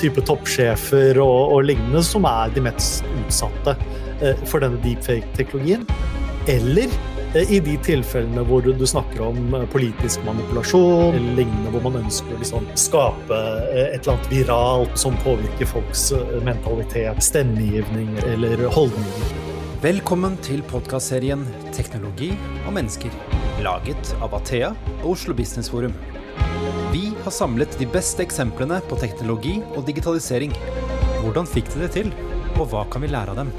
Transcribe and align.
type 0.00 0.22
toppsjefer 0.26 1.18
og, 1.22 1.54
og 1.54 1.68
lignende 1.68 2.02
som 2.06 2.26
er 2.28 2.52
de 2.54 2.64
mest 2.68 3.06
utsatte 3.22 3.76
eh, 4.22 4.38
for 4.48 4.64
denne 4.64 4.80
deepfake-teknologien. 4.84 5.86
Eller 6.48 6.92
eh, 7.34 7.54
i 7.56 7.60
de 7.64 7.76
tilfellene 7.84 8.44
hvor 8.48 8.64
du 8.64 8.86
snakker 8.88 9.24
om 9.28 9.56
eh, 9.58 9.66
politisk 9.72 10.24
manipulasjon 10.28 11.18
eller 11.18 11.40
lignende, 11.42 11.72
hvor 11.74 11.84
man 11.88 12.00
ønsker 12.04 12.34
å 12.36 12.42
liksom 12.42 12.70
skape 12.78 13.42
et 13.74 13.98
eller 14.00 14.14
annet 14.14 14.32
viralt 14.32 14.98
som 15.00 15.18
påvirker 15.24 15.70
folks 15.70 16.10
mentalitet, 16.46 17.22
stemmegivning 17.24 18.14
eller 18.28 18.68
holdninger. 18.74 19.36
Velkommen 19.78 20.34
til 20.42 20.64
podkastserien 20.66 21.44
'Teknologi 21.70 22.32
og 22.66 22.72
mennesker', 22.74 23.14
laget 23.62 24.14
av 24.18 24.34
Athea 24.34 24.72
og 25.04 25.12
Oslo 25.12 25.36
Business 25.38 25.70
Forum. 25.70 25.94
Har 27.28 27.32
samlet 27.32 27.74
de 27.76 27.84
beste 27.92 28.22
eksemplene 28.24 28.78
på 28.88 28.96
teknologi 28.96 29.58
og 29.76 29.82
digitalisering. 29.84 30.54
Hvordan 31.20 31.44
fikk 31.44 31.66
de 31.74 31.82
det 31.82 31.88
til, 31.92 32.06
og 32.54 32.70
hva 32.70 32.86
kan 32.88 33.02
vi 33.04 33.10
lære 33.12 33.34
av 33.34 33.42
dem? 33.42 33.50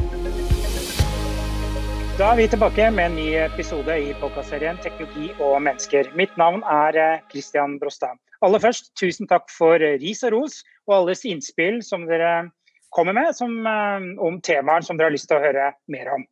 Da 2.17 2.31
er 2.31 2.39
vi 2.39 2.47
tilbake 2.49 2.87
med 2.95 3.11
en 3.11 3.19
ny 3.19 3.27
episode 3.43 3.93
i 3.93 4.15
podkastserien 4.23 4.81
'Teknologi 4.81 5.29
og 5.37 5.61
mennesker'. 5.67 6.09
Mitt 6.17 6.33
navn 6.41 6.65
er 6.65 6.97
eh, 6.97 7.21
Christian 7.29 7.77
Brostad. 7.77 8.17
Aller 8.41 8.65
først, 8.65 8.89
tusen 8.97 9.29
takk 9.29 9.45
for 9.53 9.77
ris 9.77 10.25
og 10.25 10.33
ros 10.33 10.63
og 10.87 10.95
alles 11.03 11.21
innspill 11.29 11.83
som 11.85 12.09
dere 12.09 12.49
kommer 12.89 13.13
med 13.13 13.37
som, 13.37 13.53
eh, 13.67 14.09
om 14.17 14.41
temaer 14.41 14.81
som 14.81 14.97
dere 14.97 15.11
har 15.11 15.17
lyst 15.19 15.29
til 15.29 15.37
å 15.37 15.45
høre 15.45 15.75
mer 15.87 16.09
om. 16.17 16.25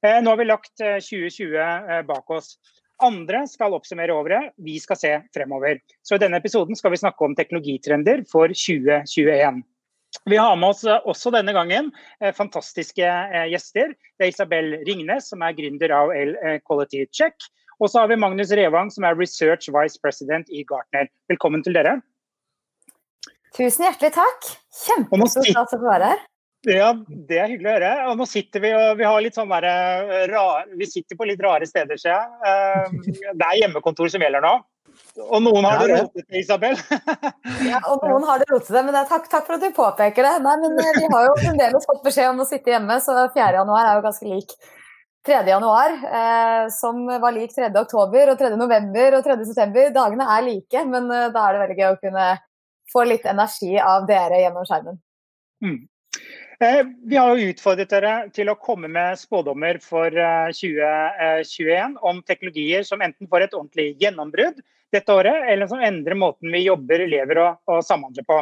Eh, 0.00 0.22
nå 0.24 0.32
har 0.32 0.40
vi 0.40 0.48
lagt 0.48 0.76
2020 0.80 2.00
bak 2.08 2.30
oss. 2.30 2.56
Andre 3.04 3.44
skal 3.46 3.74
oppsummere 3.76 4.14
året, 4.14 4.52
vi 4.58 4.78
skal 4.82 4.98
se 4.98 5.10
fremover. 5.34 5.78
Så 6.02 6.16
I 6.16 6.22
denne 6.22 6.40
episoden 6.40 6.78
skal 6.78 6.90
vi 6.94 6.98
snakke 6.98 7.24
om 7.24 7.36
teknologitrender 7.38 8.24
for 8.30 8.50
2021. 8.50 9.60
Vi 10.24 10.36
har 10.36 10.56
med 10.56 10.72
oss 10.72 10.84
eh, 10.84 11.04
også 11.06 11.30
denne 11.34 11.52
gangen 11.54 11.92
eh, 12.20 12.32
fantastiske 12.34 13.06
eh, 13.06 13.46
gjester. 13.52 13.92
Det 14.18 14.26
er 14.26 14.32
Isabel 14.32 14.72
Ringnes, 14.88 15.28
som 15.30 15.44
er 15.44 15.54
gründer 15.56 15.94
av 15.94 16.12
L 16.16 16.34
Quality 16.66 17.04
Check. 17.14 17.48
Og 17.78 17.92
så 17.92 18.02
har 18.02 18.10
vi 18.10 18.18
Magnus 18.18 18.50
Revang, 18.50 18.90
som 18.90 19.06
er 19.06 19.18
Research 19.18 19.70
Vice 19.70 20.00
President 20.02 20.48
i 20.50 20.64
Gartner. 20.66 21.06
Velkommen 21.30 21.62
til 21.62 21.78
dere. 21.78 22.00
Tusen 23.54 23.86
hjertelig 23.86 24.10
takk. 24.16 24.50
Kjempestor 24.82 25.46
stas 25.46 25.76
å 25.76 25.78
få 25.78 25.86
være 25.86 26.10
her. 26.10 26.26
Ja, 26.66 26.90
det 27.06 27.38
er 27.38 27.52
hyggelig 27.52 27.68
å 27.70 27.74
høre. 27.76 27.92
Og 28.10 28.16
nå 28.18 28.26
sitter 28.26 28.62
vi 28.64 28.72
og 28.74 28.96
vi 28.98 29.06
har 29.06 29.20
litt 29.22 29.36
sånn 29.38 29.52
der, 29.52 29.68
rar, 30.32 30.66
vi 30.74 30.88
sitter 30.90 31.18
på 31.18 31.28
litt 31.28 31.42
rare 31.44 31.68
steder, 31.68 32.00
ser 32.00 32.16
jeg. 32.16 32.32
Eh, 32.50 33.30
det 33.30 33.46
er 33.46 33.60
hjemmekontor 33.62 34.10
som 34.10 34.24
gjelder 34.24 34.42
nå. 34.42 34.56
Og 35.28 35.42
noen 35.42 35.66
har 35.66 35.80
det 35.82 35.98
rotete, 35.98 36.38
Isabel. 36.38 36.74
ja, 37.70 37.80
og 37.90 38.02
noen 38.06 38.26
har 38.28 38.42
det 38.42 38.48
rotete, 38.50 38.82
men 38.82 38.94
det 38.94 39.02
er 39.04 39.10
takk, 39.10 39.28
takk, 39.30 39.46
for 39.46 39.58
at 39.58 39.64
du 39.64 39.74
påpeker 39.76 40.26
det. 40.26 40.34
Nei, 40.44 40.56
men 40.62 40.80
eh, 40.82 40.98
Vi 40.98 41.10
har 41.12 41.28
jo 41.28 41.36
fremdeles 41.40 41.86
fått 41.90 42.02
beskjed 42.06 42.32
om 42.32 42.42
å 42.42 42.48
sitte 42.48 42.74
hjemme, 42.74 42.98
så 43.04 43.14
4. 43.34 43.48
januar 43.60 43.84
er 43.84 43.98
jo 43.98 44.04
ganske 44.08 44.30
lik 44.30 44.54
3. 45.28 45.42
januar, 45.50 45.94
eh, 46.20 46.64
som 46.74 47.04
var 47.06 47.34
lik 47.36 47.54
3. 47.54 47.70
oktober 47.82 48.32
og 48.32 48.40
3. 48.40 48.52
november 48.60 49.18
og 49.18 49.26
3. 49.26 49.38
september. 49.50 49.92
Dagene 49.94 50.28
er 50.36 50.46
like, 50.46 50.84
men 50.90 51.10
eh, 51.10 51.28
da 51.34 51.44
er 51.44 51.56
det 51.56 51.62
veldig 51.64 51.78
gøy 51.78 51.90
å 51.92 52.00
kunne 52.02 52.26
få 52.92 53.04
litt 53.04 53.26
energi 53.28 53.74
av 53.82 54.06
dere 54.08 54.42
gjennom 54.44 54.66
skjermen. 54.68 55.00
Mm. 55.64 55.80
Eh, 56.64 56.86
vi 57.04 57.16
har 57.16 57.36
jo 57.36 57.50
utfordret 57.52 57.92
dere 57.92 58.12
til 58.34 58.48
å 58.50 58.56
komme 58.58 58.88
med 58.90 59.18
spådommer 59.20 59.78
for 59.78 60.10
2021 60.10 61.70
eh, 61.70 62.00
om 62.10 62.18
teknologier 62.26 62.82
som 62.86 63.02
enten 63.04 63.28
får 63.30 63.44
et 63.44 63.54
ordentlig 63.54 63.92
gjennombrudd 64.02 64.58
dette 64.90 65.14
året, 65.14 65.44
eller 65.52 65.68
som 65.70 65.82
endrer 65.84 66.18
måten 66.18 66.50
vi 66.50 66.64
jobber, 66.64 67.04
lever 67.06 67.38
og, 67.44 67.60
og 67.70 67.84
samhandler 67.86 68.26
på. 68.26 68.40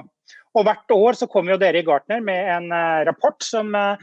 Og 0.57 0.65
Hvert 0.65 0.95
år 0.95 1.19
så 1.19 1.29
kommer 1.29 1.53
jo 1.53 1.61
dere 1.61 1.83
i 1.83 1.85
Gartner 1.85 2.23
med 2.25 2.49
en 2.55 2.73
rapport 3.05 3.37
som, 3.45 3.75
uh, 3.75 3.99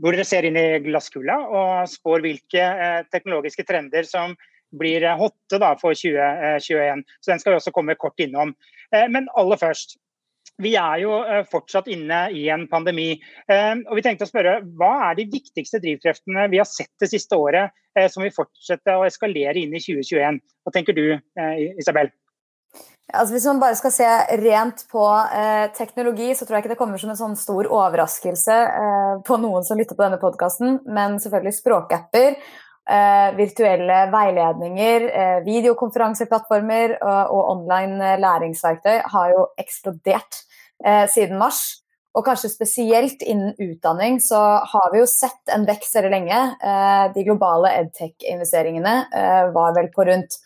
hvor 0.00 0.14
dere 0.14 0.24
ser 0.24 0.46
inn 0.48 0.56
i 0.56 0.78
glasskula 0.86 1.36
og 1.44 1.90
spår 1.90 2.24
hvilke 2.24 2.68
teknologiske 3.12 3.66
trender 3.68 4.08
som 4.08 4.32
blir 4.78 5.04
hotte 5.18 5.60
da, 5.60 5.74
for 5.82 5.92
2021. 5.92 7.04
Så 7.20 7.34
Den 7.34 7.42
skal 7.42 7.52
vi 7.52 7.58
også 7.58 7.74
komme 7.74 7.98
kort 8.00 8.24
innom. 8.24 8.54
Men 8.94 9.28
aller 9.36 9.60
først, 9.60 9.98
vi 10.62 10.74
er 10.78 10.98
jo 11.02 11.18
eh, 11.24 11.42
fortsatt 11.50 11.88
inne 11.90 12.26
i 12.36 12.46
en 12.54 12.66
pandemi. 12.70 13.12
Eh, 13.50 13.72
og 13.84 13.98
vi 13.98 14.04
tenkte 14.06 14.28
å 14.28 14.30
spørre, 14.30 14.60
Hva 14.78 14.92
er 15.10 15.18
de 15.18 15.28
viktigste 15.32 15.82
drivkreftene 15.82 16.48
vi 16.52 16.60
har 16.62 16.68
sett 16.70 16.92
det 17.02 17.10
siste 17.10 17.38
året, 17.38 17.74
eh, 17.98 18.10
som 18.12 18.22
vil 18.22 18.34
fortsette 18.34 18.98
å 18.98 19.06
eskalere 19.08 19.58
inn 19.58 19.74
i 19.74 19.82
2021? 19.82 20.42
Hva 20.64 20.74
tenker 20.74 20.96
du, 20.96 21.06
Isabel? 21.78 22.12
Altså 23.12 23.34
hvis 23.34 23.44
man 23.46 23.60
bare 23.60 23.76
skal 23.76 23.92
se 23.92 24.06
rent 24.40 24.86
på 24.90 25.04
eh, 25.36 25.66
teknologi, 25.76 26.30
så 26.34 26.46
tror 26.46 26.56
jeg 26.56 26.64
ikke 26.64 26.72
det 26.72 26.78
kommer 26.80 27.00
som 27.00 27.12
en 27.12 27.18
sånn 27.18 27.36
stor 27.38 27.68
overraskelse 27.68 28.56
eh, 28.64 29.12
på 29.26 29.36
noen 29.42 29.66
som 29.66 29.78
lytter 29.78 29.98
på 29.98 30.06
denne 30.06 30.20
podkasten, 30.22 30.80
men 30.88 31.18
selvfølgelig 31.22 31.58
språkapper. 31.58 32.38
Eh, 32.84 33.30
virtuelle 33.38 34.02
veiledninger, 34.12 35.06
videokonferanseplattformer 35.46 36.98
og, 36.98 37.30
og 37.32 37.46
online 37.54 38.10
læringsverktøy 38.20 38.98
har 39.14 39.30
jo 39.32 39.46
eksplodert 39.62 40.42
eh, 40.84 41.06
siden 41.08 41.40
mars. 41.40 41.62
Og 42.14 42.22
kanskje 42.26 42.52
spesielt 42.52 43.24
innen 43.26 43.56
utdanning 43.58 44.20
så 44.22 44.40
har 44.70 44.92
vi 44.92 45.00
jo 45.00 45.06
sett 45.10 45.50
en 45.54 45.64
vekst 45.66 45.96
veldig 45.96 46.12
lenge. 46.12 46.42
Eh, 46.62 47.06
de 47.16 47.24
globale 47.26 47.72
edtech-investeringene 47.80 48.94
eh, 49.10 49.46
var 49.56 49.74
vel 49.78 49.88
på 49.94 50.06
rundt 50.06 50.38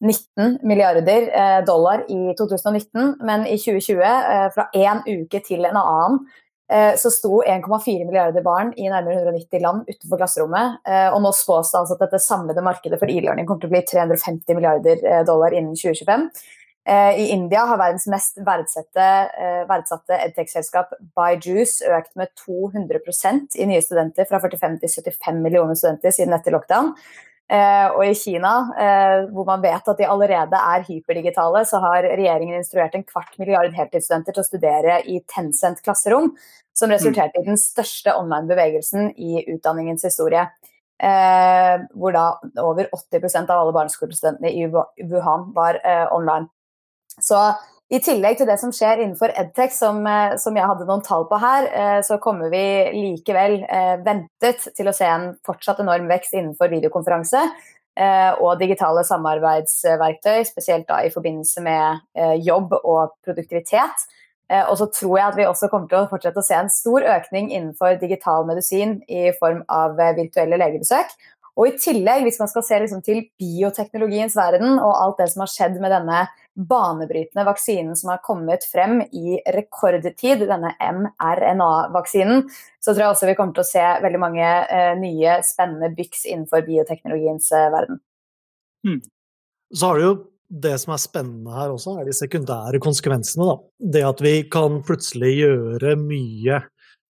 19 0.00 0.58
milliarder 0.64 1.28
eh, 1.28 1.58
dollar 1.68 2.06
i 2.08 2.32
2019, 2.38 3.18
men 3.20 3.44
i 3.44 3.58
2020, 3.60 4.00
eh, 4.00 4.46
fra 4.54 4.70
én 4.72 5.02
uke 5.04 5.42
til 5.44 5.68
en 5.68 5.76
annen, 5.76 6.22
eh, 6.24 6.49
så 6.70 7.10
sto 7.10 7.40
1,4 7.42 8.04
milliarder 8.06 8.44
barn 8.46 8.68
i 8.78 8.84
nærmere 8.86 9.24
190 9.24 9.62
land 9.64 9.88
utenfor 9.88 10.20
klasserommet. 10.20 10.76
Og 11.10 11.16
nå 11.24 11.32
spås 11.34 11.72
det 11.72 11.80
altså 11.80 11.96
at 11.96 12.04
dette 12.04 12.20
samlede 12.22 12.62
markedet 12.62 13.00
for 13.00 13.10
e-learning 13.10 13.48
kommer 13.48 13.64
til 13.64 13.72
å 13.72 13.74
bli 13.74 13.80
350 13.88 14.54
milliarder 14.54 15.02
dollar 15.26 15.56
innen 15.56 15.74
2025. 15.74 16.28
Eh, 16.88 17.20
I 17.20 17.28
India 17.30 17.64
har 17.68 17.78
verdens 17.78 18.06
mest 18.08 18.38
eh, 18.40 18.44
verdsatte 19.68 20.16
edtech-selskap 20.16 20.94
Byjuice 21.16 21.84
økt 21.92 22.14
med 22.16 22.32
200% 22.40 23.58
i 23.60 23.66
nye 23.68 23.82
studenter, 23.84 24.26
fra 24.28 24.40
45 24.40 24.78
til 24.80 24.94
75 25.12 25.42
millioner 25.44 25.76
studenter 25.76 26.14
siden 26.16 26.34
etter 26.34 26.56
lockdown. 26.56 26.94
Eh, 27.50 27.86
og 27.90 28.04
i 28.06 28.14
Kina, 28.14 28.52
hvor 29.32 29.46
man 29.48 29.62
vet 29.64 29.88
at 29.90 29.98
de 29.98 30.06
allerede 30.06 30.58
er 30.74 30.84
hyperdigitale, 30.86 31.64
så 31.66 31.80
har 31.82 32.06
regjeringen 32.06 32.60
instruert 32.60 32.94
en 32.94 33.06
kvart 33.06 33.34
milliard 33.40 33.74
heltidsstudenter 33.74 34.36
til 34.36 34.44
å 34.44 34.46
studere 34.46 35.00
i 35.10 35.18
Tencent 35.26 35.82
klasserom, 35.82 36.30
som 36.76 36.94
resulterte 36.94 37.42
i 37.42 37.48
den 37.48 37.58
største 37.58 38.14
online-bevegelsen 38.14 39.10
i 39.18 39.42
utdanningens 39.50 40.06
historie. 40.06 40.46
hvor 41.00 42.12
da 42.12 42.24
over 42.60 42.90
80% 42.92 43.48
av 43.48 43.62
alle 43.62 43.72
barneskolestudentene 43.72 44.50
i 44.52 44.66
Wuhan 44.68 45.46
var 45.56 45.78
online. 46.12 46.50
Så 47.18 47.40
i 47.90 47.98
tillegg 47.98 48.38
til 48.38 48.46
det 48.46 48.54
som 48.60 48.70
skjer 48.74 49.00
innenfor 49.02 49.32
Edtech, 49.34 49.72
som, 49.74 49.98
eh, 50.06 50.36
som, 50.38 50.54
jeg 50.54 50.68
hadde 50.70 50.86
noen 50.86 51.02
tall 51.02 51.24
på 51.26 51.40
her, 51.42 51.66
eh, 51.66 51.98
så 52.06 52.20
kommer 52.22 52.52
vi 52.52 52.62
likevel 52.94 53.64
eh, 53.66 53.96
ventet 54.06 54.68
til 54.76 54.86
å 54.86 54.94
se 54.94 55.08
en 55.10 55.32
fortsatt 55.46 55.82
enorm 55.82 56.06
vekst 56.10 56.36
innenfor 56.38 56.70
videokonferanse 56.70 57.44
og 58.40 58.54
digitale 58.56 59.02
samarbeidsverktøy, 59.04 60.44
spesielt 60.46 60.86
da 60.88 61.02
i 61.04 61.10
forbindelse 61.12 61.60
med 61.60 62.38
jobb 62.46 62.70
og 62.78 63.10
produktivitet. 63.26 64.06
Og 64.70 64.72
så 64.78 64.86
tror 64.94 65.18
jeg 65.18 65.26
at 65.26 65.36
vi 65.36 65.44
også 65.44 65.68
kommer 65.68 65.90
til 65.90 65.98
å 65.98 66.08
fortsette 66.08 66.40
å 66.40 66.46
se 66.46 66.54
en 66.56 66.70
stor 66.72 67.04
økning 67.18 67.50
innenfor 67.50 67.98
digital 68.00 68.46
medisin 68.48 68.94
i 69.10 69.34
form 69.36 69.60
av 69.68 70.00
virtuelle 70.16 70.56
legebesøk. 70.62 71.12
Og 71.60 71.68
i 71.68 71.76
tillegg, 71.82 72.22
hvis 72.24 72.40
man 72.40 72.48
skal 72.48 72.64
se 72.64 72.78
liksom 72.86 73.02
til 73.04 73.24
bioteknologiens 73.40 74.38
verden 74.38 74.78
og 74.78 74.94
alt 74.94 75.20
det 75.20 75.28
som 75.34 75.44
har 75.44 75.52
skjedd 75.52 75.76
med 75.82 75.92
denne 75.92 76.22
banebrytende 76.68 77.44
vaksinen 77.44 77.96
som 77.96 78.12
har 78.12 78.20
kommet 78.24 78.64
frem 78.68 79.00
i 79.02 79.38
rekordtid, 79.54 80.44
denne 80.48 80.72
mRNA-vaksinen, 80.80 82.44
så 82.80 82.92
tror 82.92 83.04
jeg 83.04 83.14
også 83.14 83.30
vi 83.30 83.36
kommer 83.38 83.56
til 83.56 83.64
å 83.64 83.70
se 83.70 83.84
veldig 84.04 84.20
mange 84.20 84.48
eh, 84.48 84.92
nye, 85.00 85.38
spennende 85.46 85.92
byks 85.96 86.26
innenfor 86.28 86.66
bioteknologiens 86.66 87.50
eh, 87.56 87.70
verden. 87.72 88.02
Hmm. 88.86 89.00
Så 89.74 89.86
har 89.86 89.98
du 89.98 90.04
jo 90.04 90.14
det 90.50 90.74
som 90.82 90.94
er 90.94 91.02
spennende 91.02 91.54
her 91.54 91.70
også, 91.70 91.94
er 92.00 92.08
de 92.08 92.16
sekundære 92.16 92.80
konsekvensene. 92.82 93.46
Da. 93.46 93.56
Det 93.96 94.04
at 94.08 94.22
vi 94.24 94.34
kan 94.50 94.80
plutselig 94.86 95.36
gjøre 95.38 95.94
mye 96.00 96.62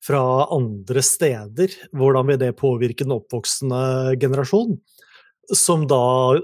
fra 0.04 0.22
andre 0.52 1.02
steder. 1.04 1.72
Hvordan 1.96 2.28
vil 2.28 2.40
det 2.40 2.58
påvirke 2.60 3.06
den 3.06 3.16
oppvoksende 3.16 4.18
generasjon? 4.20 4.76
Som 5.56 5.86
da 5.90 6.36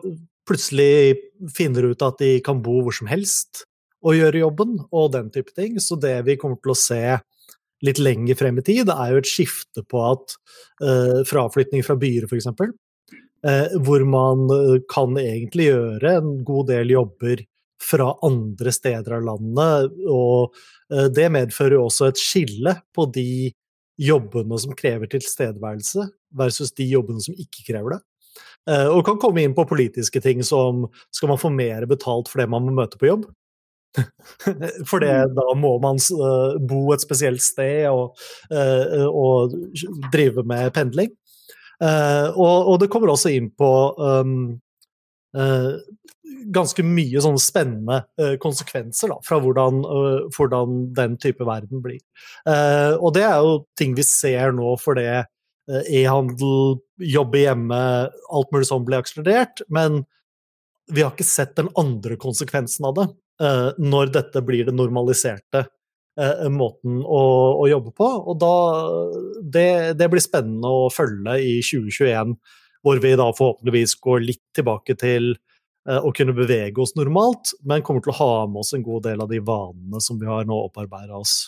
plutselig 0.46 1.16
finner 1.56 1.90
ut 1.90 2.04
at 2.06 2.20
de 2.22 2.36
kan 2.44 2.62
bo 2.64 2.80
hvor 2.84 2.94
som 2.94 3.10
helst 3.10 3.64
og 4.06 4.14
gjøre 4.16 4.42
jobben, 4.44 4.76
og 4.94 5.12
den 5.14 5.30
type 5.34 5.52
ting. 5.56 5.80
Så 5.82 5.98
det 6.00 6.18
vi 6.28 6.36
kommer 6.40 6.60
til 6.62 6.74
å 6.74 6.78
se 6.78 7.02
litt 7.84 8.00
lenger 8.00 8.38
frem 8.38 8.60
i 8.60 8.64
tid, 8.64 8.90
er 8.92 9.12
jo 9.12 9.20
et 9.20 9.28
skifte 9.28 9.82
på 9.90 10.02
at 10.06 10.36
uh, 10.84 11.20
fraflytning 11.28 11.84
fra 11.86 11.98
byer, 12.00 12.28
f.eks., 12.28 12.48
uh, 12.48 12.70
eh, 13.46 13.74
hvor 13.84 14.04
man 14.08 14.46
uh, 14.48 14.78
kan 14.90 15.18
egentlig 15.20 15.68
gjøre 15.70 16.16
en 16.20 16.32
god 16.46 16.70
del 16.72 16.94
jobber 16.94 17.44
fra 17.82 18.08
andre 18.24 18.72
steder 18.72 19.18
av 19.18 19.26
landet. 19.26 19.98
Og 20.08 20.54
det 21.12 21.26
medfører 21.34 21.76
jo 21.76 21.82
også 21.90 22.08
et 22.08 22.18
skille 22.18 22.72
på 22.96 23.04
de 23.12 23.52
jobbene 24.00 24.56
som 24.62 24.72
krever 24.78 25.10
tilstedeværelse, 25.12 26.06
versus 26.40 26.72
de 26.78 26.86
jobbene 26.88 27.20
som 27.22 27.36
ikke 27.36 27.66
krever 27.68 27.98
det. 27.98 28.00
Og 28.66 29.04
kan 29.06 29.18
komme 29.22 29.44
inn 29.44 29.54
på 29.54 29.66
politiske 29.68 30.18
ting 30.22 30.40
som 30.42 30.88
skal 31.14 31.30
man 31.30 31.38
få 31.38 31.52
mer 31.54 31.84
betalt 31.86 32.26
for 32.30 32.42
det 32.42 32.48
man 32.50 32.66
må 32.66 32.74
møte 32.74 32.98
på 32.98 33.06
jobb? 33.12 33.28
For 34.88 35.00
det, 35.00 35.12
mm. 35.12 35.34
da 35.36 35.54
må 35.58 35.76
man 35.82 36.00
bo 36.68 36.80
et 36.94 37.04
spesielt 37.04 37.44
sted 37.44 37.86
og, 37.88 38.16
og 39.08 39.54
drive 40.12 40.44
med 40.46 40.72
pendling. 40.76 41.12
Og, 41.80 42.56
og, 42.56 42.74
det 42.80 42.90
kommer 42.92 43.12
også 43.12 43.32
inn 43.36 43.50
på 43.56 43.70
um, 43.96 44.56
ganske 46.56 46.84
mye 46.86 47.20
sånne 47.20 47.42
spennende 47.42 48.00
konsekvenser 48.40 49.12
da, 49.12 49.18
fra 49.24 49.40
hvordan, 49.42 49.82
hvordan, 50.36 50.76
den 50.96 51.16
type 51.20 51.44
verden 51.44 51.82
blir. 51.84 52.00
og 52.96 53.10
det 53.16 53.26
er 53.26 53.40
jo 53.44 53.58
ting 53.76 53.96
vi 53.96 54.06
ser 54.06 54.54
nå 54.56 54.76
for 54.80 54.96
det 54.96 55.26
e-handel, 55.66 56.78
jobbe 57.02 57.42
hjemme, 57.42 57.78
alt 58.08 58.52
mulig 58.54 58.68
sånn 58.68 58.84
blir 58.86 59.02
akselerert. 59.02 59.62
Men 59.72 60.04
vi 60.92 61.02
har 61.02 61.14
ikke 61.14 61.26
sett 61.26 61.56
den 61.58 61.70
andre 61.78 62.18
konsekvensen 62.20 62.86
av 62.88 62.98
det. 62.98 63.06
Uh, 63.42 63.72
når 63.76 64.14
dette 64.14 64.40
blir 64.40 64.64
det 64.64 64.72
normaliserte 64.72 65.66
uh, 65.66 66.46
måten 66.48 67.02
å, 67.02 67.24
å, 67.60 67.66
jobbe 67.68 67.92
på. 67.96 68.06
Og 68.06 68.38
da 68.40 68.52
det, 69.42 69.96
det, 70.00 70.08
blir 70.12 70.24
spennende 70.24 70.70
å 70.70 70.86
følge 70.92 71.36
i 71.42 71.58
2021, 71.60 72.32
hvor 72.86 73.02
vi 73.02 73.12
da 73.18 73.26
forhåpentligvis 73.34 73.98
går 74.00 74.24
litt 74.24 74.44
tilbake 74.56 74.96
til 75.00 75.34
å 75.86 76.10
kunne 76.10 76.32
bevege 76.34 76.80
oss 76.82 76.96
normalt, 76.98 77.52
men 77.62 77.84
kommer 77.86 78.02
til 78.02 78.10
å 78.10 78.16
ha 78.18 78.30
med 78.50 78.64
oss 78.64 78.72
en 78.74 78.82
god 78.82 79.04
del 79.06 79.20
av 79.22 79.28
de 79.30 79.38
vanene 79.38 80.00
som 80.02 80.18
vi 80.18 80.26
har 80.26 80.42
nå 80.48 80.56
opparbeida 80.64 81.14
oss 81.14 81.44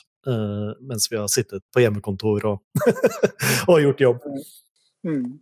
mens 0.84 1.08
vi 1.10 1.16
har 1.18 1.28
sittet 1.32 1.64
på 1.74 1.82
hjemmekontor 1.82 2.46
og, 2.50 2.86
og 3.70 3.80
gjort 3.82 4.02
jobb. 4.04 4.24
Mm. 5.06 5.38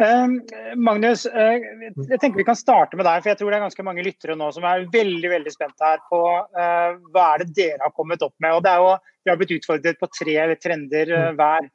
Um, 0.00 0.38
Magnus, 0.80 1.26
uh, 1.28 1.58
jeg 2.08 2.20
tenker 2.22 2.38
vi 2.40 2.46
kan 2.48 2.56
starte 2.56 2.96
med 2.96 3.04
deg, 3.04 3.20
for 3.20 3.30
jeg 3.32 3.36
tror 3.40 3.52
det 3.52 3.58
er 3.58 3.64
ganske 3.66 3.84
mange 3.84 4.04
lyttere 4.06 4.36
nå 4.38 4.46
som 4.56 4.64
er 4.64 4.86
veldig 4.94 5.32
veldig 5.34 5.52
spent 5.52 5.84
her 5.84 6.00
på 6.08 6.20
uh, 6.24 6.94
hva 7.12 7.26
er 7.34 7.42
det 7.42 7.50
dere 7.58 7.84
har 7.84 7.92
kommet 7.92 8.24
opp 8.24 8.32
med. 8.40 8.54
og 8.56 8.64
det 8.64 8.72
er 8.72 8.80
jo, 8.80 8.94
Vi 9.20 9.32
har 9.32 9.36
blitt 9.42 9.52
utfordret 9.58 10.00
på 10.00 10.08
tre 10.16 10.38
trender 10.62 11.12
uh, 11.12 11.28
hver. 11.36 11.68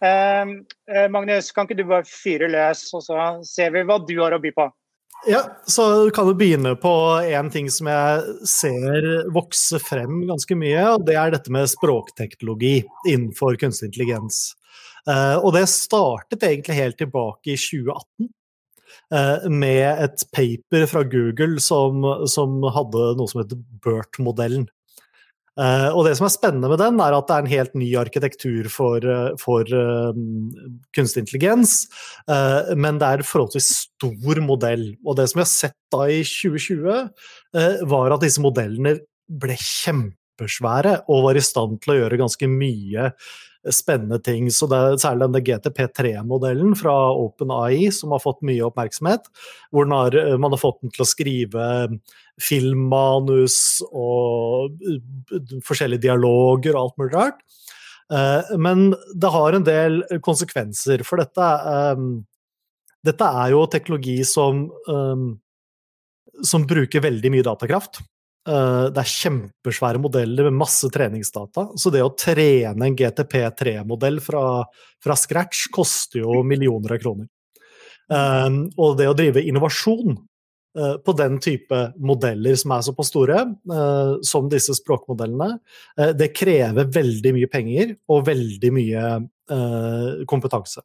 Uh, 0.00 1.04
Magnus, 1.12 1.50
kan 1.52 1.68
ikke 1.68 1.76
du 1.82 1.84
bare 1.90 2.08
fyre 2.08 2.48
løs, 2.48 2.86
og 2.96 3.04
så 3.04 3.28
ser 3.44 3.76
vi 3.76 3.84
hva 3.84 4.00
du 4.00 4.16
har 4.22 4.32
å 4.32 4.40
by 4.40 4.54
på? 4.56 4.70
Ja, 5.26 5.40
så 5.66 6.10
kan 6.14 6.28
du 6.28 6.34
begynne 6.38 6.76
på 6.78 6.92
en 7.24 7.48
ting 7.50 7.70
som 7.72 7.88
jeg 7.90 8.46
ser 8.46 9.06
vokse 9.34 9.80
frem 9.82 10.20
ganske 10.28 10.54
mye. 10.58 10.84
og 10.92 11.06
Det 11.08 11.16
er 11.18 11.32
dette 11.34 11.50
med 11.54 11.70
språkteknologi 11.72 12.84
innenfor 13.08 13.58
kunstig 13.58 13.90
intelligens. 13.90 14.54
Uh, 15.06 15.38
og 15.38 15.52
det 15.54 15.68
startet 15.70 16.42
egentlig 16.46 16.78
helt 16.78 16.98
tilbake 16.98 17.54
i 17.54 17.58
2018. 17.58 18.30
Uh, 19.06 19.18
eh, 19.18 19.44
med 19.50 20.00
et 20.02 20.22
paper 20.34 20.86
fra 20.90 21.04
Google 21.06 21.60
som, 21.62 22.02
som 22.26 22.58
hadde 22.74 23.12
noe 23.18 23.30
som 23.30 23.42
heter 23.42 23.60
BERT-modellen. 23.86 24.66
Uh, 25.56 25.88
og 25.96 26.04
det 26.04 26.12
som 26.18 26.26
er 26.28 26.34
spennende 26.34 26.68
med 26.68 26.80
den, 26.82 27.00
er 27.00 27.16
at 27.16 27.28
det 27.28 27.36
er 27.36 27.44
en 27.44 27.52
helt 27.54 27.78
ny 27.78 27.88
arkitektur 28.00 28.68
for, 28.72 29.06
for 29.40 29.64
kunstig 30.96 31.24
intelligens. 31.24 31.86
men 32.76 33.00
det 33.00 33.08
er 33.08 33.22
en 33.22 33.30
forholdsvis 33.30 33.70
stor 33.86 34.42
modell. 34.44 34.90
Og 35.06 35.16
det 35.16 35.28
som 35.30 35.40
vi 35.40 35.46
har 35.46 35.52
sett 35.52 35.78
da 35.92 36.06
i 36.12 36.20
2020, 36.26 37.08
var 37.88 38.14
at 38.14 38.24
disse 38.24 38.42
modellene 38.44 38.98
ble 39.26 39.56
kjempesvære 39.56 41.00
og 41.08 41.28
var 41.30 41.38
i 41.40 41.44
stand 41.44 41.80
til 41.82 41.94
å 41.94 42.00
gjøre 42.00 42.20
ganske 42.20 42.50
mye 42.50 43.10
spennende 43.72 44.18
ting. 44.22 44.48
Så 44.50 44.68
det 44.70 44.78
er 44.78 45.00
særlig 45.00 45.26
denne 45.26 45.42
GTP3-modellen 45.46 46.76
fra 46.78 46.94
OpenAI 47.16 47.90
som 47.94 48.14
har 48.14 48.22
fått 48.22 48.44
mye 48.46 48.64
oppmerksomhet. 48.68 49.28
Hvor 49.74 49.88
man 49.90 50.52
har 50.52 50.62
fått 50.62 50.82
den 50.82 50.94
til 50.94 51.04
å 51.04 51.08
skrive 51.08 51.66
filmmanus 52.42 53.58
og 53.88 54.76
forskjellige 55.64 56.04
dialoger 56.08 56.76
og 56.76 56.82
alt 56.82 56.98
mulig 57.00 57.14
rart. 57.14 57.38
Eh, 58.12 58.56
men 58.60 58.90
det 59.14 59.30
har 59.34 59.56
en 59.56 59.66
del 59.66 60.02
konsekvenser, 60.24 61.04
for 61.06 61.22
dette, 61.22 61.46
um, 61.96 62.20
dette 63.06 63.30
er 63.40 63.54
jo 63.54 63.64
teknologi 63.70 64.18
som, 64.26 64.66
som 66.42 66.66
bruker 66.68 67.04
veldig 67.04 67.32
mye 67.34 67.46
datakraft. 67.46 68.02
Eh, 68.46 68.84
det 68.94 69.02
er 69.02 69.14
kjempesvære 69.14 70.02
modeller 70.02 70.50
med 70.50 70.60
masse 70.60 70.90
treningsdata. 70.92 71.70
Så 71.78 71.90
det 71.94 72.04
å 72.04 72.14
trene 72.18 72.90
en 72.90 72.98
GTP3-modell 72.98 74.20
fra, 74.22 74.44
fra, 75.02 75.18
scratch 75.18 75.66
koster 75.74 76.22
jo 76.22 76.44
millioner 76.46 76.96
av 76.96 77.02
kroner. 77.02 77.30
Og 78.06 78.92
det 78.94 79.08
å 79.10 79.14
drive 79.18 79.42
innovasjon 79.42 80.14
på 80.76 81.12
den 81.16 81.38
type 81.40 81.78
modeller 81.96 82.58
som 82.60 82.74
er 82.76 82.82
såpass 82.84 83.08
store, 83.08 83.38
uh, 83.72 84.18
som 84.26 84.50
disse 84.52 84.74
språkmodellene, 84.76 85.56
uh, 85.96 86.12
det 86.12 86.34
krever 86.36 86.90
veldig 86.92 87.32
mye 87.38 87.48
penger 87.48 87.94
og 88.12 88.26
veldig 88.28 88.72
mye 88.76 89.08
kompetanse. 90.26 90.80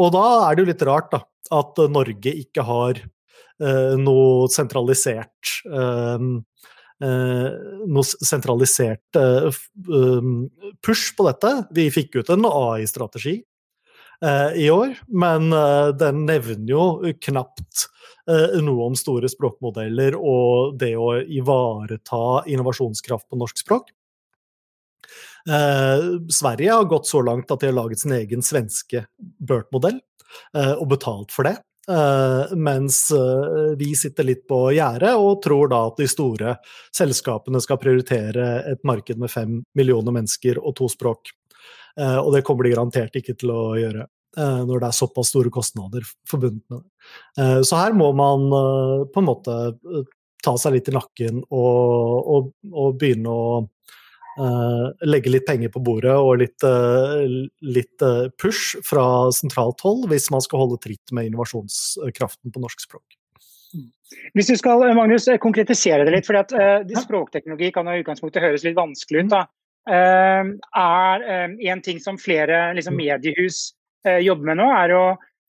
og 0.00 0.06
da 0.14 0.22
er 0.46 0.54
det 0.56 0.62
jo 0.62 0.68
litt 0.70 0.84
rart 0.88 1.10
da, 1.12 1.18
at 1.52 1.76
Norge 1.92 2.32
ikke 2.32 2.64
har 2.64 3.02
Eh, 3.62 3.94
noe 4.00 4.48
sentralisert 4.50 5.52
eh, 5.68 6.22
noe 7.02 8.04
sentralisert 8.06 9.18
eh, 9.18 9.62
push 10.86 11.12
på 11.18 11.26
dette. 11.26 11.50
Vi 11.74 11.88
fikk 11.94 12.20
ut 12.20 12.30
en 12.32 12.46
AI-strategi 12.48 13.40
i 14.56 14.68
år, 14.70 14.94
men 15.10 15.50
den 15.98 16.20
nevner 16.28 16.70
jo 16.70 16.84
knapt 17.26 17.88
noe 18.62 18.84
om 18.86 18.94
store 18.94 19.26
språkmodeller 19.26 20.14
og 20.14 20.76
det 20.78 20.92
å 20.94 21.16
ivareta 21.26 22.44
innovasjonskraft 22.46 23.26
på 23.26 23.40
norsk 23.40 23.64
språk. 23.64 23.90
Sverige 26.30 26.70
har 26.70 26.86
gått 26.86 27.10
så 27.10 27.24
langt 27.26 27.50
at 27.50 27.60
de 27.64 27.72
har 27.72 27.74
laget 27.80 28.04
sin 28.04 28.14
egen 28.14 28.46
svenske 28.46 29.02
BERT-modell, 29.18 29.98
og 30.78 30.86
betalt 30.94 31.34
for 31.34 31.50
det. 31.50 31.56
Mens 32.54 33.10
vi 33.76 33.90
sitter 33.98 34.30
litt 34.30 34.46
på 34.46 34.70
gjerdet 34.76 35.16
og 35.18 35.42
tror 35.42 35.66
da 35.74 35.82
at 35.90 35.98
de 35.98 36.06
store 36.06 36.54
selskapene 36.94 37.58
skal 37.64 37.82
prioritere 37.82 38.46
et 38.70 38.86
marked 38.86 39.18
med 39.18 39.34
fem 39.34 39.58
millioner 39.74 40.14
mennesker 40.14 40.62
og 40.62 40.76
to 40.78 40.86
språk. 40.92 41.34
Og 41.98 42.30
det 42.32 42.46
kommer 42.46 42.64
de 42.64 42.72
garantert 42.76 43.18
ikke 43.18 43.34
til 43.34 43.50
å 43.52 43.74
gjøre 43.76 44.06
når 44.36 44.80
det 44.80 44.88
er 44.88 44.96
såpass 44.96 45.28
store 45.32 45.50
kostnader 45.52 46.06
forbundet 46.28 46.62
med 46.72 46.80
det. 46.80 47.64
så 47.68 47.80
her 47.82 47.92
må 47.92 48.06
man 48.16 48.46
på 49.12 49.20
en 49.20 49.26
måte 49.28 49.56
ta 50.42 50.54
seg 50.56 50.78
litt 50.78 50.88
i 50.88 50.94
nakken 50.96 51.42
og, 51.50 52.30
og, 52.32 52.52
og 52.72 52.96
begynne 53.00 53.32
å 53.32 53.46
Uh, 54.32 54.88
legge 55.04 55.28
litt 55.28 55.44
penger 55.44 55.68
på 55.68 55.80
bordet 55.84 56.14
og 56.16 56.38
litt, 56.40 56.64
uh, 56.64 57.20
litt 57.68 58.04
push 58.40 58.78
fra 58.80 59.28
sentralt 59.36 59.82
hold 59.84 60.06
hvis 60.08 60.30
man 60.32 60.40
skal 60.40 60.62
holde 60.62 60.78
tritt 60.80 61.12
med 61.12 61.28
innovasjonskraften 61.28 62.54
på 62.54 62.62
norsk 62.62 62.80
språk. 62.80 63.18
Hvis 64.32 64.48
du 64.48 64.56
skal 64.56 64.86
Magnus, 64.96 65.28
konkretisere 65.40 66.06
det 66.08 66.14
litt, 66.16 66.28
for 66.28 66.40
uh, 66.40 66.80
språkteknologi 67.04 67.68
kan 67.76 67.92
i 67.92 67.98
utgangspunktet 68.00 68.44
høres 68.44 68.64
litt 68.64 68.78
vanskelig 68.78 69.26
ut. 69.26 69.34
da. 69.34 69.44
er 69.92 71.28
En 71.68 71.84
ting 71.84 72.00
som 72.00 72.16
flere 72.16 72.70
liksom, 72.72 72.96
mm. 72.96 73.04
mediehus 73.04 73.74
jobber 74.02 74.48
med 74.50 74.58
nå, 74.58 74.66
er 74.74 74.94
å 74.96 75.04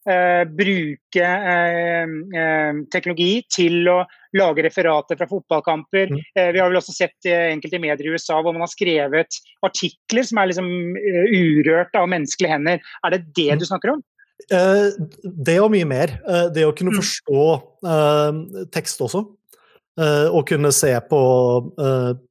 eh, 0.10 0.44
bruke 0.50 1.24
eh, 1.24 2.14
eh, 2.40 2.80
teknologi 2.92 3.44
til 3.52 3.90
å 3.90 4.00
lage 4.38 4.66
referater 4.66 5.20
fra 5.20 5.28
fotballkamper. 5.30 6.14
Mm. 6.14 6.24
Eh, 6.40 6.50
vi 6.56 6.62
har 6.62 6.72
vel 6.72 6.80
også 6.80 6.96
sett 6.96 7.30
enkelte 7.30 7.82
medier 7.82 8.08
i 8.08 8.16
USA 8.16 8.40
hvor 8.42 8.56
man 8.56 8.66
har 8.66 8.72
skrevet 8.72 9.40
artikler 9.66 10.28
som 10.28 10.42
er 10.42 10.52
liksom 10.52 10.72
urørt 11.36 11.96
av 12.00 12.10
menneskelige 12.12 12.56
hender. 12.58 12.82
Er 13.06 13.16
det 13.16 13.24
det 13.32 13.52
mm. 13.54 13.62
du 13.62 13.70
snakker 13.70 13.96
om? 13.96 14.04
Det 14.44 15.56
og 15.62 15.70
mye 15.72 15.88
mer. 15.88 16.18
Det 16.52 16.66
å 16.68 16.74
kunne 16.76 16.92
mm. 16.92 16.98
forstå 17.00 17.44
tekst 18.74 19.00
også. 19.06 19.22
å 20.34 20.42
kunne 20.50 20.72
se 20.76 20.90
på 21.08 21.20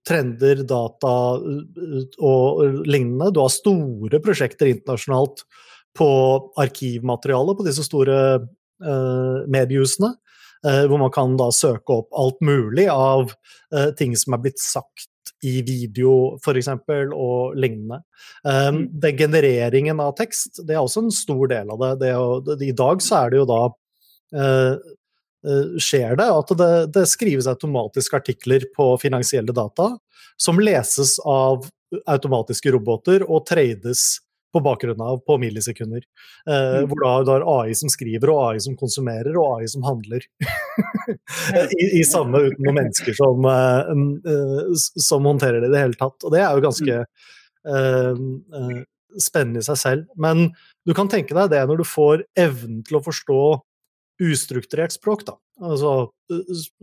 trender, 0.04 0.60
data 0.68 1.14
og 1.38 2.82
lignende. 2.84 3.30
Du 3.32 3.40
har 3.40 3.54
store 3.54 4.20
prosjekter 4.20 4.68
internasjonalt 4.74 5.46
på 5.98 6.08
arkivmateriale 6.60 7.54
på 7.56 7.66
disse 7.66 7.84
store 7.86 8.18
uh, 8.40 9.38
mediehusene. 9.50 10.14
Uh, 10.62 10.84
hvor 10.86 11.00
man 11.02 11.10
kan 11.10 11.32
da 11.34 11.48
søke 11.50 11.96
opp 11.96 12.12
alt 12.14 12.38
mulig 12.44 12.84
av 12.86 13.32
uh, 13.74 13.90
ting 13.98 14.14
som 14.14 14.36
er 14.36 14.44
blitt 14.44 14.62
sagt 14.62 15.08
i 15.42 15.56
video 15.66 16.36
f.eks. 16.38 16.68
og 17.18 17.56
lignende. 17.58 17.98
Um, 18.46 18.84
den 19.02 19.18
genereringen 19.18 19.98
av 20.02 20.14
tekst 20.20 20.62
det 20.62 20.76
er 20.76 20.84
også 20.84 21.02
en 21.02 21.14
stor 21.14 21.50
del 21.50 21.72
av 21.74 21.82
det. 21.82 21.92
det, 22.04 22.12
jo, 22.14 22.40
det 22.46 22.68
I 22.68 22.76
dag 22.78 23.02
så 23.02 23.24
er 23.24 23.32
det 23.32 23.42
jo 23.42 23.48
da 23.52 23.62
skjer 25.82 26.14
det 26.14 26.26
at 26.30 26.50
det, 26.54 26.66
det, 26.94 27.02
skrives 27.10 27.48
automatiske 27.50 28.14
artikler 28.14 28.62
på 28.76 28.92
finansielle 29.02 29.50
data 29.50 29.88
som 30.38 30.60
leses 30.62 31.16
av 31.26 31.66
automatiske 32.06 32.70
roboter 32.70 33.24
og 33.26 33.42
trades 33.50 34.20
på 34.52 34.60
bakgrunn 34.60 35.00
av 35.00 35.18
på 35.26 35.38
millisekunder. 35.40 36.02
Eh, 36.48 36.78
mm. 36.78 36.88
Hvor 36.90 37.02
da 37.04 37.12
du 37.24 37.32
har 37.32 37.46
AI 37.54 37.74
som 37.78 37.92
skriver, 37.92 38.30
og 38.32 38.40
AI 38.50 38.62
som 38.64 38.76
konsumerer, 38.78 39.36
og 39.38 39.58
AI 39.58 39.68
som 39.72 39.84
handler. 39.86 40.26
I, 41.80 41.86
I, 42.00 42.04
samme 42.06 42.44
uten 42.46 42.64
noen 42.66 42.78
mennesker 42.82 43.16
som, 43.18 43.48
eh, 43.48 44.86
som, 45.08 45.28
håndterer 45.28 45.62
det 45.62 45.70
i 45.70 45.74
det 45.74 45.84
hele 45.86 46.00
tatt. 46.00 46.18
Og 46.22 46.34
det 46.34 46.42
er 46.44 46.56
jo 46.56 46.66
ganske 46.66 46.98
eh, 47.02 48.80
spennende 49.20 49.62
i 49.62 49.68
seg 49.68 49.80
selv. 49.80 50.06
Men 50.20 50.50
du 50.86 50.94
kan 50.96 51.10
tenke 51.12 51.36
deg 51.36 51.52
det 51.52 51.64
når 51.68 51.82
du 51.82 51.88
får 51.88 52.26
evnen 52.38 52.82
til 52.86 53.00
å 53.00 53.04
forstå 53.04 53.42
ustrukturert 54.22 54.94
språk, 54.94 55.24
da. 55.26 55.38
Altså, 55.62 56.10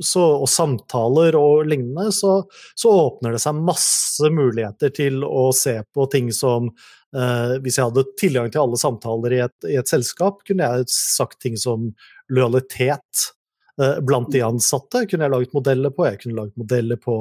så, 0.02 0.22
og 0.44 0.48
samtaler 0.50 1.36
og 1.40 1.66
lignende, 1.68 2.14
så, 2.16 2.44
så, 2.78 2.94
åpner 3.08 3.36
det 3.36 3.42
seg 3.44 3.60
masse 3.66 4.30
muligheter 4.32 4.94
til 4.96 5.24
å 5.26 5.50
se 5.56 5.80
på 5.96 6.06
ting 6.14 6.30
som 6.36 6.70
eh, 6.70 7.58
Hvis 7.64 7.80
jeg 7.80 7.90
hadde 7.90 8.06
tilgang 8.20 8.52
til 8.54 8.64
alle 8.64 8.80
samtaler 8.80 9.36
i 9.36 9.42
et, 9.48 9.58
i 9.68 9.76
et, 9.82 9.90
selskap, 9.90 10.44
kunne 10.48 10.70
jeg 10.70 10.88
sagt 10.94 11.42
ting 11.44 11.58
som 11.60 11.90
lojalitet 12.32 13.26
eh, 13.82 14.00
blant 14.06 14.32
de 14.32 14.46
ansatte. 14.46 15.04
Kunne 15.10 15.28
jeg 15.28 15.36
laget 15.36 15.58
modeller 15.58 15.96
på. 15.96 16.08
Jeg 16.08 16.24
kunne 16.24 16.40
laget 16.44 16.64
modeller 16.64 17.02
på 17.04 17.20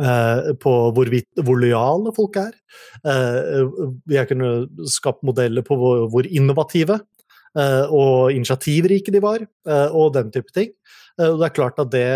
eh, 0.00 0.50
på 0.62 0.74
hvor, 0.96 1.14
hvor 1.42 1.62
lojale 1.66 2.16
folk 2.16 2.40
er. 2.46 2.56
Eh, 3.04 3.76
jeg 4.14 4.32
kunne 4.32 4.88
skapt 4.88 5.26
modeller 5.26 5.66
på 5.66 5.76
hvor, 5.82 6.32
innovative 6.32 7.00
Eh, 7.00 7.17
og 7.56 8.32
initiativrike 8.34 9.12
de 9.14 9.22
var, 9.24 9.42
eh, 9.44 9.88
og 9.96 10.14
den 10.16 10.32
type 10.34 10.52
ting. 10.54 10.72
Og 11.18 11.40
det 11.40 11.48
er 11.48 11.54
klart 11.56 11.80
at 11.82 11.90
det, 11.90 12.08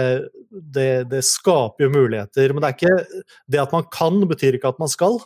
det, 0.75 1.09
det, 1.11 1.25
skaper 1.27 1.89
jo 1.89 1.91
muligheter. 1.91 2.53
Men 2.53 2.63
det 2.63 2.69
er 2.69 2.77
ikke 2.77 3.25
det 3.51 3.59
at 3.59 3.73
man 3.75 3.89
kan, 3.91 4.21
betyr 4.31 4.55
ikke 4.55 4.71
at 4.71 4.79
man 4.79 4.93
skal. 4.93 5.19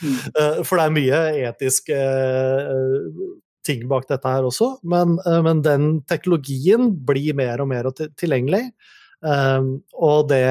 Mm. 0.00 0.14
For 0.64 0.78
det 0.78 0.86
er 0.86 0.94
mye 0.96 1.18
etiske 1.50 1.98
ting 3.68 3.84
bak 3.90 4.08
dette 4.08 4.32
her 4.32 4.48
også. 4.48 4.78
Men, 4.88 5.18
men 5.44 5.60
den 5.60 5.90
teknologien 6.08 6.88
blir 7.04 7.36
mer 7.36 7.60
og 7.60 7.68
mer 7.68 7.90
tilgjengelig. 7.92 8.62
Og 9.20 10.32
det, 10.32 10.46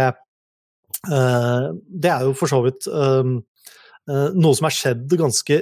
det 1.01 2.13
er 2.13 2.29
jo 2.29 2.37
for 2.37 2.53
så 2.53 2.61
vidt 2.69 2.85
Eh, 2.93 3.23
noe 4.35 4.57
som 4.57 4.67
er 4.67 4.75
skjedd 4.75 5.13
ganske 5.19 5.57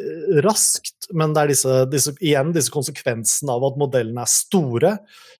raskt, 0.45 1.09
men 1.17 1.33
det 1.35 1.41
er 1.41 1.51
disse, 1.53 1.75
disse, 1.91 2.13
igjen 2.23 2.53
disse 2.55 2.73
konsekvensene 2.73 3.55
av 3.55 3.67
at 3.67 3.77
modellene 3.81 4.23
er 4.23 4.31
store, 4.31 4.95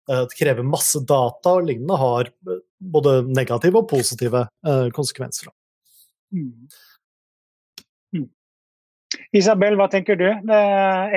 det 0.09 0.37
krever 0.37 0.65
masse 0.65 0.99
data 1.05 1.55
og 1.59 1.67
lignende, 1.69 1.97
har 2.01 2.29
eh, 2.29 2.61
både 2.79 3.19
negative 3.29 3.83
og 3.83 3.89
positive 3.91 4.45
konsekvenser. 4.95 5.51
Mm. 6.33 6.69
Mm. 8.15 8.29
Isabel, 9.37 9.77
hva 9.77 9.89
tenker 9.91 10.17
du? 10.17 10.25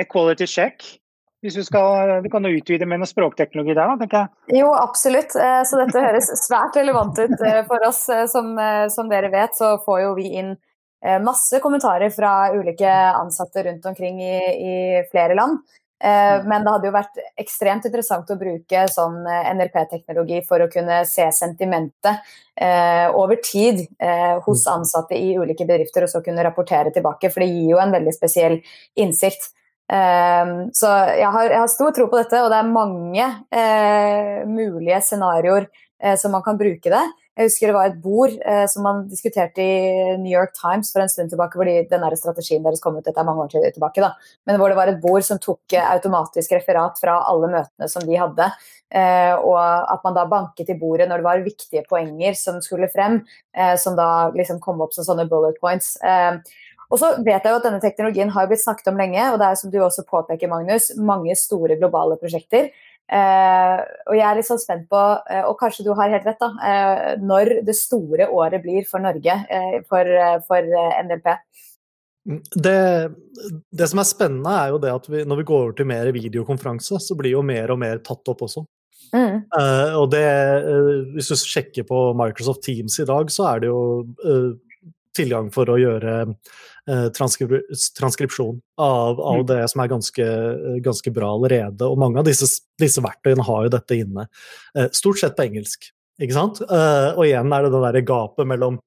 Equality 0.03 0.45
check? 0.49 0.85
Hvis 1.43 1.57
du, 1.57 1.63
skal, 1.65 2.21
du 2.23 2.29
kan 2.31 2.45
utvide 2.47 2.85
med 2.87 3.01
noe 3.01 3.09
språkteknologi 3.09 3.73
der, 3.73 3.89
da, 3.89 3.95
tenker 3.99 4.21
jeg. 4.21 4.59
Jo, 4.61 4.69
absolutt. 4.77 5.33
Så 5.33 5.79
dette 5.81 6.03
høres 6.05 6.29
svært 6.39 6.77
relevant 6.79 7.17
ut 7.19 7.33
for 7.67 7.87
oss. 7.87 8.05
Som, 8.31 8.53
som 8.93 9.09
dere 9.11 9.31
vet, 9.33 9.57
så 9.57 9.73
får 9.83 10.05
jo 10.05 10.13
vi 10.21 10.29
inn 10.39 10.53
Eh, 10.55 10.72
masse 11.23 11.59
kommentarer 11.59 12.13
fra 12.15 12.53
ulike 12.55 12.87
ansatte 12.89 13.65
rundt 13.65 13.85
omkring 13.89 14.21
i, 14.23 14.37
i 14.55 14.75
flere 15.11 15.35
land. 15.35 15.59
Eh, 16.03 16.39
mm. 16.39 16.47
Men 16.49 16.63
det 16.63 16.71
hadde 16.73 16.87
jo 16.89 16.93
vært 16.97 17.19
ekstremt 17.39 17.85
interessant 17.87 18.31
å 18.33 18.39
bruke 18.39 18.83
sånn 18.91 19.21
eh, 19.23 19.49
NLP-teknologi 19.55 20.41
for 20.47 20.65
å 20.65 20.69
kunne 20.71 20.99
se 21.07 21.29
sentimentet 21.31 22.33
eh, 22.59 23.07
over 23.07 23.39
tid 23.43 23.85
eh, 24.03 24.35
hos 24.43 24.65
mm. 24.67 24.71
ansatte 24.73 25.15
i 25.15 25.31
ulike 25.39 25.67
bedrifter, 25.69 26.03
og 26.03 26.11
så 26.11 26.23
kunne 26.25 26.43
rapportere 26.43 26.91
tilbake. 26.91 27.31
For 27.31 27.45
det 27.45 27.53
gir 27.53 27.71
jo 27.71 27.79
en 27.79 27.95
veldig 27.95 28.15
spesiell 28.15 28.59
innsikt. 28.99 29.53
Eh, 29.87 30.53
så 30.75 30.91
jeg 31.15 31.31
har, 31.37 31.47
jeg 31.55 31.61
har, 31.61 31.71
stor 31.71 31.95
tro 31.95 32.09
på 32.11 32.19
dette, 32.19 32.43
og 32.43 32.51
det 32.51 32.59
er 32.59 32.75
mange 32.75 33.31
mulige 34.51 34.99
scenarioer 35.07 35.71
som 36.19 36.33
man 36.35 36.43
kan 36.43 36.57
bruke 36.59 36.91
det. 36.91 37.03
Jeg 37.33 37.49
husker 37.49 37.71
det 37.71 37.73
var 37.75 37.89
et 37.89 38.01
bord 38.01 38.33
eh, 38.45 38.65
som 38.69 38.85
man 38.85 38.99
diskuterte 39.09 39.63
i 39.63 40.17
New 40.21 40.29
York 40.29 40.53
Times 40.53 40.91
for 40.93 41.01
en 41.01 41.09
stund 41.09 41.31
tilbake, 41.31 41.57
fordi 41.57 41.79
den 41.89 42.05
strategien 42.19 42.61
deres 42.61 42.83
kom 42.83 42.99
ut 42.99 43.07
dette 43.07 43.17
er 43.17 43.25
mange 43.25 43.47
år 43.47 43.71
tilbake, 43.73 44.03
da. 44.03 44.11
men 44.45 44.59
hvor 44.61 44.69
det 44.69 44.77
var 44.77 44.91
et 44.91 45.01
bord 45.01 45.25
som 45.25 45.41
tok 45.41 45.73
eh, 45.73 45.87
automatisk 45.95 46.53
referat 46.53 47.01
fra 47.01 47.17
alle 47.31 47.49
møtene 47.55 47.89
som 47.89 48.05
de 48.05 48.19
hadde. 48.21 48.51
Eh, 48.93 49.33
og 49.41 49.57
at 49.57 50.03
man 50.05 50.13
da 50.13 50.27
banket 50.29 50.69
i 50.69 50.77
bordet 50.77 51.07
når 51.09 51.23
det 51.23 51.25
var 51.25 51.47
viktige 51.47 51.81
poenger 51.89 52.37
som 52.37 52.61
skulle 52.61 52.91
frem, 52.93 53.23
eh, 53.57 53.73
som 53.81 53.97
da 53.97 54.29
liksom 54.35 54.61
kom 54.61 54.85
opp 54.85 54.93
som 54.93 55.07
sånne 55.07 55.25
bullet 55.31 55.57
points. 55.63 55.95
Eh, 56.05 56.37
og 56.93 56.99
så 57.01 57.15
vet 57.25 57.41
jeg 57.41 57.49
jo 57.49 57.57
at 57.57 57.65
denne 57.65 57.81
teknologien 57.81 58.29
har 58.35 58.45
blitt 58.49 58.61
snakket 58.61 58.91
om 58.91 58.99
lenge, 59.01 59.21
og 59.31 59.39
det 59.41 59.49
er 59.49 59.57
som 59.57 59.71
du 59.73 59.79
også 59.81 60.05
påpeker, 60.05 60.51
Magnus, 60.51 60.91
mange 61.01 61.33
store 61.39 61.79
globale 61.79 62.19
prosjekter. 62.21 62.69
Uh, 63.11 63.83
og 64.07 64.15
jeg 64.15 64.23
er 64.25 64.37
litt 64.37 64.47
sånn 64.47 64.61
spent 64.61 64.85
på, 64.91 64.99
uh, 64.99 65.43
og 65.49 65.57
kanskje 65.59 65.83
du 65.85 65.91
har 65.97 66.11
helt 66.13 66.25
rett, 66.27 66.39
da, 66.39 66.49
uh, 66.55 67.09
når 67.21 67.57
det 67.67 67.75
store 67.75 68.29
året 68.31 68.63
blir 68.63 68.87
for 68.89 69.03
Norge 69.03 69.35
for, 69.89 70.13
for 70.47 70.71
NLP? 71.03 71.27
Mm, 72.23 72.39
det, 72.63 72.77
det, 73.75 73.89
som 73.91 73.99
er 73.99 74.07
spennende, 74.07 74.55
er 74.55 74.71
jo 74.71 74.79
det 74.85 74.93
at 74.95 75.09
vi, 75.11 75.25
når 75.27 75.41
vi 75.41 75.47
går 75.51 75.65
over 75.65 75.75
til 75.77 75.89
mer 75.91 76.13
videokonferanse, 76.15 77.01
så 77.03 77.19
blir 77.19 77.35
jo 77.35 77.43
mer 77.45 77.75
og 77.75 77.81
mer 77.83 77.99
tatt 78.05 78.33
opp 78.33 78.47
også. 78.47 78.65
Mm. 79.13 79.43
og 79.99 80.07
det, 80.09 80.25
hvis 81.13 81.27
du 81.29 81.35
sjekker 81.37 81.85
på 81.85 81.97
Microsoft 82.17 82.63
Teams 82.65 82.95
i 82.97 83.05
dag, 83.05 83.27
så 83.29 83.43
er 83.51 83.59
det 83.61 83.67
jo 83.69 83.81
tilgang 85.13 85.51
for 85.53 85.69
å 85.69 85.75
gjøre 85.77 86.15
eh, 86.89 87.07
transkrip 87.15 87.51
transkripsjon 87.97 88.59
av, 88.77 89.19
av 89.19 89.41
mm. 89.41 89.45
det 89.49 89.59
som 89.71 89.83
er 89.83 89.91
ganske, 89.91 90.29
ganske, 90.85 91.13
bra 91.15 91.33
allerede. 91.35 91.87
Og 91.87 91.99
mange 91.99 92.21
av 92.21 92.27
disse, 92.27 92.49
disse, 92.81 93.03
verktøyene 93.03 93.45
har 93.47 93.67
jo 93.67 93.75
dette 93.75 93.99
inne. 93.99 94.27
Eh, 94.77 94.89
stort 94.95 95.21
sett 95.21 95.37
på 95.37 95.45
engelsk, 95.47 95.91
ikke 96.21 96.35
sant? 96.35 96.63
Eh, 96.65 97.09
og 97.13 97.25
igjen 97.27 97.53
er 97.53 97.65
det 97.65 97.73
det 97.73 97.83
derre 97.87 98.03
gapet 98.07 98.49
mellom 98.49 98.79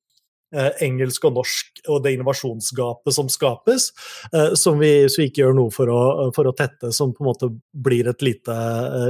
eh, 0.54 0.72
engelsk 0.86 1.28
og 1.28 1.36
norsk 1.40 1.82
og 1.86 2.02
det 2.04 2.16
innovasjonsgapet 2.16 3.16
som 3.16 3.30
skapes, 3.32 3.90
eh, 4.32 4.54
som 4.58 4.80
vi, 4.82 4.94
vi 5.10 5.28
ikke 5.30 5.44
gjør 5.44 5.60
noe 5.60 5.74
for 5.74 5.92
å, 5.92 6.00
for 6.36 6.48
å, 6.50 6.56
tette, 6.56 6.92
som 6.96 7.14
på 7.14 7.24
en 7.24 7.30
måte 7.32 7.52
blir 7.72 8.10
et 8.12 8.24
lite, 8.24 8.56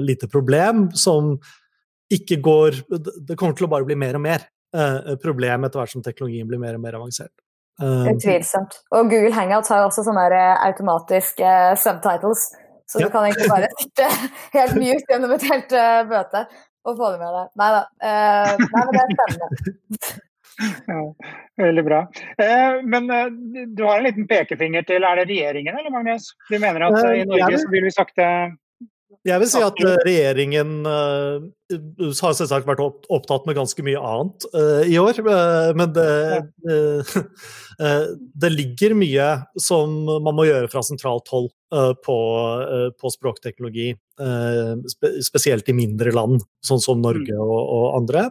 lite 0.04 0.30
problem 0.32 0.90
som 0.96 1.36
ikke 2.06 2.36
går 2.38 2.76
Det 3.26 3.34
kommer 3.34 3.56
til 3.58 3.66
å 3.66 3.70
bare 3.72 3.82
bli 3.82 3.96
mer 3.98 4.14
og 4.14 4.22
mer 4.22 4.44
problem 5.18 5.64
etter 5.66 5.80
hvert 5.80 5.90
som 5.90 6.04
teknologien 6.04 6.46
blir 6.46 6.60
mer 6.62 6.76
og 6.76 6.84
mer 6.84 6.94
avansert. 7.00 7.32
Um, 7.82 8.06
Utvilsomt. 8.08 8.78
Og 8.96 9.10
Google 9.10 9.34
Hangouts 9.36 9.68
har 9.72 9.82
jo 9.82 9.90
også 9.90 10.06
sånne 10.06 10.28
eh, 10.32 10.52
automatiske 10.64 11.44
uh, 11.44 11.74
subtitles, 11.76 12.46
så 12.88 13.02
ja. 13.02 13.08
du 13.08 13.12
kan 13.12 13.26
egentlig 13.26 13.50
bare 13.52 13.68
sitte 13.76 14.06
helt 14.54 14.78
mute 14.78 15.10
gjennom 15.10 15.34
et 15.36 15.44
helt 15.50 15.74
uh, 15.76 16.00
møte 16.08 16.46
og 16.86 16.94
få 16.94 17.10
det 17.12 17.20
med 17.20 17.34
deg. 17.34 17.50
Nei 17.60 17.72
da. 17.74 17.82
Uh, 18.00 18.62
nei, 18.62 18.84
men 18.86 18.94
det 18.94 19.02
er 19.02 19.18
spennende. 19.18 20.14
Ja, 20.86 21.14
veldig 21.56 21.84
bra. 21.84 21.98
Eh, 22.38 22.82
men 22.84 23.10
eh, 23.10 23.26
du 23.66 23.82
har 23.84 23.98
en 23.98 24.06
liten 24.06 24.24
pekefinger 24.28 24.86
til 24.88 25.04
Er 25.04 25.18
det 25.20 25.26
regjeringen, 25.28 25.76
eller 25.76 25.92
Magnus? 25.92 26.30
Du 26.48 26.58
mener 26.58 26.86
at 26.86 26.96
i 27.12 27.26
Norge 27.28 27.58
så 27.60 27.68
vil 27.72 27.84
vi 27.84 27.92
sakte 27.92 28.28
jeg 29.26 29.42
vil 29.42 29.48
si 29.50 29.60
at 29.62 29.80
uh, 29.82 29.96
regjeringen 30.06 30.86
uh, 30.86 31.42
har 31.70 32.34
selvsagt 32.36 32.66
vært 32.68 32.82
opptatt 32.82 33.46
med 33.48 33.56
ganske 33.58 33.84
mye 33.86 33.98
annet 33.98 34.46
uh, 34.54 34.82
i 34.86 34.96
år. 35.02 35.18
men 35.78 35.92
det, 35.94 36.06
det, 38.42 38.50
ligger 38.54 38.96
mye 38.98 39.28
som 39.62 39.96
man 40.06 40.36
må 40.36 40.46
gjøre 40.46 40.70
fra 40.72 40.82
sentralt 40.86 41.30
hold 41.32 41.50
på, 42.06 42.16
på, 42.94 43.10
språkteknologi. 43.10 43.88
spesielt 45.26 45.68
i 45.68 45.74
mindre 45.74 46.14
land, 46.14 46.44
sånn 46.64 46.82
som 46.82 47.02
Norge 47.02 47.34
mm. 47.34 47.42
og, 47.42 47.58
og 47.58 47.86
andre. 47.98 48.28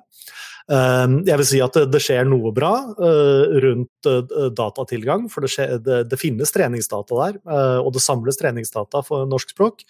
Ehm, 0.65 1.19
jeg 1.27 1.37
vil 1.37 1.45
si 1.45 1.59
at 1.61 1.77
det, 1.91 2.01
skjer 2.01 2.25
noe 2.25 2.49
bra 2.55 2.71
eh, 2.97 3.55
rundt 3.65 4.09
eh, 4.09 4.49
datatilgang, 4.57 5.27
for 5.29 5.45
det, 5.45 5.51
skjer, 5.53 5.77
det, 5.85 5.99
det 6.09 6.17
finnes 6.17 6.53
treningsdata 6.53 7.19
der, 7.19 7.39
eh, 7.45 7.77
og 7.83 7.93
det 7.93 8.01
samles 8.01 8.39
treningsdata 8.41 9.03
for 9.05 9.29
norsk 9.29 9.53
språk, 9.53 9.85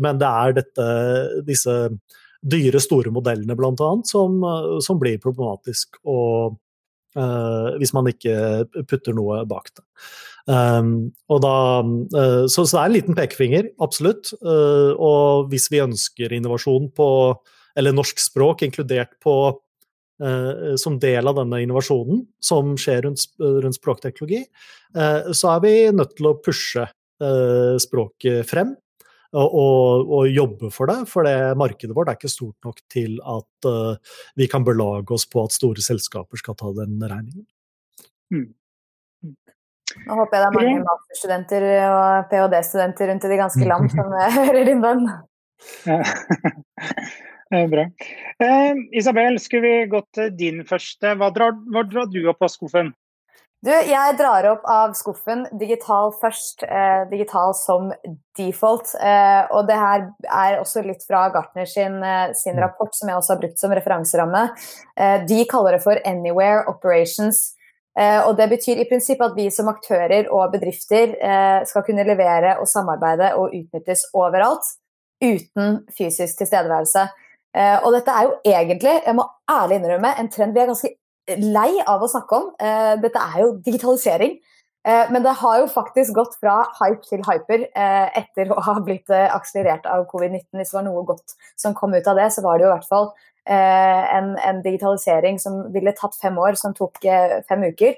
men 0.00 0.18
det 0.20 0.30
er 0.30 0.56
dette, 0.60 0.88
disse 1.46 1.76
dyre, 2.40 2.80
store 2.80 3.10
modellene 3.12 3.56
bl.a. 3.58 3.92
Som, 4.06 4.40
som 4.84 5.00
blir 5.00 5.20
problematisk. 5.22 6.00
og 6.08 6.58
Uh, 7.18 7.74
hvis 7.82 7.90
man 7.90 8.06
ikke 8.06 8.34
putter 8.86 9.16
noe 9.18 9.40
bak 9.50 9.72
det. 9.74 9.82
Um, 10.46 11.08
da, 11.42 11.54
uh, 11.82 12.44
så, 12.46 12.62
så, 12.62 12.68
det 12.68 12.78
er 12.78 12.84
en 12.84 12.94
liten 12.94 13.16
pekefinger, 13.18 13.66
absolutt. 13.82 14.30
Uh, 14.38 14.94
og 14.94 15.50
hvis 15.50 15.66
vi 15.74 15.82
ønsker 15.82 16.36
innovasjon 16.36 16.86
på, 16.94 17.08
eller 17.74 17.96
norsk 17.98 18.22
språk 18.22 18.62
inkludert 18.62 19.18
på 19.26 19.34
som 20.76 20.98
del 21.00 21.28
av 21.30 21.38
denne 21.38 21.62
innovasjonen 21.64 22.24
som 22.44 22.74
skjer 22.80 23.06
rundt, 23.06 23.22
rundt 23.38 23.78
språkteknologi, 23.78 24.42
eh, 24.96 25.32
så 25.32 25.54
er 25.54 25.62
vi 25.64 25.74
nødt 25.96 26.16
til 26.18 26.30
å 26.30 26.36
pushe 26.44 26.84
eh, 26.84 27.74
språket 27.80 28.48
frem. 28.48 28.76
og 29.32 30.26
jobbe 30.26 30.72
for 30.74 30.90
det. 30.90 31.04
For 31.06 31.22
det 31.22 31.54
markedet 31.54 31.94
vårt 31.94 32.08
er 32.10 32.16
ikke 32.18 32.32
stort 32.32 32.66
nok 32.66 32.80
til 32.90 33.20
at 33.22 33.68
vi 34.34 34.48
kan 34.50 34.64
belage 34.66 35.14
oss 35.14 35.22
på 35.30 35.44
at 35.44 35.54
store 35.54 35.78
selskaper 35.78 36.40
skal 36.40 36.56
ta 36.58 36.72
den 36.74 36.98
regningen. 36.98 37.46
Mm. 38.34 38.48
Nå 40.06 40.18
håper 40.18 40.34
jeg 40.34 40.42
det 40.42 40.48
er 40.48 40.58
mange 40.58 40.82
masterstudenter 40.82 41.68
og 41.78 42.28
ph.d.-studenter 42.30 43.10
rundt 43.12 43.26
i 43.26 43.30
det 43.30 43.40
ganske 43.44 43.70
land 43.70 43.90
som 43.94 44.18
hører 44.40 44.66
din 44.66 44.82
bønn. 44.82 45.06
Bra. 47.50 47.82
Eh, 48.38 48.74
Isabel, 48.92 49.38
skulle 49.42 49.62
vi 49.62 49.86
gått 49.90 50.12
til 50.14 50.30
din 50.38 50.60
første. 50.66 51.16
Hva 51.18 51.32
drar, 51.34 51.56
hva 51.74 51.82
drar 51.82 52.06
du 52.10 52.22
opp 52.30 52.44
av 52.46 52.52
skuffen? 52.52 52.92
Du, 53.60 53.68
jeg 53.68 54.14
drar 54.16 54.46
opp 54.54 54.62
av 54.70 54.94
skuffen 54.96 55.42
digital 55.60 56.14
først, 56.16 56.62
eh, 56.64 57.02
digital 57.10 57.52
som 57.58 57.90
default. 58.38 58.94
Eh, 58.94 59.42
og 59.52 59.66
det 59.68 59.76
her 59.76 60.06
er 60.30 60.60
også 60.60 60.80
litt 60.86 61.02
fra 61.04 61.26
Gartner 61.34 61.66
sin, 61.68 61.98
eh, 62.02 62.32
sin, 62.32 62.56
rapport, 62.56 62.94
som 62.94 63.08
jeg 63.08 63.18
også 63.18 63.34
har 63.34 63.40
brukt 63.42 63.58
som 63.58 63.74
referanseramme. 63.76 64.44
Eh, 64.96 65.26
de 65.26 65.44
kaller 65.44 65.72
det 65.72 65.82
for 65.82 66.00
Anywhere 66.06 66.64
Operations. 66.68 67.54
Eh, 67.98 68.26
og 68.26 68.36
det 68.38 68.48
betyr 68.48 68.78
i 68.78 68.88
prinsippet 68.88 69.32
at 69.32 69.36
vi 69.36 69.50
som 69.50 69.68
aktører 69.68 70.30
og 70.32 70.52
bedrifter 70.52 71.16
eh, 71.20 71.64
skal 71.66 71.82
kunne 71.82 72.06
levere 72.06 72.56
og 72.60 72.68
samarbeide 72.70 73.34
og 73.36 73.52
utnyttes 73.52 74.06
overalt 74.14 74.64
uten 75.20 75.82
fysisk 75.92 76.38
tilstedeværelse. 76.38 77.10
Og 77.50 77.90
dette 77.96 78.12
er 78.14 78.28
jo 78.28 78.34
egentlig, 78.46 78.92
jeg 79.02 79.14
må 79.18 79.24
ærlig 79.50 79.80
innrømme, 79.80 80.12
en 80.20 80.28
trend 80.30 80.54
vi 80.54 80.60
er 80.62 80.68
ganske 80.70 80.90
lei 81.38 81.80
av 81.86 82.02
å 82.02 82.08
snakke 82.10 82.38
om. 82.38 82.48
Eh, 82.60 82.94
dette 83.02 83.20
er 83.20 83.42
jo 83.44 83.52
digitalisering. 83.64 84.38
Eh, 84.88 85.10
men 85.12 85.22
det 85.22 85.36
har 85.42 85.58
jo 85.60 85.66
faktisk 85.70 86.14
gått 86.16 86.36
fra 86.40 86.62
hype 86.78 87.04
til 87.04 87.24
hyper 87.26 87.66
eh, 87.68 88.20
etter 88.22 88.52
å 88.52 88.60
ha 88.64 88.78
blitt 88.84 89.10
akselerert 89.10 89.86
av 89.90 90.06
covid-19. 90.10 90.46
Hvis 90.56 90.72
det 90.72 90.78
var 90.78 90.86
noe 90.88 91.04
godt 91.08 91.36
som 91.60 91.76
kom 91.76 91.94
ut 91.94 92.06
av 92.06 92.16
det, 92.18 92.30
så 92.32 92.44
var 92.46 92.58
det 92.58 92.66
jo 92.66 92.72
i 92.72 92.76
hvert 92.76 92.88
fall 92.90 93.12
en, 93.50 94.34
en 94.38 94.58
digitalisering 94.62 95.38
som 95.42 95.62
ville 95.74 95.90
tatt 95.96 96.14
fem 96.20 96.36
år, 96.38 96.54
som 96.60 96.74
tok 96.76 97.00
fem 97.48 97.64
uker. 97.72 97.96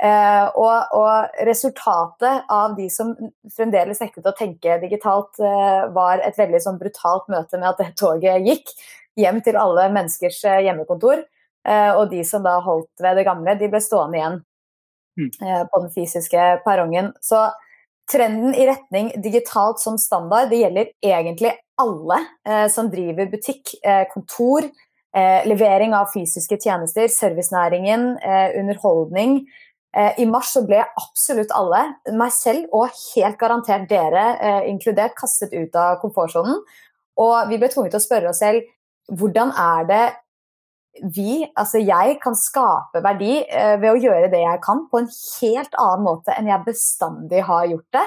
Uh, 0.00 0.46
og, 0.56 0.94
og, 0.96 1.42
resultatet 1.44 2.46
av 2.48 2.72
de 2.78 2.86
som 2.88 3.10
fremdeles 3.52 4.00
nektet 4.00 4.24
å 4.24 4.32
tenke 4.36 4.78
digitalt, 4.80 5.36
eh, 5.44 5.82
var 5.92 6.22
et 6.24 6.38
veldig 6.40 6.60
sånn 6.64 6.78
brutalt 6.80 7.28
møte 7.28 7.60
med 7.60 7.68
at 7.68 7.82
det 7.82 7.90
toget 8.00 8.46
gikk 8.46 8.72
hjem 9.20 9.42
til 9.44 9.58
alle 9.60 9.90
menneskers 9.92 10.40
hjemmekontor. 10.64 11.26
Eh, 11.68 11.92
og 11.92 12.08
de 12.10 12.22
som 12.24 12.44
da 12.44 12.56
holdt 12.64 13.02
ved 13.02 13.18
det 13.20 13.26
gamle, 13.28 13.56
de 13.60 13.68
ble 13.68 13.80
stående 13.84 14.18
igjen 14.18 14.38
mm. 15.20 15.30
eh, 15.44 15.64
på 15.68 15.82
den 15.82 15.90
fysiske 15.96 16.46
perrongen. 16.64 17.12
Så 17.24 17.48
trenden 18.10 18.54
i 18.56 18.66
retning 18.68 19.12
digitalt 19.22 19.82
som 19.82 19.98
standard, 20.00 20.50
det 20.50 20.62
gjelder 20.62 20.92
egentlig 21.04 21.52
alle 21.80 22.22
eh, 22.48 22.66
som 22.72 22.88
driver 22.92 23.28
butikk, 23.32 23.76
kontor, 24.12 24.70
levering 25.10 25.90
av 25.96 26.12
fysiske 26.12 26.54
tjenester, 26.62 27.08
servicenæringen, 27.10 28.12
underholdning. 28.60 29.40
I 29.90 30.22
mars 30.30 30.52
så 30.54 30.60
ble 30.62 30.78
absolutt 30.86 31.50
alle, 31.50 31.80
meg 32.14 32.30
selv 32.30 32.70
og 32.78 32.92
helt 32.94 33.38
garantert 33.40 33.88
dere 33.90 34.62
inkludert, 34.70 35.16
kastet 35.18 35.50
ut 35.50 35.74
av 35.74 35.96
komfortsonen. 35.98 36.60
Og 37.18 37.50
vi 37.50 37.58
ble 37.58 37.70
tvunget 37.72 37.96
til 37.96 37.98
å 37.98 38.04
spørre 38.04 38.30
oss 38.30 38.38
selv 38.38 38.68
hvordan 39.10 39.50
er 39.58 39.88
det 39.88 40.04
vi, 41.14 41.44
altså 41.56 41.80
jeg, 41.80 42.16
kan 42.22 42.34
skape 42.36 43.02
verdi 43.04 43.38
eh, 43.44 43.76
ved 43.80 43.92
å 43.92 44.00
gjøre 44.00 44.30
det 44.32 44.42
jeg 44.42 44.60
kan, 44.64 44.84
på 44.90 45.00
en 45.00 45.08
helt 45.10 45.76
annen 45.78 46.04
måte 46.04 46.34
enn 46.34 46.50
jeg 46.50 46.66
bestandig 46.66 47.44
har 47.46 47.68
gjort 47.70 47.96
det. 47.96 48.02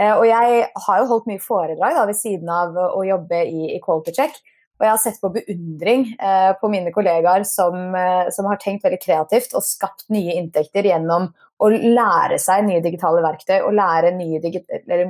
Eh, 0.00 0.12
og 0.14 0.24
jeg 0.28 0.62
har 0.86 1.00
jo 1.00 1.08
holdt 1.10 1.28
mye 1.28 1.42
foredrag 1.42 1.98
da, 1.98 2.06
ved 2.08 2.18
siden 2.18 2.52
av 2.54 2.78
å 2.86 3.02
jobbe 3.04 3.42
i, 3.44 3.74
i 3.74 3.80
Quality 3.82 4.14
Check. 4.16 4.38
Og 4.80 4.86
jeg 4.86 4.94
har 4.94 5.00
sett 5.02 5.20
på 5.20 5.28
beundring 5.34 6.06
eh, 6.16 6.50
på 6.56 6.70
mine 6.72 6.88
kollegaer 6.94 7.44
som, 7.44 7.76
eh, 7.94 8.30
som, 8.32 8.48
har 8.48 8.60
tenkt 8.62 8.86
veldig 8.86 9.00
kreativt 9.02 9.52
og 9.52 9.66
skapt 9.66 10.06
nye 10.08 10.38
inntekter 10.40 10.88
gjennom 10.88 11.28
å 11.60 11.68
lære 11.68 12.38
seg 12.40 12.64
nye 12.64 12.80
digitale 12.80 13.20
verktøy 13.20 13.58
og 13.58 13.74
lære 13.76 14.14
nye, 14.16 14.40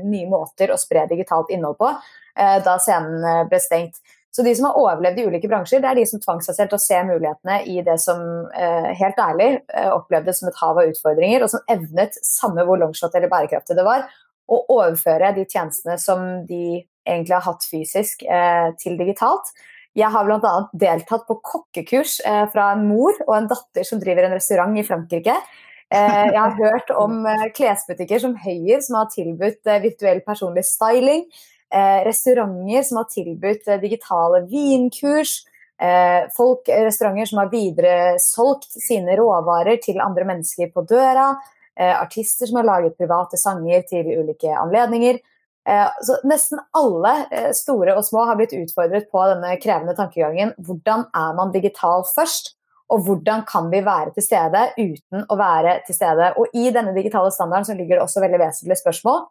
nye 0.03 0.27
måter 0.27 0.75
å 0.75 0.79
spre 0.81 1.07
digitalt 1.13 1.53
innhold 1.55 1.79
på 1.79 1.93
eh, 1.93 2.59
da 2.67 2.75
scenen 2.83 3.23
eh, 3.23 3.45
ble 3.47 3.63
stengt. 3.63 4.03
Så 4.35 4.43
de 4.47 4.55
som 4.55 4.69
har 4.69 4.79
overlevd 4.79 5.19
i 5.19 5.27
ulike 5.27 5.49
bransjer, 5.51 5.83
det 5.83 5.91
er 5.91 5.99
de 5.99 6.07
som 6.07 6.23
tvang 6.23 6.43
seg 6.43 6.55
selv 6.55 6.71
til 6.71 6.79
å 6.79 6.83
se 6.83 6.99
mulighetene 7.07 7.57
i 7.71 7.81
det 7.87 7.97
som 8.03 8.21
eh, 8.51 8.91
helt 8.99 9.19
ærlig 9.23 9.49
eh, 9.71 9.91
opplevdes 9.91 10.43
som 10.43 10.51
et 10.51 10.61
hav 10.63 10.79
av 10.79 10.91
utfordringer, 10.91 11.47
og 11.47 11.51
som 11.55 11.65
evnet, 11.71 12.19
samme 12.27 12.67
hvor 12.67 12.79
longshot 12.83 13.15
eller 13.19 13.31
bærekraftig 13.31 13.79
det 13.79 13.87
var, 13.87 14.07
å 14.51 14.65
overføre 14.75 15.33
de 15.35 15.47
tjenestene 15.47 15.99
som 15.99 16.25
de 16.47 16.81
egentlig 17.09 17.37
har 17.37 17.47
hatt 17.47 17.67
fysisk, 17.67 18.23
eh, 18.23 18.71
til 18.81 18.99
digitalt. 18.99 19.53
Jeg 19.99 20.11
har 20.15 20.27
bl.a. 20.27 20.53
deltatt 20.79 21.27
på 21.27 21.41
kokkekurs 21.43 22.21
eh, 22.27 22.47
fra 22.53 22.71
en 22.77 22.87
mor 22.89 23.17
og 23.27 23.35
en 23.37 23.51
datter 23.51 23.87
som 23.87 24.01
driver 24.03 24.29
en 24.29 24.37
restaurant 24.37 24.77
i 24.79 24.87
Frankrike. 24.87 25.35
Eh, 25.91 26.27
jeg 26.31 26.39
har 26.39 26.59
hørt 26.59 26.93
om 26.95 27.25
klesbutikker 27.57 28.23
som 28.23 28.37
Høyer, 28.39 28.83
som 28.87 29.01
har 29.01 29.09
tilbudt 29.15 29.73
virtuell 29.83 30.23
personlig 30.27 30.67
styling 30.69 31.25
restauranter 31.71 32.83
som 32.83 32.97
har 32.99 33.05
tilbudt 33.13 33.69
digitale 33.79 34.41
vinkurs. 34.51 35.37
Folk, 36.35 36.67
restauranter 36.67 37.29
som 37.31 37.39
har 37.39 37.53
videresolgt 37.53 38.75
sine 38.75 39.15
råvarer 39.15 39.79
til 39.79 40.03
andre 40.03 40.27
mennesker 40.33 40.73
på 40.75 40.83
døra. 40.91 41.29
Artister 41.79 42.51
som 42.51 42.59
har 42.59 42.67
laget 42.67 42.99
private 42.99 43.39
sanger 43.39 43.87
til 43.87 44.11
ulike 44.19 44.51
anledninger. 44.51 45.23
Eh, 45.69 45.89
så 46.07 46.17
nesten 46.25 46.63
alle 46.77 47.15
store 47.57 47.97
og 47.99 48.07
små 48.07 48.25
har 48.29 48.39
blitt 48.41 48.57
utfordret 48.57 49.11
på 49.13 49.27
denne 49.33 49.57
krevende 49.61 49.97
tankegangen. 49.99 50.55
Hvordan 50.59 51.09
er 51.17 51.37
man 51.37 51.53
digital 51.55 52.07
først? 52.15 52.55
og 52.91 53.05
hvordan 53.07 53.45
kan 53.49 53.71
vi 53.71 53.83
være 53.87 54.15
til 54.17 54.25
stede 54.25 54.63
uten 54.79 55.27
å 55.31 55.39
være 55.39 55.79
til 55.87 55.97
stede. 55.97 56.33
Og 56.39 56.51
I 56.57 56.73
denne 56.75 56.95
digitale 56.97 57.31
standarden 57.35 57.69
så 57.69 57.77
ligger 57.79 57.99
det 57.99 58.05
også 58.05 58.23
veldig 58.25 58.41
vesentlige 58.43 58.81
spørsmål. 58.83 59.27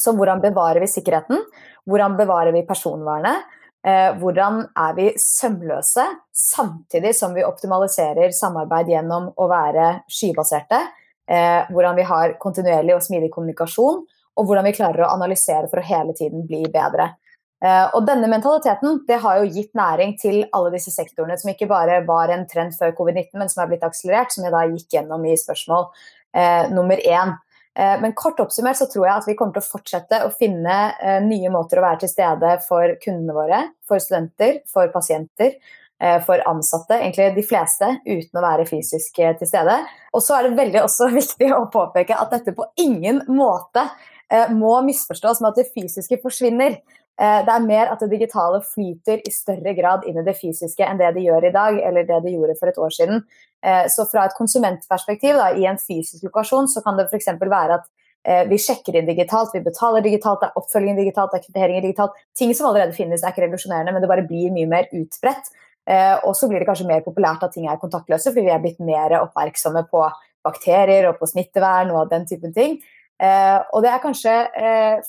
Som 0.00 0.16
hvordan 0.16 0.40
bevarer 0.40 0.80
vi 0.80 0.88
sikkerheten? 0.88 1.42
Hvordan 1.88 2.16
bevarer 2.16 2.54
vi 2.56 2.64
personvernet? 2.68 3.44
Eh, 3.84 4.16
hvordan 4.20 4.62
er 4.76 4.96
vi 4.96 5.10
sømløse 5.20 6.04
samtidig 6.36 7.12
som 7.16 7.34
vi 7.36 7.44
optimaliserer 7.44 8.32
samarbeid 8.36 8.92
gjennom 8.92 9.30
å 9.36 9.48
være 9.50 9.90
skybaserte? 10.08 10.80
Eh, 11.30 11.68
hvordan 11.68 11.98
vi 12.00 12.08
har 12.08 12.36
kontinuerlig 12.40 12.96
og 12.96 13.04
smidig 13.04 13.30
kommunikasjon, 13.34 14.02
og 14.38 14.46
hvordan 14.46 14.68
vi 14.68 14.76
klarer 14.76 15.06
å 15.06 15.10
analysere 15.16 15.68
for 15.70 15.82
å 15.82 15.86
hele 15.86 16.14
tiden 16.16 16.46
bli 16.48 16.62
bedre. 16.72 17.12
Eh, 17.64 17.86
og 17.92 18.06
denne 18.08 18.30
mentaliteten 18.30 19.02
det 19.08 19.20
har 19.20 19.40
jo 19.40 19.50
gitt 19.52 19.74
næring 19.76 20.16
til 20.20 20.42
alle 20.56 20.72
disse 20.74 20.94
sektorene, 20.94 21.36
som 21.40 21.52
ikke 21.52 21.68
bare 21.70 22.00
var 22.08 22.32
en 22.32 22.46
trend 22.48 22.76
før 22.78 22.94
covid-19, 22.96 23.36
men 23.40 23.52
som 23.52 23.64
er 23.64 23.72
blitt 23.72 23.84
akselerert, 23.86 24.32
som 24.32 24.46
jeg 24.46 24.54
da 24.54 24.64
gikk 24.70 24.96
gjennom 24.96 25.28
i 25.28 25.36
spørsmål 25.38 25.90
nummer 26.70 27.00
én. 27.02 27.32
Eh, 27.78 28.00
men 28.00 28.12
kort 28.12 28.40
oppsummert 28.40 28.78
så 28.80 28.86
tror 28.90 29.06
jeg 29.06 29.16
at 29.16 29.28
vi 29.28 29.36
kommer 29.38 29.54
til 29.54 29.62
å 29.62 29.70
fortsette 29.76 30.22
å 30.26 30.32
finne 30.34 30.78
eh, 30.98 31.20
nye 31.22 31.52
måter 31.54 31.78
å 31.78 31.84
være 31.84 32.02
til 32.02 32.10
stede 32.12 32.56
for 32.66 32.96
kundene 33.04 33.36
våre, 33.36 33.60
for 33.86 34.02
studenter, 34.02 34.58
for 34.70 34.90
pasienter, 34.92 35.54
eh, 36.02 36.18
for 36.26 36.42
ansatte, 36.50 36.98
egentlig 36.98 37.30
de 37.38 37.46
fleste, 37.46 37.92
uten 38.08 38.40
å 38.40 38.44
være 38.44 38.66
fysisk 38.68 39.22
til 39.22 39.48
stede. 39.48 39.78
Og 40.12 40.24
så 40.24 40.36
er 40.36 40.48
det 40.48 40.58
veldig 40.58 40.82
også 40.82 41.12
viktig 41.20 41.52
å 41.54 41.68
påpeke 41.72 42.18
at 42.18 42.34
dette 42.34 42.56
på 42.56 42.66
ingen 42.82 43.22
måte 43.30 43.86
må 44.54 44.76
misforstås 44.86 45.40
med 45.42 45.50
at 45.50 45.58
det 45.58 45.70
fysiske 45.74 46.20
forsvinner. 46.22 46.76
Det 47.18 47.52
er 47.52 47.64
mer 47.66 47.90
at 47.92 48.00
det 48.00 48.12
digitale 48.14 48.60
flyter 48.64 49.20
i 49.26 49.32
større 49.34 49.74
grad 49.76 50.06
inn 50.08 50.20
i 50.20 50.24
det 50.24 50.36
fysiske 50.38 50.86
enn 50.86 51.00
det 51.00 51.10
det 51.16 51.24
gjør 51.26 51.48
i 51.48 51.52
dag, 51.52 51.80
eller 51.88 52.06
det 52.08 52.20
det 52.24 52.32
gjorde 52.32 52.54
for 52.60 52.70
et 52.70 52.78
år 52.80 52.94
siden. 52.94 53.24
Eh, 53.66 53.86
så 53.92 54.06
fra 54.08 54.24
et 54.24 54.36
konsumentperspektiv 54.36 55.36
da, 55.36 55.50
i 55.52 55.66
en 55.68 55.80
fysisk 55.80 56.24
lokasjon 56.24 56.68
så 56.72 56.80
kan 56.84 56.96
det 56.96 57.10
f.eks. 57.10 57.28
være 57.40 57.76
at 57.76 57.88
eh, 58.24 58.44
vi 58.48 58.58
sjekker 58.60 58.96
inn 58.96 59.08
digitalt, 59.08 59.52
vi 59.54 59.64
betaler 59.64 60.04
digitalt, 60.04 60.40
det 60.40 60.48
er 60.48 60.60
oppfølging 60.60 60.96
digitalt, 60.96 61.34
det 61.34 61.42
er 61.42 61.46
kvitteringer 61.48 61.84
digitalt. 61.84 62.22
Ting 62.36 62.54
som 62.56 62.70
allerede 62.70 62.96
finnes, 62.96 63.22
er 63.22 63.34
ikke 63.34 63.44
revolusjonerende, 63.44 63.92
men 63.92 64.04
det 64.04 64.10
bare 64.12 64.24
blir 64.28 64.54
mye 64.54 64.70
mer 64.70 64.88
utbredt. 64.96 65.52
Eh, 65.90 66.16
og 66.24 66.32
så 66.38 66.48
blir 66.48 66.62
det 66.62 66.70
kanskje 66.70 66.88
mer 66.88 67.04
populært 67.04 67.44
at 67.44 67.52
ting 67.56 67.68
er 67.68 67.80
kontaktløse, 67.80 68.32
fordi 68.32 68.48
vi 68.48 68.54
er 68.54 68.64
blitt 68.64 68.80
mer 68.84 69.18
oppmerksomme 69.20 69.84
på 69.92 70.06
bakterier 70.46 71.10
og 71.10 71.20
på 71.20 71.28
smittevern 71.28 71.92
og 71.92 72.08
den 72.12 72.24
typen 72.28 72.56
ting. 72.56 72.78
Og 73.20 73.82
det 73.84 73.90
er 73.92 74.00
kanskje 74.00 74.32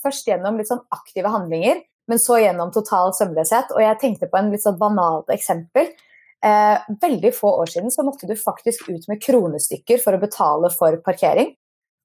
først 0.02 0.26
gjennom 0.28 0.58
litt 0.60 0.67
sånn 0.67 0.82
aktive 0.91 1.32
handlinger, 1.32 1.78
men 2.12 2.19
så 2.19 2.41
gjennom 2.41 2.74
total 2.76 3.13
søvnløshet. 3.15 3.71
Og 3.71 3.80
jeg 3.80 4.00
tenkte 4.02 4.28
på 4.28 4.39
en 4.39 4.50
litt 4.52 4.65
sånn 4.65 4.80
banalt 4.82 5.32
eksempel. 5.32 5.88
Eh, 6.45 6.78
veldig 7.02 7.32
få 7.38 7.50
år 7.62 7.69
siden 7.69 7.91
så 7.93 8.04
måtte 8.04 8.26
du 8.28 8.34
faktisk 8.36 8.88
ut 8.89 9.08
med 9.08 9.21
kronestykker 9.21 10.02
for 10.02 10.17
å 10.17 10.21
betale 10.21 10.71
for 10.74 10.97
parkering. 11.06 11.54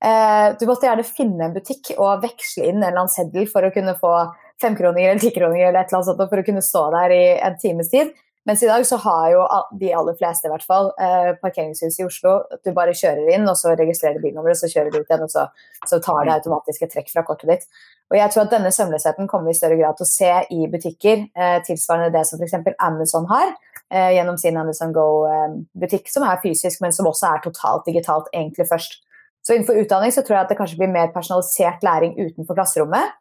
Eh, 0.05 0.49
du 0.61 0.67
måtte 0.69 0.85
gjerne 0.85 1.07
finne 1.09 1.47
en 1.47 1.55
butikk 1.55 1.95
og 1.97 2.21
veksle 2.25 2.67
inn 2.69 2.83
en 2.83 2.91
eller 2.91 3.07
annen 3.07 3.15
seddel 3.15 3.49
for 3.49 3.65
å 3.65 3.73
kunne 3.73 3.97
få 3.97 4.13
femkroninger 4.61 5.09
eller 5.15 5.25
tikroninger 5.25 5.71
eller 5.71 5.81
et 5.81 5.89
eller 5.89 6.03
annet 6.03 6.11
sånt 6.11 6.29
for 6.29 6.43
å 6.43 6.45
kunne 6.45 6.65
stå 6.65 6.85
der 6.99 7.17
i 7.17 7.25
en 7.49 7.57
times 7.63 7.91
tid. 7.93 8.13
Mens 8.47 8.63
i 8.63 8.69
dag 8.69 8.85
så 8.87 8.97
har 9.03 9.31
jo 9.33 9.45
de 9.81 9.89
aller 9.99 10.15
fleste 10.19 10.47
i 10.47 10.51
hvert 10.53 10.65
fall 10.67 10.93
eh, 11.03 11.33
parkeringshus 11.43 11.97
i 11.99 12.05
Oslo 12.07 12.37
at 12.55 12.61
du 12.63 12.71
bare 12.77 12.95
kjører 12.95 13.33
inn, 13.35 13.47
og 13.51 13.59
så 13.59 13.73
registrerer 13.75 14.23
bilnummeret, 14.23 14.61
så 14.61 14.71
kjører 14.71 14.93
du 14.95 15.01
ut 15.01 15.11
igjen, 15.11 15.25
og 15.27 15.33
så, 15.33 15.49
så 15.91 15.99
tar 16.05 16.29
det 16.29 16.37
automatiske 16.37 16.87
trekk 16.93 17.11
fra 17.11 17.25
kortet 17.27 17.51
ditt. 17.51 17.67
Og 18.13 18.19
jeg 18.21 18.31
tror 18.31 18.45
at 18.45 18.55
denne 18.55 18.71
sømløsheten 18.71 19.27
kommer 19.27 19.51
vi 19.51 19.57
i 19.57 19.59
større 19.59 19.81
grad 19.81 19.99
til 19.99 20.07
å 20.07 20.13
se 20.13 20.31
i 20.55 20.71
butikker, 20.71 21.27
eh, 21.35 21.57
tilsvarende 21.67 22.15
det 22.15 22.23
som 22.29 22.39
f.eks. 22.39 22.55
Amazon 22.87 23.27
har, 23.33 23.51
eh, 23.91 24.13
gjennom 24.15 24.39
sin 24.39 24.63
Amazon 24.63 24.95
Go-butikk, 24.95 26.07
som 26.13 26.29
er 26.31 26.39
fysisk, 26.45 26.85
men 26.87 26.95
som 26.95 27.11
også 27.11 27.33
er 27.33 27.43
totalt 27.49 27.91
digitalt 27.91 28.31
egentlig 28.31 28.71
først. 28.71 29.01
Så 29.43 29.57
innenfor 29.57 29.83
utdanning 29.83 30.15
så 30.15 30.23
tror 30.23 30.39
jeg 30.39 30.47
at 30.47 30.55
det 30.55 30.61
kanskje 30.61 30.79
blir 30.79 30.95
mer 30.95 31.11
personalisert 31.15 31.83
læring 31.87 32.15
utenfor 32.15 32.55
klasserommet 32.55 33.15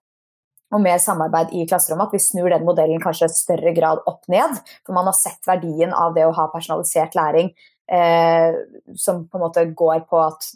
og 0.73 0.81
mer 0.81 0.97
samarbeid 1.01 1.53
i 1.53 1.67
klasserommet. 1.69 2.09
At 2.09 2.17
vi 2.17 2.23
snur 2.23 2.49
den 2.51 2.65
modellen 2.67 3.03
kanskje 3.03 3.29
i 3.29 3.37
større 3.37 3.73
grad 3.75 4.01
opp 4.09 4.25
ned. 4.31 4.57
For 4.85 4.97
man 4.97 5.07
har 5.09 5.17
sett 5.17 5.41
verdien 5.47 5.93
av 5.93 6.15
det 6.17 6.25
å 6.25 6.33
ha 6.35 6.49
personalisert 6.53 7.17
læring 7.17 7.53
eh, 7.91 8.55
som 8.95 9.27
på 9.27 9.37
en 9.37 9.45
måte 9.45 9.65
går 9.77 10.05
på 10.09 10.21
at 10.25 10.51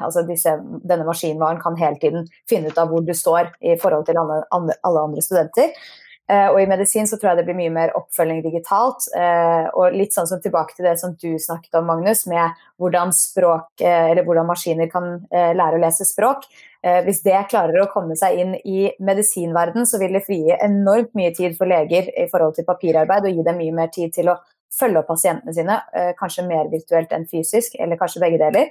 altså 0.00 0.24
disse, 0.28 0.54
denne 0.84 1.06
maskinvaren 1.08 1.60
kan 1.62 1.76
hele 1.80 2.00
tiden 2.00 2.28
finne 2.50 2.72
ut 2.72 2.80
av 2.80 2.90
hvor 2.92 3.04
du 3.04 3.12
står 3.16 3.52
i 3.64 3.76
forhold 3.80 4.08
til 4.08 4.20
alle, 4.20 4.42
alle 4.52 5.04
andre 5.08 5.24
studenter. 5.24 5.72
Eh, 6.24 6.46
og 6.48 6.56
i 6.62 6.68
medisin 6.68 7.08
så 7.08 7.18
tror 7.20 7.32
jeg 7.32 7.42
det 7.42 7.46
blir 7.50 7.58
mye 7.58 7.72
mer 7.72 7.96
oppfølging 7.98 8.40
digitalt. 8.44 9.08
Eh, 9.16 9.66
og 9.76 9.96
litt 9.96 10.16
sånn 10.16 10.28
som 10.30 10.40
tilbake 10.44 10.76
til 10.76 10.88
det 10.88 10.96
som 11.00 11.16
du 11.20 11.34
snakket 11.40 11.80
om, 11.80 11.88
Magnus, 11.90 12.24
med 12.30 12.56
hvordan 12.80 13.12
språk, 13.16 13.72
eller 13.80 14.24
hvordan 14.24 14.48
maskiner 14.48 14.88
kan 14.92 15.18
lære 15.30 15.76
å 15.76 15.82
lese 15.84 16.08
språk. 16.08 16.48
Hvis 16.84 17.22
det 17.24 17.46
klarer 17.48 17.80
å 17.80 17.88
komme 17.88 18.12
seg 18.18 18.36
inn 18.42 18.50
i 18.60 18.90
medisinverden, 19.00 19.86
så 19.88 19.96
vil 20.02 20.18
det 20.18 20.24
frigi 20.26 20.52
enormt 20.52 21.14
mye 21.16 21.30
tid 21.32 21.54
for 21.56 21.70
leger 21.70 22.10
i 22.12 22.26
forhold 22.28 22.58
til 22.58 22.66
papirarbeid, 22.68 23.24
og 23.24 23.38
gi 23.38 23.46
dem 23.46 23.56
mye 23.56 23.76
mer 23.78 23.88
tid 23.94 24.12
til 24.12 24.28
å 24.28 24.34
følge 24.74 25.00
opp 25.00 25.08
pasientene 25.08 25.54
sine, 25.56 25.78
kanskje 26.18 26.44
mer 26.44 26.68
virtuelt 26.68 27.14
enn 27.16 27.24
fysisk, 27.30 27.78
eller 27.80 27.96
kanskje 27.96 28.20
begge 28.26 28.42
deler. 28.42 28.68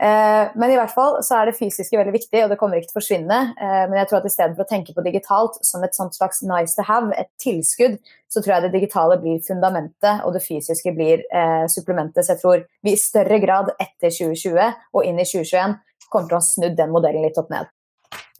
Eh, 0.00 0.52
men 0.56 0.72
i 0.72 0.76
hvert 0.78 0.94
fall 0.94 1.18
så 1.24 1.36
er 1.36 1.50
det 1.50 1.58
fysiske 1.58 1.98
veldig 1.98 2.14
viktig, 2.14 2.40
og 2.40 2.52
det 2.52 2.56
kommer 2.60 2.78
ikke 2.78 2.88
til 2.88 2.96
å 2.96 3.00
forsvinne. 3.02 3.40
Eh, 3.52 3.82
men 3.90 3.98
jeg 4.00 4.08
tror 4.08 4.20
at 4.20 4.28
istedenfor 4.30 4.64
å 4.64 4.70
tenke 4.70 4.94
på 4.96 5.04
digitalt 5.04 5.58
som 5.66 5.84
et 5.84 5.96
slags 5.96 6.40
nice 6.46 6.72
to 6.78 6.86
have, 6.88 7.12
et 7.20 7.28
tilskudd, 7.42 7.98
så 8.30 8.40
tror 8.40 8.54
jeg 8.54 8.64
det 8.64 8.72
digitale 8.78 9.18
blir 9.20 9.42
fundamentet, 9.44 10.24
og 10.24 10.32
det 10.36 10.44
fysiske 10.46 10.94
blir 10.96 11.26
eh, 11.28 11.66
supplementet. 11.68 12.24
Så 12.24 12.32
jeg 12.32 12.40
tror 12.40 12.64
vi 12.86 12.96
i 12.96 13.02
større 13.02 13.40
grad 13.44 13.74
etter 13.76 14.08
2020 14.08 14.72
og 14.96 15.04
inn 15.04 15.20
i 15.20 15.28
2021 15.28 15.76
kommer 16.12 16.30
til 16.30 16.38
å 16.38 16.42
ha 16.42 16.46
snudd 16.46 16.76
den 16.78 16.92
modellen 16.92 17.24
litt 17.24 17.38
opp 17.40 17.52
ned. 17.52 17.70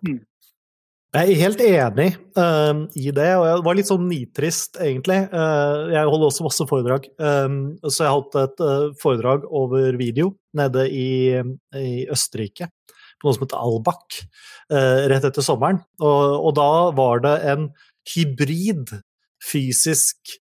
Mm. 0.07 0.21
Jeg 1.11 1.33
er 1.33 1.41
helt 1.41 1.63
enig 1.65 2.11
uh, 2.39 2.85
i 2.95 3.11
det, 3.11 3.31
og 3.35 3.45
jeg 3.49 3.63
var 3.67 3.77
litt 3.77 3.89
sånn 3.89 4.05
nitrist, 4.07 4.79
egentlig. 4.79 5.19
Uh, 5.33 5.91
jeg 5.91 6.07
holder 6.07 6.29
også 6.29 6.47
masse 6.47 6.67
foredrag, 6.71 7.09
um, 7.19 7.57
så 7.83 8.05
jeg 8.05 8.15
holdt 8.15 8.39
et 8.39 8.63
uh, 8.63 8.93
foredrag 9.01 9.49
over 9.51 9.99
video 9.99 10.31
nede 10.55 10.85
i, 10.87 11.35
i, 11.75 11.91
Østerrike, 12.15 12.71
på 13.19 13.27
noe 13.27 13.35
som 13.35 13.43
heter 13.43 13.59
Albach, 13.59 14.21
rett 15.11 15.27
etter 15.27 15.45
sommeren. 15.45 15.83
Og, 15.99 16.23
og, 16.39 16.53
da 16.57 16.71
var 16.95 17.21
det 17.27 17.35
en 17.51 17.67
hybrid 18.15 18.95
fysisk 19.43 20.39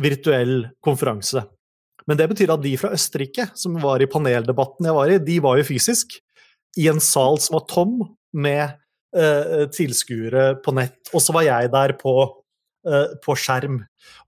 virtuell 0.00 0.64
konferanse. 0.84 1.44
Men 2.08 2.18
det 2.18 2.30
betyr 2.32 2.54
at 2.56 2.64
de 2.64 2.72
fra 2.80 2.94
Østerrike, 2.96 3.50
som 3.52 3.76
var 3.84 4.02
i 4.02 4.08
paneldebatten 4.10 4.88
jeg 4.88 4.96
var 4.96 5.12
i, 5.12 5.20
de 5.22 5.36
var 5.44 5.60
jo 5.60 5.68
fysisk. 5.68 6.16
I 6.78 6.86
en 6.90 7.00
sal 7.02 7.40
som 7.42 7.58
var 7.58 7.66
tom, 7.70 8.00
med 8.30 8.76
uh, 9.16 9.66
tilskuere 9.74 10.60
på 10.62 10.74
nett, 10.76 11.00
og 11.10 11.22
så 11.22 11.34
var 11.34 11.46
jeg 11.46 11.70
der 11.72 11.96
på, 11.98 12.14
uh, 12.86 13.16
på 13.24 13.34
skjerm. 13.34 13.80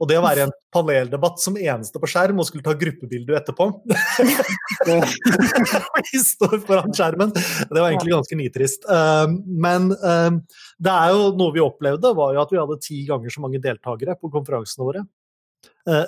Og 0.03 0.09
det 0.11 0.19
å 0.19 0.25
være 0.25 0.43
i 0.43 0.45
en 0.49 0.55
paneldebatt 0.75 1.39
som 1.41 1.55
eneste 1.57 2.03
på 2.03 2.11
skjerm 2.11 2.43
og 2.43 2.49
skulle 2.49 2.67
ta 2.67 2.75
gruppebilde 2.77 3.37
etterpå 3.39 3.69
Vi 6.11 6.21
står 6.21 6.59
foran 6.67 6.93
skjermen. 6.93 7.33
Det 7.33 7.79
var 7.79 7.89
egentlig 7.89 8.17
ganske 8.17 8.39
nitrist. 8.39 8.85
Uh, 8.91 9.31
men 9.47 9.93
det 9.93 10.93
er 10.93 11.15
jo 11.15 11.33
noe 11.39 11.55
vi 11.55 11.65
opplevde, 11.65 12.13
var 12.19 12.35
jo 12.35 12.45
at 12.45 12.53
vi 12.53 12.61
hadde 12.61 12.83
ti 12.85 13.03
ganger 13.09 13.33
så 13.33 13.47
mange 13.47 13.63
deltakere 13.63 14.19
på 14.19 14.33
konferansene 14.35 14.91
våre 14.91 15.07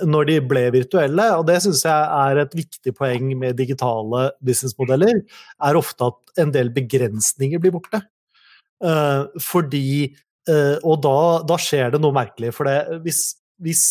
når 0.07 0.29
de 0.29 0.35
ble 0.47 0.61
virtuelle. 0.71 1.25
Og 1.38 1.47
det 1.49 1.57
syns 1.64 1.81
jeg 1.87 2.11
er 2.14 2.38
et 2.45 2.53
viktig 2.55 2.93
poeng 2.95 3.33
med 3.40 3.57
digitale 3.59 4.29
businessmodeller, 4.45 5.23
er 5.67 5.79
ofte 5.79 6.11
at 6.12 6.43
en 6.45 6.53
del 6.55 6.71
begrensninger 6.75 7.62
blir 7.62 7.75
borte. 7.75 8.05
Uh, 8.85 9.31
fordi 9.40 10.12
uh, 10.51 10.77
Og 10.83 10.99
da, 11.03 11.19
da, 11.47 11.59
skjer 11.61 11.95
det 11.95 12.01
noe 12.05 12.14
merkelig. 12.14 12.53
For 12.55 12.69
det, 12.69 13.01
hvis, 13.07 13.25
hvis 13.64 13.85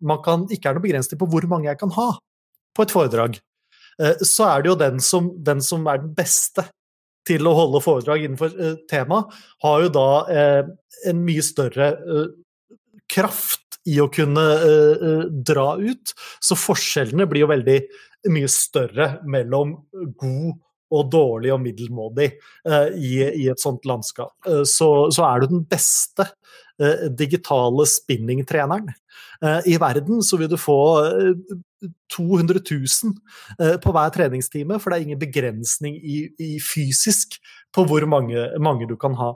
man 0.00 0.22
kan, 0.24 0.46
ikke 0.50 0.70
er 0.70 0.78
noe 0.78 0.86
begrensning 0.86 1.20
på 1.20 1.28
hvor 1.30 1.46
mange 1.50 1.68
jeg 1.70 1.80
kan 1.80 1.92
ha 1.98 2.12
på 2.72 2.86
et 2.86 2.94
foredrag, 2.94 3.40
så 4.24 4.46
er 4.48 4.62
det 4.64 4.70
jo 4.70 4.76
den 4.80 5.02
som, 5.04 5.26
den 5.44 5.60
som, 5.60 5.84
er 5.86 5.98
den 6.00 6.14
beste 6.16 6.64
til 7.28 7.44
å 7.44 7.52
holde 7.54 7.82
foredrag 7.84 8.24
innenfor 8.24 8.54
temaet, 8.88 9.34
har 9.62 9.82
jo 9.84 9.90
da 9.92 10.06
en 11.10 11.20
mye 11.26 11.44
større 11.44 11.90
kraft 13.12 13.61
i 13.88 13.98
å 14.02 14.10
kunne 14.12 14.44
dra 15.46 15.68
ut. 15.80 16.12
Så 16.42 16.58
forskjellene 16.58 17.26
blir 17.30 17.44
jo 17.44 17.50
veldig 17.50 17.78
mye 18.30 18.50
større 18.50 19.16
mellom 19.26 19.74
god 20.20 20.60
og 20.92 21.08
dårlig 21.12 21.52
og 21.54 21.60
middelmådig 21.62 22.28
uh, 22.68 22.88
i, 22.92 23.14
i, 23.24 23.46
et 23.50 23.60
sånt 23.60 23.86
landskap. 23.88 24.34
Uh, 24.46 24.62
så, 24.68 25.08
så, 25.14 25.24
er 25.28 25.42
du 25.42 25.54
den 25.54 25.64
beste 25.68 26.28
uh, 26.28 27.08
digitale 27.10 27.88
spinningtreneren 27.88 28.92
i 29.66 29.72
verden, 29.82 30.20
så 30.22 30.36
vil 30.38 30.46
du 30.46 30.54
få 30.54 30.76
200 32.14 32.60
000 32.62 33.78
på 33.82 33.94
hver 33.96 34.12
treningstime, 34.14 34.76
for 34.78 34.86
det 34.86 35.00
er 35.00 35.06
ingen 35.08 35.18
begrensning 35.18 35.96
i, 35.98 36.20
i 36.38 36.60
fysisk 36.62 37.34
på 37.74 37.82
hvor 37.90 38.06
mange, 38.06 38.44
mange 38.62 38.86
du 38.86 38.94
kan 38.94 39.16
ha. 39.18 39.32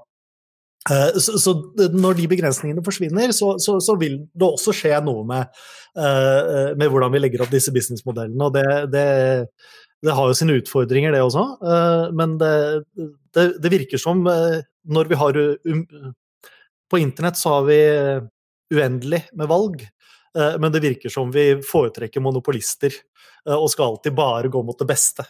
Så, 0.86 1.34
så, 1.42 1.52
når 1.98 2.14
de 2.14 2.28
begrensningene 2.30 2.84
forsvinner, 2.86 3.32
så, 3.34 3.56
så, 3.58 3.72
så, 3.82 3.96
vil 3.98 4.20
det 4.30 4.46
også 4.46 4.70
skje 4.76 5.00
noe 5.02 5.24
med, 5.26 5.48
med 6.78 6.92
hvordan 6.92 7.10
vi 7.10 7.22
legger 7.24 7.42
opp 7.42 7.50
disse 7.50 7.74
businessmodellene. 7.74 8.46
Og 8.46 8.54
det, 8.54 8.66
det, 8.92 9.06
det 10.04 10.14
har 10.14 10.28
jo 10.28 10.36
sine 10.36 10.56
utfordringer, 10.60 11.14
det 11.14 11.22
også. 11.24 11.44
Eh, 11.64 12.06
men 12.16 12.36
det, 12.40 13.46
det, 13.62 13.72
virker 13.72 14.00
som 14.00 14.24
eh, 14.30 14.62
når 14.84 15.10
vi 15.10 15.20
har 15.20 15.40
På 16.90 16.98
internett 16.98 17.36
så 17.36 17.56
har 17.56 17.64
vi 17.66 17.80
uendelig 18.74 19.24
med 19.34 19.48
valg, 19.50 19.82
eh, 19.82 19.90
men 20.36 20.72
det 20.72 20.82
virker 20.84 21.12
som 21.12 21.30
vi 21.32 21.46
foretrekker 21.64 22.20
monopolister 22.20 22.92
og 23.46 23.70
skal 23.70 23.92
alltid 23.92 24.12
bare 24.16 24.50
gå 24.52 24.60
mot 24.66 24.76
det 24.76 24.88
beste 24.90 25.22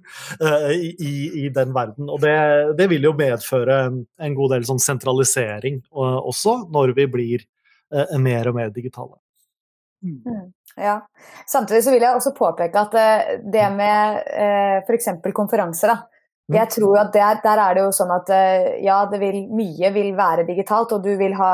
I, 0.74 1.12
i, 1.44 1.48
den 1.54 1.70
verden. 1.72 2.08
Og 2.10 2.18
det, 2.20 2.34
det 2.76 2.88
vil 2.90 3.06
jo 3.06 3.12
medføre 3.16 3.76
en, 3.86 4.00
en, 4.18 4.34
god 4.34 4.56
del 4.56 4.66
sånn 4.68 4.82
sentralisering 4.82 5.78
også, 5.94 6.56
når 6.74 6.96
vi 6.98 7.06
blir 7.14 7.46
mer 8.18 8.50
og 8.50 8.58
mer 8.58 8.74
digitale. 8.74 9.14
Mm. 10.04 10.52
Ja. 10.76 11.06
Samtidig 11.46 11.84
så 11.84 11.94
vil 11.94 12.02
jeg 12.02 12.16
også 12.16 12.34
påpeke 12.36 12.80
at 12.80 12.96
eh, 12.98 13.36
det 13.52 13.68
med 13.76 14.24
eh, 14.34 14.80
f.eks. 14.82 15.08
konferanser, 15.34 15.94
da. 15.94 16.00
Mm. 16.44 16.56
Jeg 16.58 16.70
tror 16.74 16.98
at 17.00 17.12
der, 17.14 17.38
der, 17.40 17.60
er 17.62 17.76
det 17.76 17.84
jo 17.86 17.92
sånn 17.96 18.10
at 18.12 18.30
ja, 18.84 18.98
det 19.08 19.16
vil, 19.22 19.46
mye 19.48 19.88
vil 19.94 20.10
være 20.12 20.44
digitalt, 20.44 20.92
og 20.92 21.06
du 21.06 21.14
vil 21.16 21.32
ha 21.38 21.52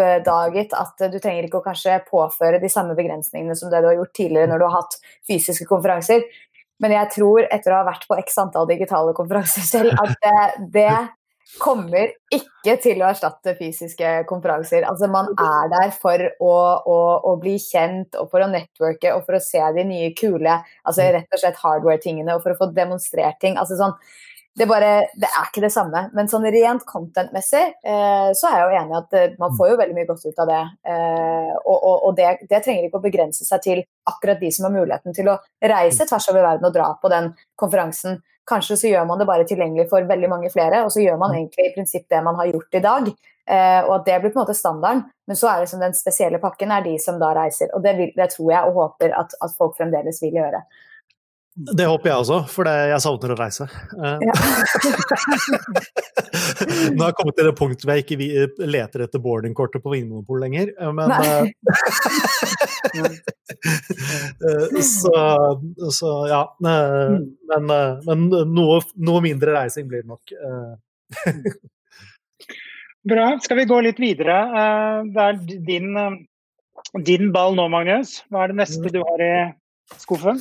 oppdaget 0.00 0.74
at 0.76 1.06
du 1.12 1.18
trenger 1.18 1.46
ikke 1.46 1.60
å 1.60 1.64
kanskje 1.64 2.00
påføre 2.08 2.60
de 2.62 2.70
samme 2.72 2.96
begrensningene 2.98 3.56
som 3.58 3.70
det 3.72 3.82
du 3.82 3.90
har 3.90 3.98
gjort 4.00 4.14
tidligere 4.16 4.50
når 4.50 4.62
du 4.62 4.66
har 4.68 4.78
hatt 4.80 4.98
fysiske 5.28 5.68
konferanser. 5.70 6.26
Men 6.80 6.96
jeg 6.96 7.12
tror, 7.16 7.44
etter 7.52 7.74
å 7.74 7.82
ha 7.82 7.88
vært 7.90 8.06
på 8.08 8.16
x 8.22 8.38
antall 8.40 8.68
digitale 8.70 9.12
konferanser 9.16 9.66
selv, 9.68 9.96
at 10.00 10.16
det, 10.24 10.44
det 10.72 10.92
kommer 11.58 12.12
ikke 12.30 12.76
til 12.82 13.00
å 13.02 13.08
erstatte 13.10 13.56
fysiske 13.58 14.10
konferanser. 14.28 14.84
Altså, 14.86 15.08
man 15.10 15.32
er 15.34 15.70
der 15.72 15.92
for 15.96 16.22
å, 16.38 16.52
å, 16.78 16.98
å, 17.26 17.34
bli 17.42 17.56
kjent 17.60 18.14
og 18.20 18.30
for 18.30 18.44
å 18.44 18.50
networke 18.52 19.14
og 19.16 19.24
for 19.26 19.38
å 19.38 19.42
se 19.42 19.62
de 19.74 19.84
nye 19.88 20.12
kule 20.16 20.60
altså 20.84 21.08
rett 21.10 21.34
og 21.34 21.42
slett 21.42 21.58
hardware-tingene 21.60 22.36
og 22.36 22.44
for 22.44 22.54
å 22.54 22.60
få 22.60 22.70
demonstrert 22.76 23.40
ting. 23.42 23.58
Altså, 23.58 23.78
sånn, 23.80 23.96
det, 24.58 24.66
bare, 24.66 24.90
det, 25.14 25.28
er 25.28 25.48
ikke 25.48 25.62
det 25.62 25.72
samme. 25.72 26.02
Men 26.16 26.28
sånn 26.30 26.46
rent 26.50 26.82
content-messig 26.88 27.62
eh, 27.62 28.30
så 28.36 28.48
er 28.50 28.56
jeg 28.56 28.64
jo 28.64 28.80
enig 28.80 28.94
i 28.94 28.98
at 28.98 29.14
eh, 29.18 29.36
man 29.40 29.54
får 29.56 29.72
jo 29.72 29.78
veldig 29.80 29.96
mye 29.96 30.08
godt 30.08 30.26
ut 30.26 30.42
av 30.42 30.50
det. 30.50 30.62
Eh, 30.90 31.52
og, 31.60 31.76
og, 31.76 31.94
og 32.08 32.16
det, 32.18 32.32
det, 32.50 32.62
trenger 32.64 32.88
ikke 32.88 33.00
å 33.00 33.04
begrense 33.06 33.46
seg 33.46 33.62
til 33.66 33.84
akkurat 34.10 34.42
de 34.42 34.50
som 34.54 34.66
har 34.66 34.74
muligheten 34.74 35.16
til 35.16 35.30
å 35.30 35.38
reise 35.62 36.08
tvers 36.08 36.28
over 36.32 36.44
verden 36.48 36.68
og 36.68 36.74
dra 36.74 36.90
på 36.98 37.12
den 37.12 37.30
konferansen. 37.60 38.20
Kanskje 38.50 38.76
så 38.80 38.90
gjør 38.90 39.06
man 39.06 39.20
det 39.20 39.28
bare 39.28 39.46
tilgjengelig 39.46 39.86
for 39.92 40.06
veldig 40.08 40.30
mange 40.32 40.50
flere, 40.50 40.82
og 40.82 40.90
så 40.90 41.04
gjør 41.04 41.20
man 41.20 41.36
egentlig 41.36 41.68
i 41.68 41.74
prinsipp 41.76 42.08
det 42.10 42.22
man 42.26 42.38
har 42.40 42.50
gjort 42.50 42.80
i 42.80 42.82
dag. 42.82 43.10
Eh, 43.50 43.80
og 43.86 43.94
at 44.00 44.06
det 44.06 44.18
blir 44.22 44.32
på 44.34 44.40
en 44.40 44.44
måte 44.44 44.58
standarden. 44.58 45.06
Men 45.30 45.38
så 45.38 45.50
er 45.52 45.62
det 45.62 45.70
som 45.70 45.82
den 45.82 45.94
spesielle 45.94 46.42
pakken 46.42 46.74
er 46.74 46.82
de 46.86 46.96
som 47.02 47.18
da 47.22 47.30
reiser. 47.38 47.70
Og 47.76 47.84
det, 47.86 47.94
vil, 47.98 48.12
det 48.16 48.30
tror 48.34 48.52
jeg 48.52 48.70
og 48.70 48.78
håper 48.82 49.14
at, 49.18 49.34
at 49.46 49.54
folk 49.58 49.78
fremdeles 49.78 50.18
vil 50.22 50.38
gjøre. 50.42 50.62
Det 51.60 51.84
håper 51.84 52.08
jeg 52.08 52.16
også, 52.22 52.38
for 52.48 52.64
jeg 52.70 53.00
savner 53.04 53.34
å 53.34 53.36
reise. 53.36 53.66
Eh, 53.96 54.18
ja. 54.24 54.32
Nå 56.94 57.02
har 57.02 57.10
jeg 57.10 57.16
kommet 57.18 57.36
til 57.36 57.46
det 57.48 57.58
punktet 57.58 57.84
hvor 57.84 57.94
jeg 57.98 58.04
ikke 58.04 58.18
leter 58.70 59.00
etter 59.04 59.20
boardingkortet 59.22 59.82
på 59.84 59.92
Vinmonopolet 59.92 60.42
lenger, 60.46 60.66
eh, 60.78 60.92
men 60.96 61.08
så, 64.92 65.14
så, 65.98 66.10
ja. 66.30 66.42
Men, 66.64 67.64
men 68.06 68.18
noe, 68.54 68.76
noe, 68.96 69.20
mindre 69.24 69.50
reising 69.58 69.86
blir 69.90 70.02
det 70.06 70.12
nok. 70.14 70.24
Bra. 73.10 73.26
Skal 73.44 73.56
vi 73.60 73.68
gå 73.68 73.76
litt 73.84 74.00
videre? 74.00 74.36
Det 75.10 75.22
er 75.26 75.34
din, 75.66 75.86
din 77.04 77.24
ball 77.34 77.52
nå, 77.58 77.64
Magnus. 77.72 78.10
Hva 78.30 78.38
er 78.46 78.50
det 78.54 78.60
neste 78.62 78.86
mm. 78.86 78.92
du 78.96 79.00
har 79.02 79.18
i 79.26 79.32
skuffen? 80.00 80.38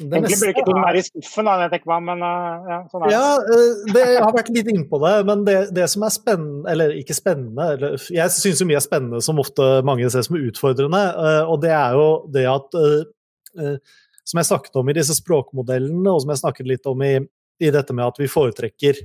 Egentlig 0.00 0.38
burde 0.40 0.52
ikke 0.54 0.64
ting 0.64 0.78
være 0.80 1.00
i 1.00 1.04
skuffen, 1.04 1.48
da, 1.48 1.66
jeg 1.68 1.82
meg, 1.90 2.04
men 2.06 2.22
uh, 2.24 2.68
ja, 2.70 2.78
sånn 2.88 3.02
er 3.02 3.10
det. 3.10 3.12
Ja, 3.12 3.26
uh, 3.44 3.90
det, 3.92 4.04
jeg 4.14 4.22
har 4.24 4.34
vært 4.38 4.50
litt 4.54 4.70
innpå 4.72 5.00
det, 5.02 5.12
men 5.28 5.42
det, 5.44 5.56
det, 5.76 5.84
som 5.92 6.06
er 6.06 6.14
spennende, 6.14 6.62
eller 6.72 6.94
ikke 6.96 7.16
spennende 7.16 7.66
eller, 7.74 8.06
Jeg 8.08 8.32
syns 8.32 8.62
jo 8.62 8.68
mye 8.70 8.78
er 8.80 8.86
spennende 8.86 9.20
som 9.24 9.42
ofte 9.42 9.68
mange 9.84 10.08
ser 10.14 10.24
som 10.24 10.38
utfordrende, 10.40 11.02
uh, 11.18 11.42
og 11.44 11.60
det 11.64 11.74
er 11.76 11.98
jo 11.98 12.06
det 12.32 12.46
at 12.48 12.78
Som 14.22 14.38
jeg 14.40 14.48
snakket 14.48 14.78
om 14.80 14.88
i 14.88 14.96
disse 14.96 15.18
språkmodellene, 15.18 16.08
og 16.08 16.22
som 16.22 16.32
jeg 16.32 16.40
snakket 16.40 16.70
litt 16.70 16.88
om 16.88 17.04
i, 17.04 17.16
i 17.60 17.72
dette 17.74 17.92
med 17.92 18.06
at 18.06 18.20
vi 18.22 18.30
foretrekker 18.32 19.00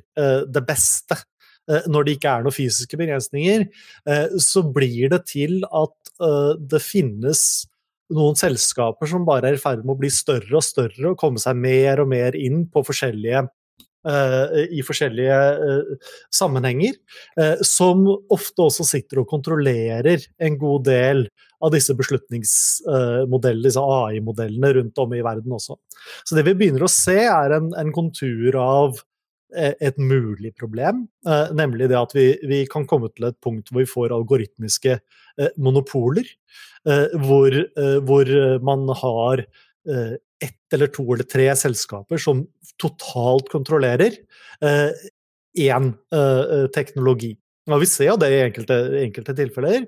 det 0.48 0.62
beste 0.64 1.18
når 1.92 2.06
det 2.06 2.14
ikke 2.16 2.32
er 2.32 2.46
noen 2.46 2.56
fysiske 2.56 2.96
begrensninger, 2.96 3.66
så 4.40 4.62
blir 4.64 5.10
det 5.12 5.26
til 5.34 5.66
at 5.68 6.14
det 6.72 6.80
finnes 6.80 7.42
noen 8.16 8.38
selskaper 8.40 9.10
som 9.10 9.26
bare 9.28 9.52
er 9.52 9.58
i 9.58 9.62
ferd 9.62 9.84
med 9.84 9.96
å 9.96 10.02
bli 10.02 10.12
større 10.14 10.60
og 10.60 10.66
større 10.66 11.12
og 11.12 11.20
komme 11.20 11.42
seg 11.42 11.58
mer 11.60 12.04
og 12.04 12.12
mer 12.12 12.38
inn 12.40 12.66
forskjellige 12.72 13.44
uh, 14.08 14.46
i 14.72 14.84
forskjellige 14.86 15.40
uh, 15.58 16.14
sammenhenger, 16.34 16.96
uh, 17.40 17.58
som 17.66 18.06
ofte 18.34 18.68
også 18.68 18.88
sitter 18.88 19.24
og 19.24 19.30
kontrollerer 19.32 20.24
en 20.44 20.58
god 20.60 20.88
del 20.88 21.28
av 21.64 21.74
disse 21.74 21.96
beslutningsmodellene, 21.98 23.66
disse 23.66 23.82
AI-modellene 23.82 24.74
rundt 24.78 25.00
om 25.02 25.16
i 25.18 25.24
verden 25.26 25.56
også. 25.58 25.80
Så 26.22 26.38
det 26.38 26.46
vi 26.46 26.56
begynner 26.60 26.86
å 26.86 26.92
se, 26.92 27.18
er 27.26 27.56
en, 27.58 27.72
en 27.82 27.94
kontur 27.96 28.60
av 28.62 29.02
et 29.56 29.96
mulig 29.96 30.50
problem, 30.60 31.06
nemlig 31.56 31.88
det 31.88 31.96
at 31.96 32.12
vi, 32.12 32.26
vi, 32.50 32.58
kan 32.68 32.84
komme 32.90 33.08
til 33.16 33.30
et 33.30 33.38
punkt 33.40 33.72
hvor 33.72 33.80
vi 33.80 33.88
får 33.88 34.16
algoritmiske 34.16 34.98
monopoler. 35.56 36.28
Eh, 36.88 37.18
hvor, 37.26 37.52
eh, 37.52 37.98
hvor 38.08 38.30
man 38.64 38.88
har 38.96 39.42
eh, 39.42 40.14
ett 40.44 40.74
eller 40.74 40.92
to 40.94 41.04
eller 41.14 41.28
tre 41.28 41.50
selskaper 41.58 42.22
som 42.22 42.46
totalt 42.78 43.50
kontrollerer 43.50 44.14
én 45.58 45.88
teknologi. 46.76 47.32
Ja, 47.66 47.80
vi 47.82 47.88
ser 47.90 48.12
jo 48.12 48.20
det 48.22 48.30
i 48.30 48.44
enkelte, 48.44 48.76
enkelte 49.02 49.34
tilfeller. 49.34 49.88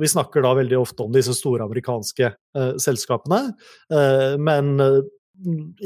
Vi 0.00 0.10
snakker 0.10 0.42
da 0.42 0.56
veldig 0.58 0.80
ofte 0.80 1.04
om 1.04 1.14
disse 1.14 1.36
store 1.38 1.68
amerikanske 1.68 2.32
selskapene. 2.82 3.52
Men 4.42 4.72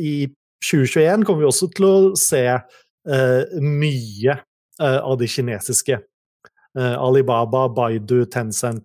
i 0.01 0.15
2021 0.65 1.27
kommer 1.29 1.45
vi 1.45 1.51
også 1.51 1.69
til 1.77 1.89
å 1.91 1.95
se 2.17 2.47
mye 3.05 4.39
av 4.81 5.19
de 5.21 5.27
kinesiske 5.29 5.99
Eh, 6.79 7.03
Alibaba, 7.03 7.69
Baidu, 7.69 8.25
Tencent 8.25 8.85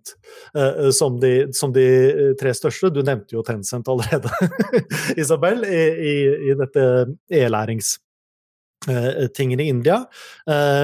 eh, 0.55 0.63
eh, 0.63 0.89
som 0.89 1.19
de, 1.19 1.53
som 1.53 1.73
de, 1.73 2.36
tre 2.39 2.53
største. 2.53 2.89
Du 2.93 3.01
nevnte 3.01 3.34
jo 3.34 3.41
Tencent 3.45 3.88
allerede, 3.89 4.29
Isabel, 5.21 5.65
i, 5.65 5.82
i, 6.12 6.13
i 6.51 6.53
dette 6.60 6.84
e-læringstingen 7.34 9.60
i 9.60 9.69
India. 9.73 10.05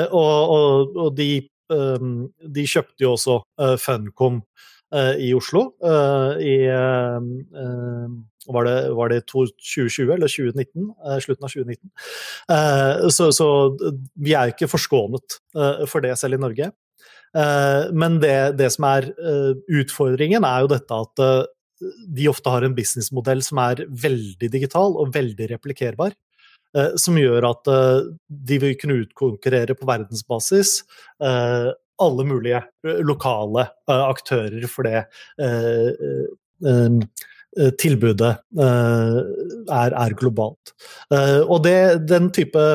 Og, 0.10 0.50
og, 0.56 0.98
og 1.06 1.17
de, 1.17 1.50
de, 1.69 2.65
kjøpte 2.65 3.04
jo 3.06 3.12
også 3.13 3.39
Funcom 3.82 4.41
i 4.93 5.32
Oslo 5.36 5.62
i 6.39 6.56
var 8.45 8.67
det, 8.67 8.76
var 8.93 9.10
det 9.10 9.24
2020 9.32 10.12
eller 10.13 10.30
2019? 10.30 10.91
slutten 11.26 11.48
av 11.48 11.54
2019. 11.56 13.10
så, 13.12 13.32
så 13.34 13.48
vi 14.21 14.36
er 14.38 14.54
ikke 14.54 14.69
forskånet 14.69 15.39
for 15.89 16.06
det 16.06 16.13
selv 16.21 16.38
i 16.38 16.43
Norge. 16.45 16.69
Eh, 17.36 17.91
men 17.95 18.19
det, 18.24 18.56
det 18.60 18.69
som 18.76 18.88
er 18.88 19.10
eh, 19.12 19.52
utfordringen, 19.82 20.45
er 20.48 20.63
jo 20.63 20.71
dette 20.71 21.00
at 21.06 21.24
eh, 21.24 21.41
de 22.15 22.30
ofte 22.32 22.52
har 22.52 22.65
en 22.65 22.76
businessmodell 22.78 23.43
som 23.43 23.60
er 23.65 23.84
veldig 23.89 24.50
digital 24.52 24.95
og 25.02 25.12
veldig 25.15 25.52
replikerbar. 25.56 26.15
Som 27.00 27.15
gjør 27.15 27.45
at 27.48 27.69
de 28.28 28.56
vil 28.60 28.74
kunne 28.76 28.98
utkonkurrere 29.06 29.78
på 29.80 29.86
verdensbasis 29.88 30.74
alle 32.01 32.25
mulige 32.27 32.62
lokale 33.05 33.67
aktører 33.88 34.67
for 34.71 34.88
det 34.88 35.05
tilbudet 37.79 38.34
er, 38.60 39.95
er 39.95 40.17
globalt. 40.19 40.73
Og 41.47 41.63
det, 41.63 41.77
den 42.10 42.31
type 42.36 42.65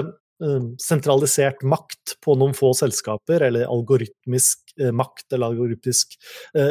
sentralisert 0.81 1.61
makt 1.69 2.15
på 2.25 2.33
noen 2.41 2.55
få 2.57 2.73
selskaper, 2.79 3.45
eller 3.45 3.69
algoritmisk 3.69 4.73
makt 4.97 5.35
eller 5.37 5.53
algoritmisk 5.53 6.17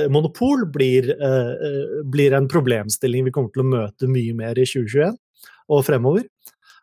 monopol, 0.10 0.66
blir, 0.74 1.12
blir, 2.10 2.34
en 2.34 2.50
problemstilling 2.50 3.28
vi 3.28 3.36
kommer 3.36 3.54
til 3.54 3.66
å 3.66 3.70
møte 3.70 4.10
mye 4.10 4.34
mer 4.38 4.58
i 4.58 4.66
2021 4.66 5.20
og 5.70 5.86
fremover. 5.86 6.26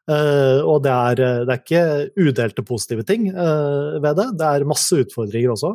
Og 0.07 0.77
det 0.85 0.92
er, 0.92 1.21
det 1.49 1.51
er, 1.51 1.61
ikke 1.61 2.27
udelte 2.29 2.62
positive 2.62 3.03
ting 3.03 3.25
ved 3.27 4.12
det, 4.14 4.27
det 4.38 4.47
er 4.47 4.66
masse 4.71 5.01
utfordringer 5.03 5.51
også. 5.57 5.73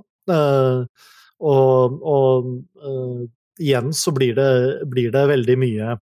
og, 1.51 1.97
og 2.13 2.47
igjen 3.59 3.91
så 3.91 4.13
blir 4.15 4.37
det, 4.37 4.51
blir 4.87 5.11
det 5.11 5.25
veldig 5.33 5.57
mye 5.59 5.97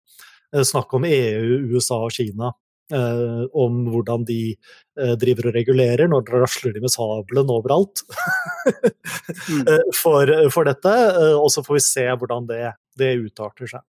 snakk 0.60 0.92
om 0.98 1.08
EU, 1.08 1.56
USA 1.72 2.02
og 2.04 2.12
Kina 2.12 2.52
Uh, 2.88 3.44
om 3.52 3.82
hvordan 3.92 4.22
de 4.24 4.54
uh, 4.96 5.12
driver 5.20 5.50
og 5.50 5.56
regulerer. 5.58 6.08
Når 6.08 6.22
de 6.24 6.38
rasler 6.40 6.72
de 6.72 6.80
med 6.80 6.92
sabelen 6.92 7.50
overalt 7.52 8.00
mm. 8.08 9.66
uh, 9.68 9.90
for, 10.00 10.32
for, 10.54 10.64
dette. 10.64 10.94
og 11.36 11.50
så 11.52 11.64
får 11.66 11.76
vi 11.76 11.82
se 11.84 12.06
hvordan 12.08 12.48
det, 12.48 12.62
det 12.96 13.10
utarter 13.20 13.68
seg. 13.74 13.84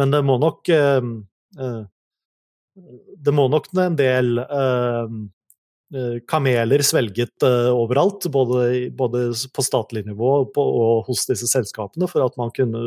men 0.00 0.14
det 0.14 0.22
må 0.24 0.38
nok 0.40 0.70
Det 3.18 3.34
må 3.34 3.48
nok 3.50 3.68
en 3.74 3.98
del 3.98 4.40
kameler 6.28 6.82
svelget 6.84 7.44
overalt, 7.72 8.26
både, 8.28 8.90
både, 8.92 9.22
på 9.56 9.64
statlig 9.64 10.02
nivå 10.04 10.32
på, 10.52 10.64
og 10.82 11.06
hos 11.08 11.24
disse 11.30 11.48
selskapene, 11.48 12.08
for 12.10 12.26
at 12.26 12.36
man 12.36 12.52
kunne 12.56 12.82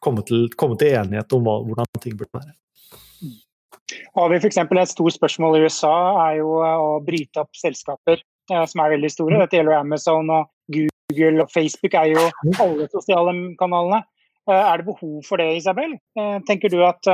komme 0.00 0.24
til, 0.24 0.46
komme 0.56 0.78
til 0.80 0.96
enighet 0.96 1.36
om 1.36 1.44
hva, 1.44 1.58
hvordan 1.68 2.00
ting 2.00 2.16
burde 2.16 2.40
være. 2.40 2.56
Har 4.16 4.30
vi 4.30 4.38
f.eks. 4.40 4.58
et 4.58 4.90
stort 4.90 5.14
spørsmål 5.14 5.58
i 5.58 5.66
USA 5.66 5.94
er 6.26 6.40
jo 6.40 6.58
eh, 6.64 6.82
å 6.82 6.98
bryte 7.06 7.42
opp 7.42 7.58
selskaper 7.58 8.18
eh, 8.18 8.64
som 8.66 8.82
er 8.82 8.94
veldig 8.96 9.10
store. 9.12 9.38
Dette 9.44 9.60
gjelder 9.60 9.78
Amazon 9.78 10.32
og 10.34 10.48
Google 10.72 11.44
og 11.44 11.52
Facebook 11.52 11.94
er 11.94 12.14
jo 12.14 12.24
alle 12.64 12.88
sosiale 12.90 13.34
kanalene. 13.60 14.02
Eh, 14.48 14.58
er 14.58 14.82
det 14.82 14.88
behov 14.88 15.20
for 15.28 15.42
det, 15.42 15.52
Isabel? 15.60 15.94
Tenker 16.48 16.72
du 16.72 16.80
at 16.86 17.06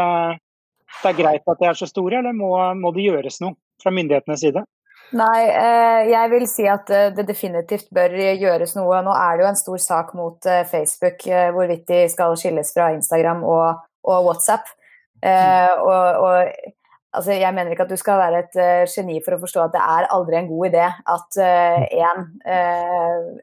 det 1.01 1.11
er 1.11 1.19
greit 1.19 1.49
at 1.49 1.61
de 1.61 1.69
er 1.69 1.79
så 1.79 1.89
store, 1.89 2.21
eller 2.21 2.37
må, 2.37 2.53
må 2.79 2.93
det 2.95 3.09
gjøres 3.09 3.41
noe 3.45 3.57
fra 3.83 3.93
myndighetenes 3.95 4.45
side? 4.45 4.65
Nei, 5.13 5.41
jeg 6.09 6.29
vil 6.33 6.45
si 6.49 6.65
at 6.71 6.89
det 6.89 7.27
definitivt 7.29 7.91
bør 7.93 8.15
gjøres 8.17 8.73
noe. 8.79 9.03
Nå 9.05 9.13
er 9.13 9.37
det 9.37 9.45
jo 9.45 9.49
en 9.51 9.59
stor 9.61 9.83
sak 9.85 10.15
mot 10.17 10.47
Facebook 10.71 11.27
hvorvidt 11.27 11.85
de 11.91 11.99
skal 12.09 12.33
skilles 12.41 12.71
fra 12.73 12.87
Instagram 12.95 13.43
og, 13.45 13.83
og 14.09 14.31
WhatsApp. 14.31 14.71
Uh, 15.21 15.75
og, 15.85 16.23
og 16.25 16.39
altså, 17.13 17.37
jeg 17.37 17.53
mener 17.53 17.75
ikke 17.75 17.85
at 17.85 17.93
du 17.93 18.01
skal 18.01 18.23
være 18.23 18.41
et 18.47 18.89
geni 18.95 19.21
for 19.21 19.37
å 19.37 19.43
forstå 19.45 19.67
at 19.67 19.77
det 19.77 19.85
er 19.99 20.11
aldri 20.17 20.41
en 20.41 20.49
god 20.49 20.71
idé 20.71 20.89
at 20.89 21.41
en, 21.45 22.27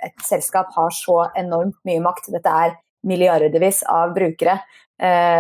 et 0.10 0.26
selskap 0.26 0.74
har 0.74 0.96
så 0.96 1.22
enormt 1.38 1.78
mye 1.86 2.02
makt. 2.02 2.32
Dette 2.34 2.60
er 2.66 2.78
milliardevis 3.06 3.86
av 3.88 4.18
brukere 4.18 4.58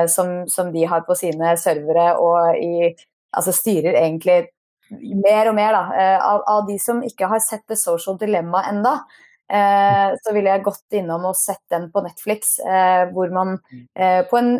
som, 0.07 0.47
som, 0.47 0.69
de 0.71 0.85
har 0.87 1.01
på 1.03 1.15
sine 1.19 1.55
servere 1.59 2.13
og 2.15 2.55
i, 2.55 2.93
altså 3.35 3.51
styrer 3.51 3.97
egentlig 3.99 4.37
mer 5.19 5.49
og 5.49 5.57
mer 5.57 5.75
da, 5.75 5.81
av, 6.23 6.45
av, 6.47 6.61
de 6.69 6.77
som 6.79 7.01
ikke 7.03 7.27
har 7.27 7.41
sett 7.43 7.65
The 7.67 7.75
Social 7.75 8.15
Dilemma 8.21 8.63
enda, 8.69 8.93
eh, 9.51 10.15
så 10.23 10.33
ville 10.33 10.53
jeg 10.53 10.65
gått 10.65 10.97
innom 11.01 11.27
og 11.29 11.37
sett 11.37 11.61
den 11.73 11.89
på 11.91 12.05
Netflix, 12.05 12.55
eh, 12.63 13.03
hvor 13.11 13.35
man 13.35 13.57
eh, 13.99 14.23
på 14.29 14.39
en 14.39 14.55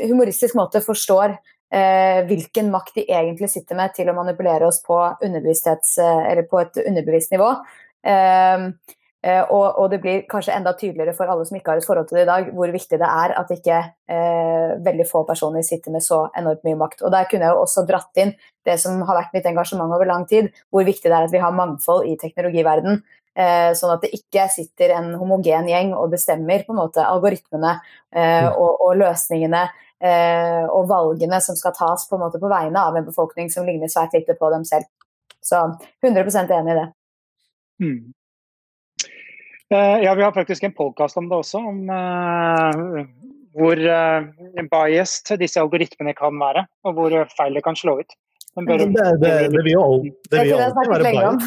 humoristisk 0.00 0.56
måte 0.58 0.82
forstår 0.84 1.36
eh, 1.36 2.24
hvilken 2.26 2.72
makt 2.72 2.96
de 2.98 3.06
egentlig 3.06 3.52
sitter 3.52 3.78
med 3.78 3.94
til 3.94 4.10
å 4.10 4.16
manipulere 4.16 4.66
oss 4.72 4.80
på, 4.86 4.98
eh, 5.20 6.44
på 6.50 6.64
et 6.64 6.84
underbevisst 6.88 7.36
nivå. 7.36 7.52
Eh, 7.52 7.84
Eh, 8.04 8.70
og, 9.24 9.78
og, 9.80 9.86
det 9.88 9.98
blir 10.02 10.24
kanskje 10.28 10.52
enda 10.52 10.74
tydeligere 10.76 11.14
for 11.16 11.30
alle 11.32 11.46
som 11.48 11.56
ikke 11.56 11.72
har 11.72 11.80
et 11.80 11.86
forhold 11.86 12.10
til 12.10 12.18
det 12.18 12.24
i 12.26 12.28
dag, 12.28 12.48
hvor 12.52 12.72
viktig 12.74 12.98
det 13.00 13.08
er 13.08 13.32
at 13.40 13.52
ikke 13.54 13.78
eh, 14.12 14.72
veldig 14.84 15.06
få 15.08 15.22
personer 15.24 15.64
sitter 15.64 15.94
med 15.94 16.04
så 16.04 16.26
enormt 16.36 16.64
mye 16.66 16.76
makt. 16.80 17.04
Og 17.06 17.12
Der 17.14 17.28
kunne 17.30 17.46
jeg 17.46 17.56
jo 17.56 17.62
også 17.62 17.86
dratt 17.88 18.20
inn 18.20 18.34
det 18.68 18.74
som 18.82 19.00
har 19.08 19.16
vært 19.16 19.36
mitt 19.36 19.46
engasjement 19.48 19.94
over 19.96 20.08
lang 20.08 20.26
tid, 20.28 20.50
hvor 20.68 20.84
viktig 20.84 21.08
det 21.08 21.16
er 21.16 21.28
at 21.28 21.32
vi 21.32 21.40
har 21.40 21.56
mangfold 21.56 22.08
i 22.10 22.18
teknologiverden. 22.20 23.00
Eh, 23.34 23.70
sånn 23.74 23.94
at 23.96 24.04
det 24.04 24.12
ikke 24.14 24.44
sitter 24.52 24.92
en 24.94 25.08
homogen 25.18 25.66
gjeng 25.66 25.94
og 25.98 26.12
bestemmer 26.12 26.62
på 26.66 26.74
en 26.74 26.78
måte 26.78 27.02
algoritmene 27.02 27.72
eh, 28.14 28.44
mm. 28.44 28.50
og, 28.52 28.76
og, 28.76 28.92
løsningene 29.00 29.62
eh, 29.98 30.68
og 30.68 30.86
valgene 30.92 31.40
som 31.42 31.58
skal 31.58 31.74
tas 31.74 32.04
på, 32.06 32.14
en 32.14 32.22
måte 32.28 32.38
på 32.42 32.50
vegne 32.52 32.84
av 32.86 32.94
en 32.94 33.08
befolkning 33.08 33.50
som 33.50 33.66
ligner 33.66 33.90
svært 33.90 34.14
lite 34.14 34.36
på 34.38 34.52
dem 34.54 34.68
selv. 34.68 34.86
Så 35.42 35.64
100% 36.04 36.54
enig 36.60 36.76
i 36.76 36.78
det. 36.78 36.86
Mm. 37.82 38.14
Eh, 39.74 40.04
ja, 40.04 40.14
vi 40.14 40.22
har 40.22 40.32
faktisk 40.32 40.62
en 40.62 40.72
podkast 40.72 41.16
om 41.16 41.28
det 41.28 41.36
også, 41.36 41.58
om 41.58 41.88
uh, 41.90 43.00
hvor 43.58 43.80
uh, 43.80 44.22
biased 44.70 45.32
disse 45.40 45.58
algoritmene 45.58 46.14
kan 46.14 46.36
være, 46.38 46.62
og 46.86 46.94
hvor 46.94 47.16
feil 47.34 47.58
det 47.58 47.64
kan 47.66 47.78
slå 47.78 47.96
ut. 48.04 48.14
Men 48.54 48.68
det, 48.68 48.76
det, 48.94 49.06
det, 49.18 49.32
det, 49.50 49.62
vil 49.66 49.72
jo 49.72 49.82
alltid, 49.82 50.30
være 50.30 51.10
biased. 51.10 51.42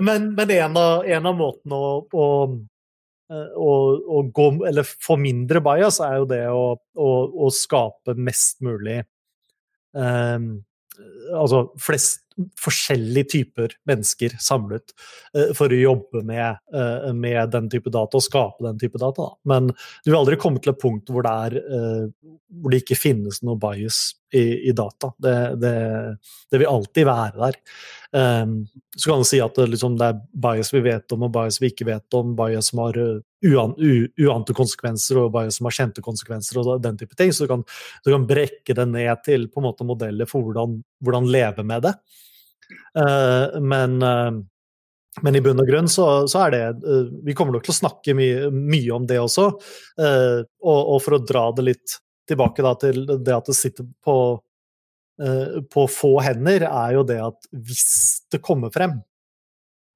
men, 0.08 0.30
men 0.32 0.54
en, 0.56 0.78
av, 0.80 1.04
en 1.04 1.28
av 1.28 1.36
måtene 1.36 1.76
å, 1.76 1.92
å, 2.08 2.28
å, 3.36 3.70
å, 4.16 4.22
gå, 4.40 4.50
eller 4.70 4.88
få 4.88 5.18
mindre 5.20 5.60
bias, 5.66 6.00
er 6.00 6.22
jo 6.22 6.30
det 6.30 6.46
å, 6.48 6.64
å 6.96 7.52
skape 7.52 8.16
mest 8.16 8.64
mulig 8.64 9.02
um, 9.92 10.64
Altså 11.34 11.66
flest 11.82 12.23
forskjellige 12.60 13.30
typer 13.34 13.74
mennesker 13.88 14.34
samlet 14.42 14.94
uh, 15.36 15.52
for 15.56 15.72
å 15.72 15.78
jobbe 15.78 16.24
med, 16.26 16.58
uh, 16.74 17.10
med, 17.14 17.40
den 17.54 17.70
type 17.72 17.92
data 17.94 18.18
og 18.18 18.26
skape 18.26 18.66
den 18.66 18.80
type 18.80 19.00
data. 19.00 19.30
Da. 19.30 19.38
Men 19.50 19.70
du 19.74 20.10
vil 20.10 20.20
aldri 20.20 20.38
komme 20.40 20.62
til 20.62 20.74
et 20.74 20.82
punkt 20.82 21.12
hvor 21.12 21.26
det, 21.26 21.34
er, 21.48 21.58
uh, 21.70 22.34
hvor 22.60 22.74
det 22.74 22.82
ikke 22.82 22.98
finnes 22.98 23.42
noe 23.46 23.60
bias 23.60 24.06
i, 24.34 24.68
i 24.68 24.72
data. 24.76 25.12
Det, 25.18 25.34
det, 25.62 25.74
det, 26.50 26.58
vil 26.58 26.70
alltid 26.70 27.06
være 27.06 27.38
der. 27.38 27.58
Um, 28.14 28.56
så 28.96 29.10
kan 29.10 29.20
man 29.20 29.26
si 29.26 29.40
at 29.42 29.56
det, 29.58 29.66
liksom, 29.72 29.96
det, 29.98 30.08
er 30.10 30.40
bias 30.44 30.70
vi 30.74 30.82
vet 30.84 31.14
om 31.14 31.26
og 31.26 31.32
bias 31.34 31.58
vi 31.62 31.70
ikke 31.72 31.86
vet 31.88 32.16
om, 32.18 32.34
bias 32.38 32.70
som 32.70 32.82
har 32.84 32.98
uan, 33.44 33.74
uante 34.22 34.54
konsekvenser 34.56 35.18
og 35.22 35.32
bias 35.34 35.58
som 35.58 35.68
har 35.68 35.76
kjente 35.78 36.04
konsekvenser 36.04 36.60
og 36.62 36.82
den 36.84 36.98
type 37.00 37.18
ting. 37.18 37.32
Så 37.34 37.44
du 37.44 37.54
kan, 37.54 37.64
du 38.04 38.12
kan 38.12 38.26
brekke 38.28 38.76
det 38.78 38.88
ned 38.90 39.24
til 39.26 39.48
på 39.50 39.62
en 39.62 39.68
måte 39.68 39.86
modeller 39.86 40.30
for 40.30 40.46
hvordan, 40.46 40.78
hvordan 41.04 41.30
leve 41.30 41.66
med 41.66 41.88
det. 41.88 41.94
Uh, 42.98 43.60
men, 43.60 43.98
uh, 44.02 44.32
men, 45.22 45.36
i 45.36 45.42
bunn 45.44 45.60
og 45.60 45.68
grunn 45.68 45.90
så, 45.90 46.06
så, 46.30 46.46
er 46.46 46.54
det 46.54 46.62
uh, 46.86 47.10
Vi 47.26 47.34
kommer 47.36 47.56
nok 47.56 47.66
til 47.66 47.74
å 47.74 47.80
snakke 47.82 48.16
mye, 48.16 48.48
mye 48.50 48.94
om 48.94 49.06
det 49.10 49.20
også. 49.20 49.50
Og, 49.50 50.80
og, 50.80 50.96
for 51.04 51.18
å 51.18 51.22
dra 51.22 51.48
det 51.56 51.68
litt 51.72 51.98
tilbake 52.28 52.64
da, 52.64 52.74
til 52.80 53.04
det 53.06 53.34
at 53.34 53.50
det 53.50 53.56
sitter 53.58 53.86
på, 54.04 54.16
på 55.70 55.84
få 55.92 56.12
hender, 56.24 56.66
er 56.68 56.94
jo 56.96 57.02
det 57.06 57.18
at 57.22 57.50
hvis 57.52 57.84
det 58.32 58.42
kommer 58.44 58.72
frem 58.74 58.96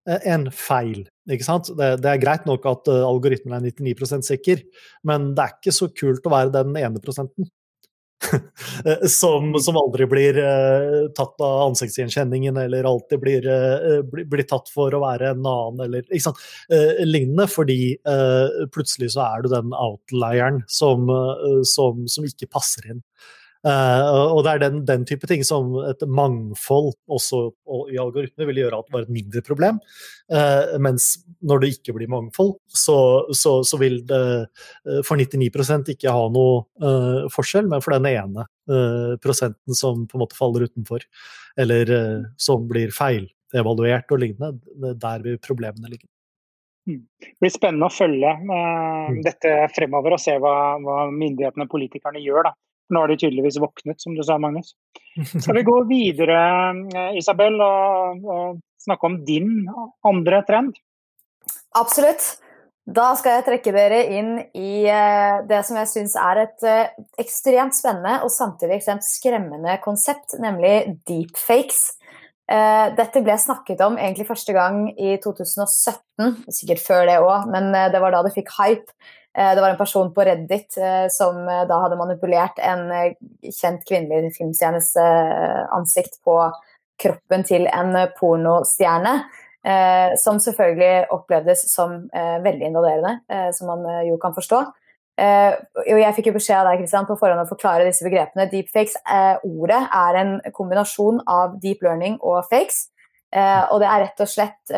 en 0.08 0.48
feil. 0.54 1.02
Ikke 1.28 1.44
sant? 1.44 1.70
Det, 1.76 1.90
det 2.02 2.10
er 2.10 2.22
greit 2.22 2.46
nok 2.48 2.64
at 2.70 2.88
algoritmen 2.94 3.58
er 3.58 3.66
99% 3.68 4.28
sikker, 4.30 4.62
men 5.08 5.32
det 5.36 5.44
er 5.44 5.56
ikke 5.58 5.74
så 5.76 5.90
kult 5.92 6.28
å 6.28 6.32
være 6.32 6.54
den 6.54 6.76
ene 6.80 7.02
prosenten. 7.02 7.48
Eh, 8.84 9.06
som, 9.10 9.54
som, 9.58 9.76
aldri 9.76 10.06
blir 10.06 10.36
uh, 10.38 11.08
tatt 11.16 11.40
av 11.42 11.68
ansiktsgjenkjenningen, 11.68 12.56
eller 12.62 12.86
alltid 12.86 13.20
blir, 13.22 13.46
uh, 13.46 14.02
bli, 14.06 14.22
blir, 14.28 14.44
tatt 14.46 14.70
for 14.70 14.94
å 14.94 15.00
være 15.02 15.32
en 15.32 15.42
annen, 15.42 15.80
eller 15.86 16.04
ikke 16.06 16.28
sant? 16.28 16.42
Uh, 16.70 17.00
lignende. 17.06 17.48
Fordi 17.50 17.96
plutselig 18.74 19.12
så 19.14 19.24
er 19.24 19.42
du 19.42 19.50
den 19.50 19.74
outlieren 19.74 20.62
som, 20.70 21.08
som, 21.66 22.06
som 22.10 22.26
ikke 22.28 22.50
passer 22.52 22.86
inn. 22.92 23.02
Uh, 23.66 24.30
og 24.36 24.44
det 24.46 24.52
er 24.52 24.60
den, 24.62 24.82
den, 24.86 25.04
type 25.08 25.26
ting 25.26 25.40
som 25.46 25.72
et 25.88 26.02
mangfold 26.06 26.92
også 27.10 27.40
i 27.90 27.96
algoritmer 27.98 28.46
vil 28.46 28.60
gjøre 28.62 28.78
at 28.78 28.86
det 28.86 28.94
var 28.94 29.06
et 29.06 29.14
mindre 29.16 29.42
problem. 29.46 29.80
Uh, 30.30 30.76
mens 30.82 31.10
når 31.42 31.64
det 31.64 31.72
ikke 31.74 31.96
blir 31.96 32.10
mangfold, 32.12 32.54
så, 32.70 32.98
så, 33.34 33.56
så 33.66 33.80
vil 33.82 33.98
det 34.06 34.20
uh, 34.46 35.00
for 35.06 35.18
99% 35.18 35.90
ikke 35.94 36.14
ha 36.14 36.28
noe 36.30 37.26
forskjell, 37.34 37.66
men 37.70 37.82
for 37.84 37.96
den 37.96 38.06
ene 38.10 38.46
prosenten 39.22 39.76
som 39.76 40.04
på 40.08 40.16
en 40.16 40.22
måte 40.22 40.36
faller 40.36 40.66
utenfor, 40.68 41.02
eller 41.60 41.90
som 42.40 42.66
blir 42.68 42.92
feilevaluert 42.94 44.12
og 44.12 44.20
lignende, 44.22 44.92
der 45.00 45.24
vil 45.24 45.38
problemene 45.42 45.90
ligge. 45.90 46.06
Mm. 46.88 47.02
Det 47.24 47.34
blir 47.42 47.52
spennende 47.52 47.88
å 47.88 47.92
følge 47.92 48.34
mm. 48.40 49.18
dette 49.24 49.54
fremover 49.74 50.16
og 50.16 50.22
se 50.22 50.36
hva, 50.40 50.54
hva 50.84 50.98
myndighetene 51.12 51.66
og 51.66 51.72
politikerne 51.72 52.22
gjør. 52.24 52.50
Da. 52.50 52.54
Nå 52.88 53.02
har 53.02 53.10
de 53.10 53.18
tydeligvis 53.20 53.60
våknet, 53.60 54.00
som 54.00 54.14
du 54.16 54.22
sa, 54.24 54.38
Magnus. 54.40 54.72
Skal 55.42 55.58
vi 55.60 55.66
gå 55.66 55.76
videre, 55.90 56.40
eh, 56.94 57.16
Isabel, 57.20 57.60
og, 57.60 58.24
og 58.24 58.60
snakke 58.80 59.10
om 59.10 59.18
din 59.28 59.66
andre 60.08 60.42
trend? 60.48 60.78
Absolutt. 61.76 62.36
Da 62.88 63.10
skal 63.20 63.34
jeg 63.36 63.44
trekke 63.44 63.72
dere 63.74 63.98
inn 64.16 64.30
i 64.56 64.86
eh, 64.88 65.42
det 65.48 65.60
som 65.68 65.76
jeg 65.76 65.90
syns 65.90 66.14
er 66.16 66.40
et 66.46 66.64
eh, 66.64 66.94
ekstremt 67.20 67.76
spennende 67.76 68.22
og 68.24 68.32
samtidig 68.32 68.78
ekstremt 68.78 69.04
skremmende 69.04 69.76
konsept, 69.84 70.38
nemlig 70.40 70.98
deepfakes. 71.08 71.94
Dette 72.48 73.20
ble 73.20 73.34
snakket 73.36 73.82
om 73.84 73.98
egentlig 74.00 74.24
første 74.24 74.54
gang 74.56 74.86
i 74.96 75.18
2017, 75.20 76.46
sikkert 76.48 76.80
før 76.80 77.02
det 77.04 77.18
òg, 77.20 77.50
men 77.52 77.68
det 77.92 78.00
var 78.00 78.14
da 78.14 78.22
det 78.24 78.32
fikk 78.32 78.54
hype. 78.56 78.88
Eh, 79.36 79.54
det 79.54 79.60
var 79.60 79.70
en 79.70 79.76
person 79.76 80.14
på 80.14 80.24
Reddit 80.24 80.76
eh, 80.76 81.06
som 81.10 81.36
eh, 81.48 81.64
da 81.68 81.80
hadde 81.82 81.98
manipulert 82.00 82.58
en 82.58 82.88
kjent 83.44 83.84
kvinnelig 83.88 84.32
filmstjernes 84.38 84.94
ansikt 85.74 86.18
på 86.24 86.40
kroppen 86.98 87.44
til 87.46 87.68
en 87.70 87.94
pornostjerne. 88.18 89.20
Som 90.22 90.38
selvfølgelig 90.40 91.10
opplevdes 91.12 91.64
som 91.68 92.06
veldig 92.14 92.68
invaderende, 92.70 93.50
som 93.52 93.68
man 93.68 93.82
jo 94.06 94.14
kan 94.22 94.32
forstå. 94.32 94.60
Jeg 95.18 96.14
fikk 96.16 96.30
jo 96.30 96.34
beskjed 96.36 96.60
av 96.60 96.70
deg 96.70 96.84
Christian, 96.84 97.08
på 97.08 97.16
forhånd 97.18 97.42
å 97.42 97.50
forklare 97.50 97.84
disse 97.84 98.06
begrepene. 98.06 98.46
Deepfakes, 98.48 98.94
ordet 99.42 99.80
er 99.82 100.20
en 100.22 100.32
kombinasjon 100.56 101.20
av 101.28 101.58
deep 101.60 101.82
learning 101.84 102.16
og 102.22 102.46
fakes. 102.48 102.86
Og 103.34 103.82
det 103.82 103.90
er 103.90 104.04
rett 104.06 104.24
og 104.24 104.30
slett 104.30 104.74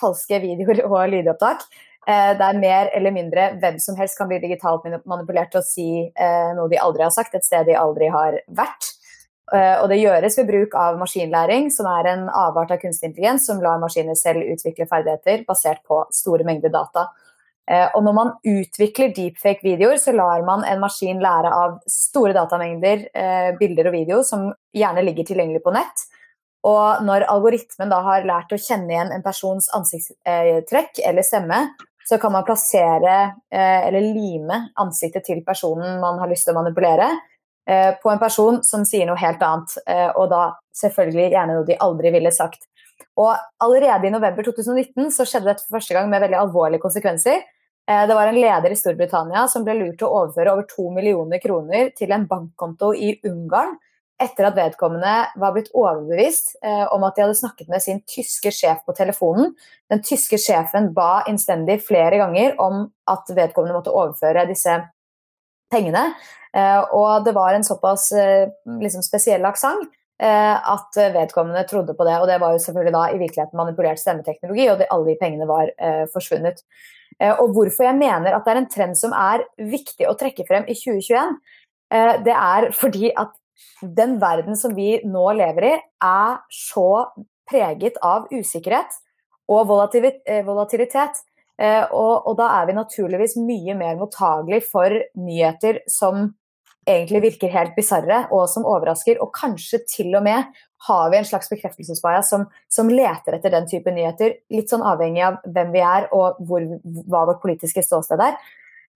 falske 0.00 0.42
videoer 0.42 0.82
og 0.88 0.98
lydopptak 1.12 1.68
Eh, 2.08 2.40
er 2.40 2.56
mer 2.56 2.88
eller 2.96 3.12
mindre 3.12 3.50
hvem 3.60 3.76
som 3.84 3.96
helst 3.98 4.16
kan 4.16 4.30
bli 4.30 4.38
digitalt 4.40 4.86
manipulert 5.04 5.50
til 5.52 5.60
å 5.60 5.66
si 5.66 5.88
eh, 6.08 6.52
noe 6.56 6.70
de 6.72 6.80
aldri 6.80 7.04
har 7.04 7.12
sagt, 7.12 7.34
et 7.36 7.44
sted 7.44 7.68
de 7.68 7.76
aldri 7.76 8.08
har 8.14 8.38
vært. 8.48 8.94
Eh, 9.52 9.74
og 9.82 9.90
det 9.92 10.00
gjøres 10.00 10.38
ved 10.40 10.48
bruk 10.48 10.76
av 10.80 10.96
maskinlæring, 11.00 11.68
som 11.72 11.88
er 11.92 12.08
en 12.14 12.26
avart 12.32 12.72
av 12.72 12.80
kunstig 12.80 13.10
intelligens 13.10 13.44
som 13.48 13.60
lar 13.60 13.80
maskiner 13.82 14.16
selv 14.16 14.46
utvikle 14.54 14.88
ferdigheter 14.88 15.44
basert 15.48 15.82
på 15.88 16.00
store 16.14 16.48
mengder 16.48 16.72
data. 16.72 17.10
Og 17.68 18.00
når 18.00 18.14
man 18.16 18.30
utvikler 18.48 19.10
deepfake-videoer, 19.12 19.98
så 20.00 20.14
lar 20.16 20.40
man 20.40 20.62
en 20.64 20.78
maskin 20.80 21.18
lære 21.20 21.50
av 21.52 21.74
store 21.84 22.32
datamengder 22.32 23.02
bilder 23.58 23.90
og 23.90 23.92
video 23.92 24.22
som 24.24 24.46
gjerne 24.72 25.04
ligger 25.04 25.28
tilgjengelig 25.28 25.60
på 25.66 25.74
nett. 25.76 26.06
Og 26.64 27.04
når 27.04 27.26
algoritmen 27.28 27.92
da 27.92 27.98
har 28.06 28.24
lært 28.24 28.56
å 28.56 28.60
kjenne 28.62 28.94
igjen 28.94 29.12
en 29.12 29.26
persons 29.26 29.68
ansiktstrekk 29.76 31.02
eller 31.04 31.28
stemme, 31.28 31.60
så 32.08 32.18
kan 32.18 32.32
man 32.32 32.44
plassere 32.44 33.16
eh, 33.52 33.86
eller 33.88 34.00
lime 34.00 34.62
ansiktet 34.80 35.26
til 35.26 35.42
personen 35.44 35.98
man 36.00 36.16
har 36.22 36.30
lyst 36.30 36.46
til 36.48 36.54
å 36.54 36.62
manipulere, 36.62 37.10
eh, 37.68 37.90
på 38.00 38.08
en 38.08 38.20
person 38.22 38.62
som 38.64 38.86
sier 38.88 39.04
noe 39.08 39.20
helt 39.20 39.44
annet, 39.44 39.74
eh, 39.84 40.08
og 40.14 40.30
da 40.32 40.42
selvfølgelig 40.80 41.26
gjerne 41.34 41.58
noe 41.58 41.66
de 41.68 41.76
aldri 41.84 42.12
ville 42.14 42.32
sagt. 42.32 42.64
Og 43.20 43.34
Allerede 43.60 44.08
i 44.08 44.14
november 44.14 44.46
2019 44.46 45.10
så 45.12 45.26
skjedde 45.28 45.50
dette 45.50 45.66
for 45.66 45.76
første 45.76 45.98
gang 45.98 46.08
med 46.08 46.22
veldig 46.24 46.38
alvorlige 46.38 46.80
konsekvenser. 46.80 47.44
Det 47.88 48.14
var 48.14 48.28
en 48.28 48.36
leder 48.36 48.70
i 48.70 48.76
Storbritannia 48.76 49.46
som 49.48 49.64
ble 49.64 49.74
lurt 49.78 49.96
til 49.98 50.06
å 50.06 50.18
overføre 50.18 50.52
over 50.52 50.66
to 50.68 50.90
millioner 50.92 51.40
kroner 51.40 51.88
til 51.96 52.12
en 52.12 52.26
bankkonto 52.28 52.90
i 52.92 53.14
Ungarn 53.26 53.72
etter 54.18 54.48
at 54.48 54.56
vedkommende 54.58 55.12
var 55.38 55.54
blitt 55.54 55.70
overbevist 55.76 56.56
eh, 56.64 56.84
om 56.94 57.04
at 57.06 57.14
de 57.14 57.22
hadde 57.22 57.38
snakket 57.38 57.70
med 57.70 57.82
sin 57.84 58.00
tyske 58.10 58.50
sjef 58.54 58.82
på 58.86 58.94
telefonen. 58.98 59.52
Den 59.92 60.02
tyske 60.04 60.40
sjefen 60.42 60.90
ba 60.96 61.22
innstendig 61.30 61.78
flere 61.86 62.18
ganger 62.20 62.56
om 62.62 62.88
at 63.10 63.30
vedkommende 63.30 63.76
måtte 63.78 63.94
overføre 63.94 64.48
disse 64.50 64.74
pengene. 65.70 66.10
Eh, 66.56 66.82
og 66.96 67.28
det 67.28 67.36
var 67.36 67.54
en 67.54 67.66
såpass 67.66 68.10
eh, 68.18 68.50
liksom, 68.82 69.06
spesiell 69.06 69.46
aksent 69.46 69.86
eh, 69.86 70.56
at 70.74 71.00
vedkommende 71.14 71.66
trodde 71.70 71.94
på 71.94 72.08
det. 72.08 72.18
Og 72.18 72.26
det 72.30 72.40
var 72.42 72.56
jo 72.56 72.62
selvfølgelig 72.66 72.96
da 72.98 73.06
i 73.12 73.22
virkeligheten 73.22 73.62
manipulert 73.62 74.02
stemmeteknologi, 74.02 74.66
og 74.72 74.82
de, 74.82 74.90
alle 74.90 75.12
de 75.12 75.18
pengene 75.22 75.50
var 75.50 75.70
eh, 75.78 76.04
forsvunnet. 76.10 76.64
Eh, 77.22 77.34
og 77.36 77.54
hvorfor 77.54 77.86
jeg 77.86 78.00
mener 78.02 78.34
at 78.34 78.42
det 78.42 78.56
er 78.56 78.64
en 78.64 78.72
trend 78.74 78.98
som 78.98 79.14
er 79.14 79.46
viktig 79.62 80.10
å 80.10 80.18
trekke 80.18 80.48
frem 80.50 80.66
i 80.66 80.74
2021, 80.74 81.38
det 81.88 82.34
er 82.36 82.66
fordi 82.76 83.08
at 83.16 83.30
den 83.82 84.18
verden 84.22 84.56
som 84.56 84.74
vi 84.76 84.98
nå 85.06 85.24
lever 85.38 85.68
i, 85.70 85.74
er 86.04 86.38
så 86.52 86.90
preget 87.48 87.98
av 88.04 88.28
usikkerhet 88.32 88.98
og 89.48 89.66
volatilitet. 89.68 91.22
Og, 91.58 92.12
og, 92.28 92.34
da 92.38 92.52
er 92.60 92.68
vi 92.68 92.76
naturligvis 92.76 93.34
mye 93.42 93.74
mer 93.74 93.96
mottagelig 93.98 94.60
for 94.68 94.94
nyheter 95.18 95.80
som 95.90 96.28
egentlig 96.88 97.22
virker 97.24 97.52
helt 97.52 97.74
bisarre 97.76 98.22
og 98.34 98.46
som 98.50 98.66
overrasker, 98.68 99.18
og 99.20 99.32
kanskje 99.36 99.82
til 99.90 100.14
og 100.16 100.24
med 100.24 100.46
har 100.86 101.10
vi 101.10 101.18
en 101.18 101.26
slags 101.26 101.50
bekreftelsesbias 101.50 102.30
som, 102.30 102.46
som, 102.70 102.88
leter 102.88 103.36
etter 103.36 103.52
den 103.52 103.66
type 103.68 103.92
nyheter, 103.92 104.38
litt 104.54 104.70
sånn 104.70 104.86
avhengig 104.86 105.24
av 105.26 105.40
hvem 105.44 105.74
vi 105.74 105.82
er 105.82 106.06
og 106.14 106.38
hvor, 106.46 106.64
hva 107.10 107.24
vårt 107.32 107.42
politiske 107.42 107.82
ståsted 107.84 108.22
er. 108.22 108.38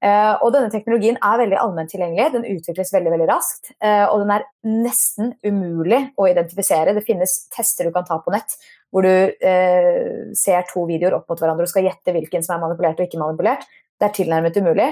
Uh, 0.03 0.35
og 0.43 0.49
denne 0.51 0.67
teknologien 0.73 1.15
er 1.23 1.37
veldig 1.39 1.59
allment 1.63 1.93
tilgjengelig, 1.93 2.33
den 2.35 2.47
utvikles 2.57 2.91
veldig 2.91 3.11
veldig 3.13 3.27
raskt. 3.31 3.71
Uh, 3.77 4.09
og 4.11 4.25
den 4.25 4.33
er 4.35 4.47
nesten 4.67 5.29
umulig 5.47 6.01
å 6.19 6.27
identifisere. 6.27 6.95
Det 6.97 7.05
finnes 7.07 7.37
tester 7.55 7.87
du 7.87 7.95
kan 7.95 8.09
ta 8.09 8.19
på 8.23 8.35
nett 8.35 8.57
hvor 8.93 9.07
du 9.07 9.09
eh, 9.09 10.33
ser 10.37 10.67
to 10.69 10.83
videoer 10.85 11.15
opp 11.17 11.31
mot 11.33 11.39
hverandre 11.41 11.65
og 11.65 11.71
skal 11.71 11.87
gjette 11.87 12.13
hvilken 12.13 12.43
som 12.45 12.59
er 12.59 12.61
manipulert 12.61 12.99
og 13.01 13.07
ikke 13.07 13.21
manipulert. 13.23 13.63
Det 13.97 14.05
er 14.05 14.13
tilnærmet 14.19 14.59
umulig. 14.61 14.89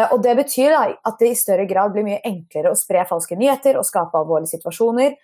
og 0.00 0.16
Det 0.24 0.32
betyr 0.40 0.74
da, 0.74 0.80
at 1.06 1.22
det 1.22 1.28
i 1.30 1.36
større 1.38 1.68
grad 1.70 1.94
blir 1.94 2.02
mye 2.02 2.18
enklere 2.26 2.72
å 2.72 2.80
spre 2.80 3.04
falske 3.06 3.38
nyheter 3.38 3.78
og 3.78 3.86
skape 3.86 4.18
alvorlige 4.18 4.56
situasjoner. 4.56 5.14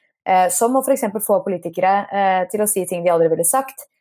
som 0.54 0.78
å 0.78 0.84
f.eks. 0.86 1.08
få 1.26 1.40
politikere 1.42 2.46
til 2.54 2.62
å 2.62 2.70
si 2.70 2.86
ting 2.86 3.02
de 3.02 3.10
aldri 3.10 3.32
ville 3.34 3.48
sagt 3.50 3.82
Eh, 3.82 3.93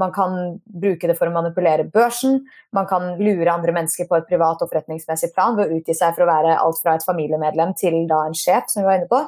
man 0.00 0.12
kan 0.14 0.34
bruke 0.62 1.08
det 1.10 1.16
for 1.18 1.26
å 1.26 1.34
manipulere 1.34 1.82
børsen. 1.90 2.36
Man 2.76 2.86
kan 2.86 3.16
lure 3.18 3.50
andre 3.50 3.74
mennesker 3.74 4.06
på 4.06 4.14
et 4.16 4.28
privat 4.28 4.62
og 4.62 4.70
forretningsmessig 4.70 5.32
plan 5.34 5.56
ved 5.58 5.66
å 5.66 5.80
utgi 5.80 5.96
seg 5.98 6.14
for 6.14 6.24
å 6.24 6.28
være 6.30 6.54
alt 6.62 6.78
fra 6.78 6.94
et 6.94 7.04
familiemedlem 7.04 7.74
til 7.76 7.96
da 8.08 8.22
en 8.28 8.36
sjef, 8.38 8.70
som 8.70 8.84
vi 8.84 8.86
var 8.86 9.00
inne 9.00 9.10
på. 9.10 9.24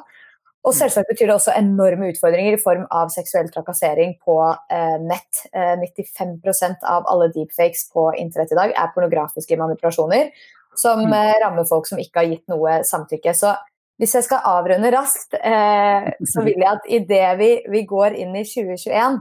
Og 0.63 0.71
mm. 0.71 0.77
selvsagt 0.77 1.11
betyr 1.11 1.27
det 1.27 1.35
også 1.35 1.55
enorme 1.59 2.09
utfordringer 2.13 2.55
i 2.55 2.61
form 2.61 2.85
av 2.95 3.11
seksuell 3.11 3.49
trakassering 3.51 4.15
på 4.23 4.37
eh, 4.47 4.95
nett. 5.03 5.43
Eh, 5.51 5.75
95% 5.83 6.87
av 6.87 7.07
alle 7.11 7.29
deepfakes 7.35 7.89
på 7.91 8.07
internett 8.19 8.55
i 8.55 8.59
dag 8.61 8.75
er 8.79 8.93
pornografiske 8.95 9.59
manipulasjoner 9.59 10.31
som 10.79 11.03
mm. 11.03 11.13
eh, 11.19 11.35
rammer 11.43 11.67
folk 11.69 11.89
som 11.89 11.99
ikke 12.01 12.21
har 12.21 12.31
gitt 12.31 12.47
noe 12.51 12.79
samtykke. 12.87 13.35
Så 13.35 13.51
hvis 13.99 14.15
jeg 14.17 14.25
skal 14.25 14.47
avrunde 14.49 14.91
raskt, 14.95 15.35
eh, 15.35 16.09
så 16.31 16.45
vil 16.47 16.63
jeg 16.63 16.71
at 16.71 16.87
idet 16.87 17.27
vi, 17.41 17.51
vi 17.75 17.83
går 17.89 18.15
inn 18.23 18.35
i 18.39 18.47
2021 18.47 19.19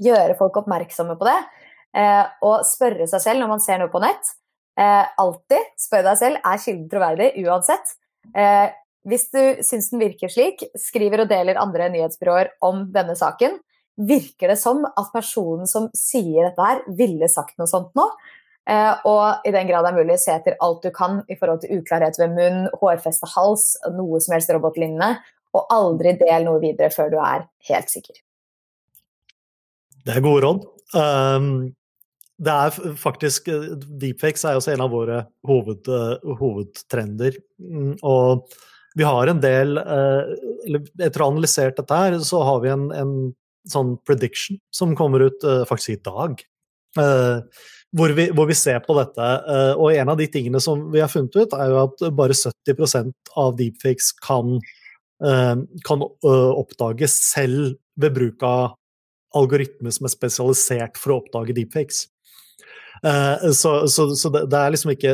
gjøre 0.00 0.36
folk 0.38 0.62
oppmerksomme 0.62 1.16
på 1.20 1.28
det. 1.28 1.38
Eh, 1.96 2.24
og 2.46 2.62
spørre 2.64 3.08
seg 3.10 3.24
selv 3.24 3.42
når 3.42 3.50
man 3.54 3.64
ser 3.64 3.82
noe 3.82 3.92
på 3.92 4.00
nett. 4.02 4.32
Eh, 4.80 5.04
alltid 5.20 5.74
spør 5.80 6.06
deg 6.06 6.20
selv 6.20 6.40
er 6.48 6.62
kilden 6.62 6.88
troverdig 6.92 7.32
uansett. 7.44 7.96
Eh, 8.36 8.70
hvis 9.08 9.26
du 9.34 9.40
syns 9.66 9.90
den 9.90 10.02
virker 10.02 10.30
slik, 10.30 10.62
skriver 10.78 11.24
og 11.24 11.30
deler 11.32 11.60
andre 11.60 11.90
nyhetsbyråer 11.92 12.54
om 12.64 12.86
denne 12.94 13.16
saken. 13.18 13.58
Virker 13.98 14.54
det 14.54 14.58
som 14.60 14.86
at 14.86 15.10
personen 15.12 15.68
som 15.68 15.90
sier 15.96 16.46
dette 16.46 16.68
her, 16.68 16.80
ville 16.96 17.28
sagt 17.28 17.58
noe 17.60 17.68
sånt 17.68 17.92
nå? 17.98 18.06
Eh, 18.70 18.94
og 19.10 19.42
i 19.44 19.52
den 19.52 19.66
grad 19.68 19.84
det 19.84 19.92
er 19.92 19.98
mulig, 19.98 20.18
se 20.22 20.36
etter 20.36 20.56
alt 20.62 20.86
du 20.86 20.92
kan 20.94 21.20
i 21.26 21.36
forhold 21.36 21.64
til 21.64 21.82
uklarhet 21.82 22.18
ved 22.22 22.36
munn, 22.36 22.66
hårfeste 22.80 23.28
hals, 23.34 23.72
noe 23.92 24.22
som 24.22 24.36
helst 24.36 24.54
robotlignende. 24.54 25.16
Og 25.52 25.74
aldri 25.74 26.14
del 26.16 26.46
noe 26.46 26.62
videre 26.62 26.88
før 26.94 27.10
du 27.12 27.18
er 27.20 27.48
helt 27.68 27.90
sikker. 27.92 28.22
Det 30.06 30.16
er 30.16 30.24
gode 30.24 30.42
råd. 30.44 30.66
Um, 30.96 31.72
det 32.42 32.52
er 32.52 32.96
faktisk 32.98 33.48
Deepfakes 34.02 34.44
er 34.48 34.58
også 34.58 34.72
en 34.74 34.82
av 34.84 34.92
våre 34.92 35.22
hoved, 35.46 35.86
uh, 35.88 36.34
hovedtrender. 36.40 37.38
Mm, 37.62 37.94
og 38.02 38.48
vi 38.98 39.06
har 39.06 39.30
en 39.30 39.40
del 39.40 39.78
uh, 39.78 40.32
Etter 40.66 41.22
å 41.22 41.28
ha 41.28 41.32
analysert 41.32 41.78
dette 41.78 42.00
her, 42.00 42.18
så 42.24 42.42
har 42.46 42.64
vi 42.64 42.72
en, 42.72 42.88
en 42.96 43.14
sånn 43.70 43.94
prediction 44.06 44.58
som 44.74 44.96
kommer 44.98 45.28
ut 45.28 45.46
uh, 45.46 45.62
faktisk 45.68 45.96
i 45.96 46.02
dag. 46.02 46.42
Hvor 46.92 48.12
vi, 48.16 48.26
hvor, 48.32 48.44
vi, 48.48 48.56
ser 48.56 48.82
på 48.84 48.92
dette. 48.98 49.28
og 49.80 49.94
en 49.94 50.10
av 50.12 50.18
de 50.20 50.26
tingene 50.28 50.60
som 50.60 50.82
vi 50.92 51.00
har 51.00 51.08
funnet 51.08 51.32
ut, 51.36 51.54
er 51.56 51.70
jo 51.72 51.78
at 51.86 52.02
bare 52.16 52.36
70% 52.36 53.32
av 53.40 53.54
deepfakes 53.56 54.10
kan, 54.20 54.58
kan 55.88 56.04
oppdages 56.04 57.16
selv 57.30 57.78
ved 57.96 58.12
bruk 58.16 58.44
av 58.44 58.74
algoritme 59.38 59.92
som 59.94 60.08
er 60.08 60.12
spesialisert 60.14 60.98
for 61.00 61.14
å 61.14 61.20
oppdage 61.22 61.56
deepfakes. 61.56 62.06
Uh, 63.06 63.50
så, 63.50 63.88
så, 63.90 64.12
så 64.14 64.30
det, 64.30 64.44
det, 64.46 64.58
er 64.58 64.70
liksom 64.70 64.92
ikke 64.92 65.12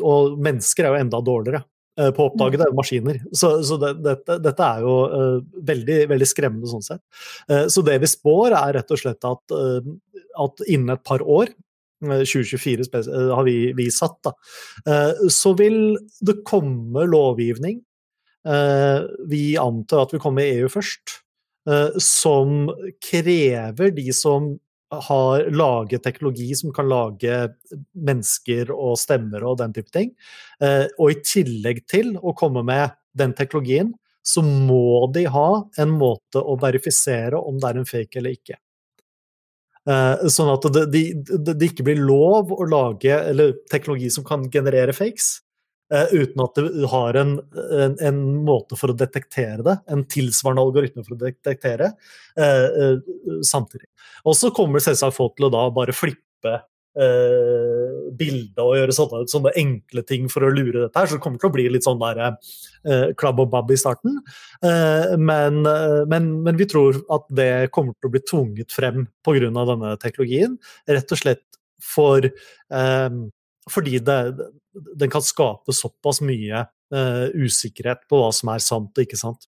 Og 0.00 0.38
mennesker 0.40 0.86
er 0.86 0.94
jo 0.94 1.00
enda 1.02 1.18
dårligere 1.20 1.58
uh, 2.00 2.08
på 2.16 2.22
å 2.22 2.30
oppdage 2.30 2.56
det 2.56 2.68
enn 2.70 2.78
maskiner. 2.78 3.18
Så, 3.36 3.50
så 3.66 3.76
det, 3.82 3.92
dette, 4.06 4.38
dette, 4.40 4.68
er 4.70 4.86
jo 4.86 4.94
uh, 5.12 5.60
veldig, 5.68 5.98
veldig 6.14 6.28
skremmende 6.30 6.70
sånn 6.70 6.86
sett. 6.86 7.02
så 7.72 7.84
det 7.84 7.98
vi 8.02 8.08
spår, 8.10 8.56
er 8.56 8.78
rett 8.78 8.94
og 8.94 9.00
slett 9.00 9.28
at, 9.28 9.56
at 10.46 10.64
innen 10.66 10.94
et 10.94 11.04
par 11.06 11.24
år 11.24 11.52
2024 12.06 12.88
har 13.32 13.44
vi, 13.46 13.58
vi 13.76 13.86
satt, 13.92 14.18
da. 14.26 14.32
Så 15.32 15.54
vil 15.56 15.96
det 16.28 16.42
komme 16.46 17.06
lovgivning. 17.08 17.78
Vi 19.32 19.44
antar 19.58 20.04
at 20.04 20.12
vi 20.12 20.20
kommer 20.20 20.44
i 20.44 20.58
EU 20.60 20.68
først. 20.70 21.16
Eh, 21.66 21.88
som 21.98 22.70
krever 23.10 23.90
de 23.90 24.12
som 24.12 24.58
har 24.90 25.50
laget 25.50 26.02
teknologi 26.02 26.54
som 26.54 26.72
kan 26.72 26.88
lage 26.88 27.38
mennesker 27.92 28.70
og 28.70 28.94
stemmer 29.02 29.42
og 29.42 29.58
den 29.58 29.74
type 29.74 29.90
ting. 29.90 30.12
Eh, 30.62 30.86
og 30.98 31.10
i 31.10 31.22
tillegg 31.26 31.82
til 31.90 32.14
å 32.22 32.36
komme 32.38 32.62
med 32.66 32.94
den 33.18 33.34
teknologien, 33.34 33.90
så 34.22 34.42
må 34.46 35.08
de 35.14 35.24
ha 35.30 35.48
en 35.78 35.90
måte 35.94 36.38
å 36.38 36.54
verifisere 36.62 37.38
om 37.38 37.58
det 37.58 37.68
er 37.68 37.80
en 37.80 37.88
fake 37.88 38.20
eller 38.20 38.38
ikke. 38.38 38.60
Eh, 39.86 40.26
sånn 40.30 40.52
at 40.54 40.70
det, 40.74 40.86
de, 40.94 41.02
de 41.50 41.66
ikke 41.68 41.86
blir 41.86 41.98
lov 42.02 42.54
å 42.54 42.66
lage 42.70 43.18
teknologi 43.70 44.10
som 44.14 44.26
kan 44.26 44.46
generere 44.50 44.94
fakes, 44.94 45.40
uten 45.90 46.42
at 46.42 46.58
du 46.58 46.86
har 46.90 47.14
en, 47.14 47.36
en, 47.72 47.96
en, 48.02 48.22
måte 48.46 48.78
for 48.78 48.90
å 48.90 48.96
detektere 48.98 49.62
det, 49.62 49.76
en 49.92 50.04
tilsvarende 50.10 50.64
algoritme 50.66 51.04
for 51.06 51.14
å 51.14 51.20
detektere, 51.20 51.92
uh, 52.40 52.78
uh, 52.96 53.36
samtidig. 53.46 53.86
Og 54.26 54.34
så 54.38 54.50
kommer 54.54 54.82
selvsagt 54.82 55.16
folk 55.16 55.36
til 55.36 55.48
å 55.48 55.52
da 55.54 55.68
bare 55.74 55.96
flippe 55.96 56.62
bildet 58.16 58.60
og 58.62 58.70
gjøre 58.78 58.94
sånne, 58.96 59.18
sånne, 59.28 59.50
enkle 59.60 60.00
ting 60.08 60.30
for 60.32 60.46
å 60.46 60.48
lure 60.48 60.86
dette 60.86 60.96
her, 60.96 61.10
så 61.10 61.18
det 61.18 61.24
kommer 61.26 61.42
til 61.42 61.50
å 61.50 61.52
bli 61.52 61.66
litt 61.68 61.84
sånn 61.84 62.00
der 62.00 62.38
klabb 63.20 63.42
og 63.44 63.50
babb 63.52 63.68
i 63.74 63.76
starten. 63.76 64.14
Men, 65.20 65.58
men, 66.08 66.30
men, 66.40 66.56
vi 66.56 66.64
tror 66.72 66.96
at 67.12 67.28
det 67.36 67.50
kommer 67.76 67.92
til 67.98 68.08
å 68.08 68.14
bli 68.14 68.22
tvunget 68.24 68.72
frem 68.72 69.04
pga. 69.20 69.50
denne 69.52 69.92
teknologien, 70.00 70.56
rett 70.88 71.12
og 71.12 71.20
slett 71.20 71.44
for 71.84 72.30
fordi 73.70 73.98
det, 74.04 74.20
den 74.98 75.10
kan 75.10 75.24
skape 75.24 75.74
såpass 75.74 76.22
mye 76.24 76.64
uh, 76.94 77.26
usikkerhet 77.34 78.06
på 78.10 78.20
hva 78.20 78.30
som 78.34 78.52
er 78.54 78.62
sant 78.64 78.94
og 78.94 79.04
ikke 79.06 79.18
sant. 79.20 79.48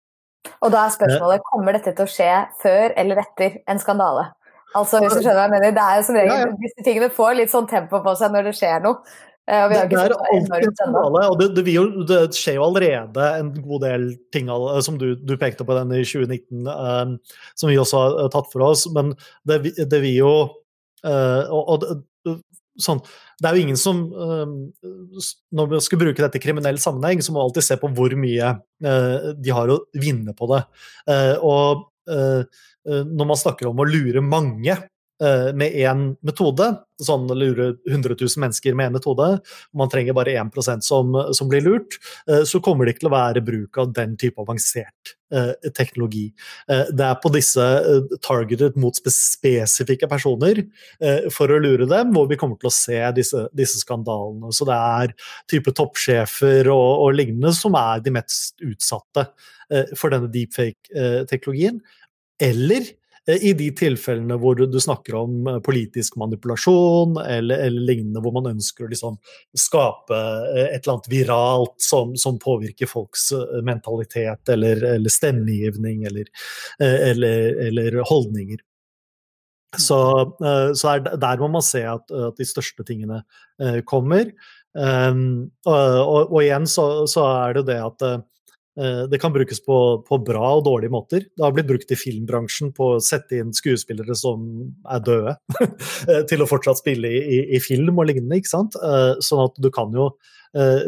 Og 0.64 0.72
da 0.72 0.86
er 0.86 0.94
spørsmålet 0.94 1.46
kommer 1.46 1.76
dette 1.76 1.92
til 1.96 2.06
å 2.06 2.10
skje 2.10 2.30
før 2.62 2.94
eller 3.00 3.22
etter 3.22 3.60
en 3.70 3.80
skandale? 3.82 4.30
Altså, 4.76 5.00
hvis 5.02 5.16
du 5.16 5.24
skjønner 5.24 5.40
hva 5.40 5.48
jeg 5.48 5.54
mener, 5.56 5.72
det 5.74 5.82
er 5.82 5.98
jo 5.98 6.04
som 6.06 6.16
regel, 6.16 6.30
ja, 6.30 6.44
ja. 6.46 6.52
Disse 6.60 6.84
tingene 6.86 7.10
får 7.14 7.34
litt 7.40 7.50
sånn 7.52 7.66
tempo 7.70 8.00
på 8.04 8.14
seg 8.18 8.32
når 8.34 8.48
det 8.48 8.54
skjer 8.58 8.84
noe. 8.84 9.16
Uh, 9.50 9.64
det, 9.72 9.80
det, 9.90 9.98
er 9.98 10.12
alltid 10.14 10.68
en 10.68 10.74
skandale, 10.76 11.22
og 11.26 11.40
det, 11.40 11.46
det, 11.56 11.64
jo, 11.74 11.82
det, 12.06 12.18
skjer 12.38 12.60
jo 12.60 12.66
allerede 12.68 13.24
en 13.40 13.48
god 13.56 13.82
del 13.82 14.04
ting 14.30 14.50
som 14.86 14.98
du, 15.00 15.08
du 15.18 15.32
pekte 15.40 15.66
på 15.66 15.74
den 15.74 15.96
i 15.96 16.04
2019, 16.06 16.68
um, 16.70 17.16
som 17.58 17.72
vi 17.72 17.78
også 17.82 18.04
har 18.04 18.30
tatt 18.30 18.50
for 18.52 18.68
oss. 18.68 18.84
Men 18.94 19.10
det, 19.48 19.58
det 19.80 20.02
vil 20.04 20.20
jo 20.20 20.32
uh, 20.46 21.42
og, 21.50 21.72
og 21.74 22.04
sånn 22.78 23.00
det 23.40 23.48
er 23.48 23.56
jo 23.56 23.64
ingen 23.64 23.78
som 23.80 24.02
Når 25.56 25.70
vi 25.70 25.80
skal 25.84 26.00
bruke 26.02 26.22
dette 26.22 26.38
i 26.38 26.42
kriminell 26.42 26.78
sammenheng, 26.82 27.22
så 27.24 27.32
må 27.32 27.40
vi 27.40 27.48
alltid 27.48 27.66
se 27.66 27.78
på 27.80 27.90
hvor 27.96 28.14
mye 28.20 28.50
eh, 28.84 29.30
de 29.36 29.54
har 29.56 29.72
å 29.72 29.80
vinne 29.96 30.34
på 30.36 30.48
det. 30.52 30.60
Eh, 31.08 31.36
og 31.40 31.86
eh, 32.12 32.42
når 32.84 33.28
man 33.30 33.40
snakker 33.40 33.70
om 33.70 33.80
å 33.80 33.88
lure 33.88 34.22
mange 34.24 34.76
med 35.20 35.74
én 35.76 36.04
metode, 36.24 36.66
sånn 37.00 37.26
lure 37.36 37.74
100 37.88 38.16
000 38.16 38.40
mennesker 38.40 38.76
med 38.76 38.88
én 38.88 38.94
metode, 38.96 39.26
man 39.76 39.92
trenger 39.92 40.16
bare 40.16 40.32
1% 40.40 40.86
som, 40.86 41.12
som 41.36 41.50
blir 41.50 41.64
lurt, 41.66 41.98
så 42.48 42.60
kommer 42.64 42.88
det 42.88 42.94
ikke 42.94 43.04
til 43.04 43.10
å 43.10 43.16
være 43.18 43.44
bruk 43.44 43.80
av 43.82 43.92
den 43.96 44.16
type 44.20 44.40
avansert 44.40 45.14
Eh, 45.32 45.70
teknologi. 45.70 46.32
Eh, 46.68 46.88
det 46.90 47.04
er 47.06 47.18
på 47.22 47.30
disse 47.30 47.64
targetet 48.18 48.74
mot 48.82 48.96
spesifikke 48.98 50.08
personer 50.10 50.58
for 51.30 51.52
å 51.54 51.60
lure 51.62 51.86
dem, 51.86 52.10
hvor 52.16 52.26
vi 52.26 52.38
kommer 52.40 52.58
til 52.58 52.66
å 52.66 52.74
se 52.74 52.98
disse, 53.14 53.44
disse 53.54 53.78
skandalene. 53.78 54.50
Så 54.50 54.66
det 54.66 54.74
er 54.74 55.14
type 55.52 55.70
toppsjefer 55.78 56.72
og, 56.74 56.88
og, 57.04 57.14
lignende 57.14 57.54
som 57.54 57.78
er 57.78 58.02
de 58.02 58.16
mest 58.18 58.58
utsatte 58.58 59.28
for 59.94 60.10
denne 60.10 60.32
deepfake-teknologien. 60.34 61.78
Eller 62.42 62.90
i 63.40 63.52
de 63.56 63.68
tilfellene 63.76 64.36
hvor 64.40 64.58
du, 64.58 64.78
snakker 64.80 65.16
om 65.18 65.48
politisk 65.66 66.16
manipulasjon 66.20 67.18
eller, 67.22 67.64
eller 67.66 67.86
lignende, 67.88 68.22
hvor 68.24 68.34
man 68.36 68.50
ønsker 68.54 68.86
å 68.86 68.90
liksom 68.90 69.18
skape 69.56 70.18
et 70.64 70.80
eller 70.80 70.94
annet 70.94 71.10
viralt 71.12 71.76
som, 71.82 72.14
som 72.18 72.38
påvirker 72.40 72.90
folks 72.90 73.30
mentalitet 73.66 74.52
eller, 74.52 74.82
eller 74.96 75.12
stemmegivning 75.12 76.06
eller, 76.08 76.30
eller, 76.80 78.00
holdninger. 78.10 78.62
Så, 79.78 80.00
så 80.74 80.94
er 80.94 81.04
der 81.06 81.42
må 81.42 81.50
man 81.52 81.62
se 81.62 81.84
at, 81.86 82.08
at 82.10 82.40
de 82.40 82.48
største 82.48 82.86
tingene 82.88 83.22
kommer. 83.86 84.32
Um, 84.70 85.50
og, 85.66 85.74
og, 85.74 86.30
og, 86.30 86.36
igjen 86.44 86.66
så, 86.70 86.84
så, 87.10 87.24
er 87.42 87.58
det 87.58 87.64
det 87.72 87.80
at 87.82 88.04
det 89.10 89.18
kan 89.20 89.32
brukes 89.34 89.58
på, 89.64 89.76
på, 90.06 90.18
bra 90.24 90.54
og 90.56 90.64
dårlige 90.64 90.92
måter. 90.94 91.24
Det 91.28 91.44
har 91.44 91.54
blitt 91.56 91.68
brukt 91.68 91.90
i 91.92 91.98
filmbransjen 91.98 92.70
på 92.76 92.94
å 92.94 93.00
sette 93.04 93.40
inn 93.40 93.50
skuespillere 93.56 94.14
som 94.16 94.46
er 94.88 95.02
døde, 95.04 95.34
til 96.30 96.44
å 96.44 96.48
fortsatt 96.48 96.80
spille 96.80 97.10
i, 97.10 97.20
i, 97.20 97.40
i, 97.56 97.60
film 97.60 98.00
og 98.00 98.08
lignende. 98.08 98.38
ikke 98.40 98.52
sant? 98.52 98.78
Uh, 98.80 99.18
sånn 99.24 99.44
at 99.48 99.58
du 99.60 99.70
kan 99.74 99.92
jo 99.96 100.12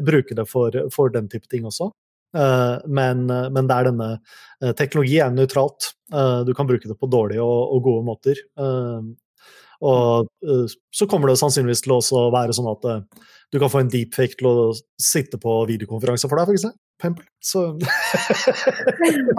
bruke 0.02 0.34
det 0.34 0.42
for, 0.50 0.74
for, 0.90 1.12
den 1.14 1.28
type 1.30 1.46
ting 1.46 1.68
også. 1.68 1.92
Men, 2.34 3.20
men, 3.28 3.66
det 3.68 3.76
er 3.76 3.86
denne 3.86 4.08
Teknologi 4.74 5.20
er 5.22 5.30
nøytralt. 5.30 5.92
Du 6.42 6.50
kan 6.58 6.66
bruke 6.66 6.90
det 6.90 6.96
på 6.98 7.06
dårlige 7.06 7.44
og, 7.46 7.76
og 7.76 7.84
gode 7.84 8.02
måter. 8.08 8.40
Og 9.86 10.32
så 10.90 11.08
kommer 11.10 11.30
det 11.30 11.38
sannsynligvis 11.38 11.84
til 11.86 11.94
å 11.94 12.24
være 12.34 12.58
sånn 12.58 12.72
at 12.72 12.88
du 13.52 13.60
kan 13.60 13.70
få 13.70 13.82
en 13.82 13.92
deepfake 13.92 14.38
til 14.40 14.48
å 14.48 14.70
sitte 14.96 15.38
på 15.38 15.60
videokonferanse 15.68 16.30
for 16.30 16.40
deg, 16.40 16.48
for 16.48 16.72
eksempel. 16.98 17.24
Så 17.42 17.62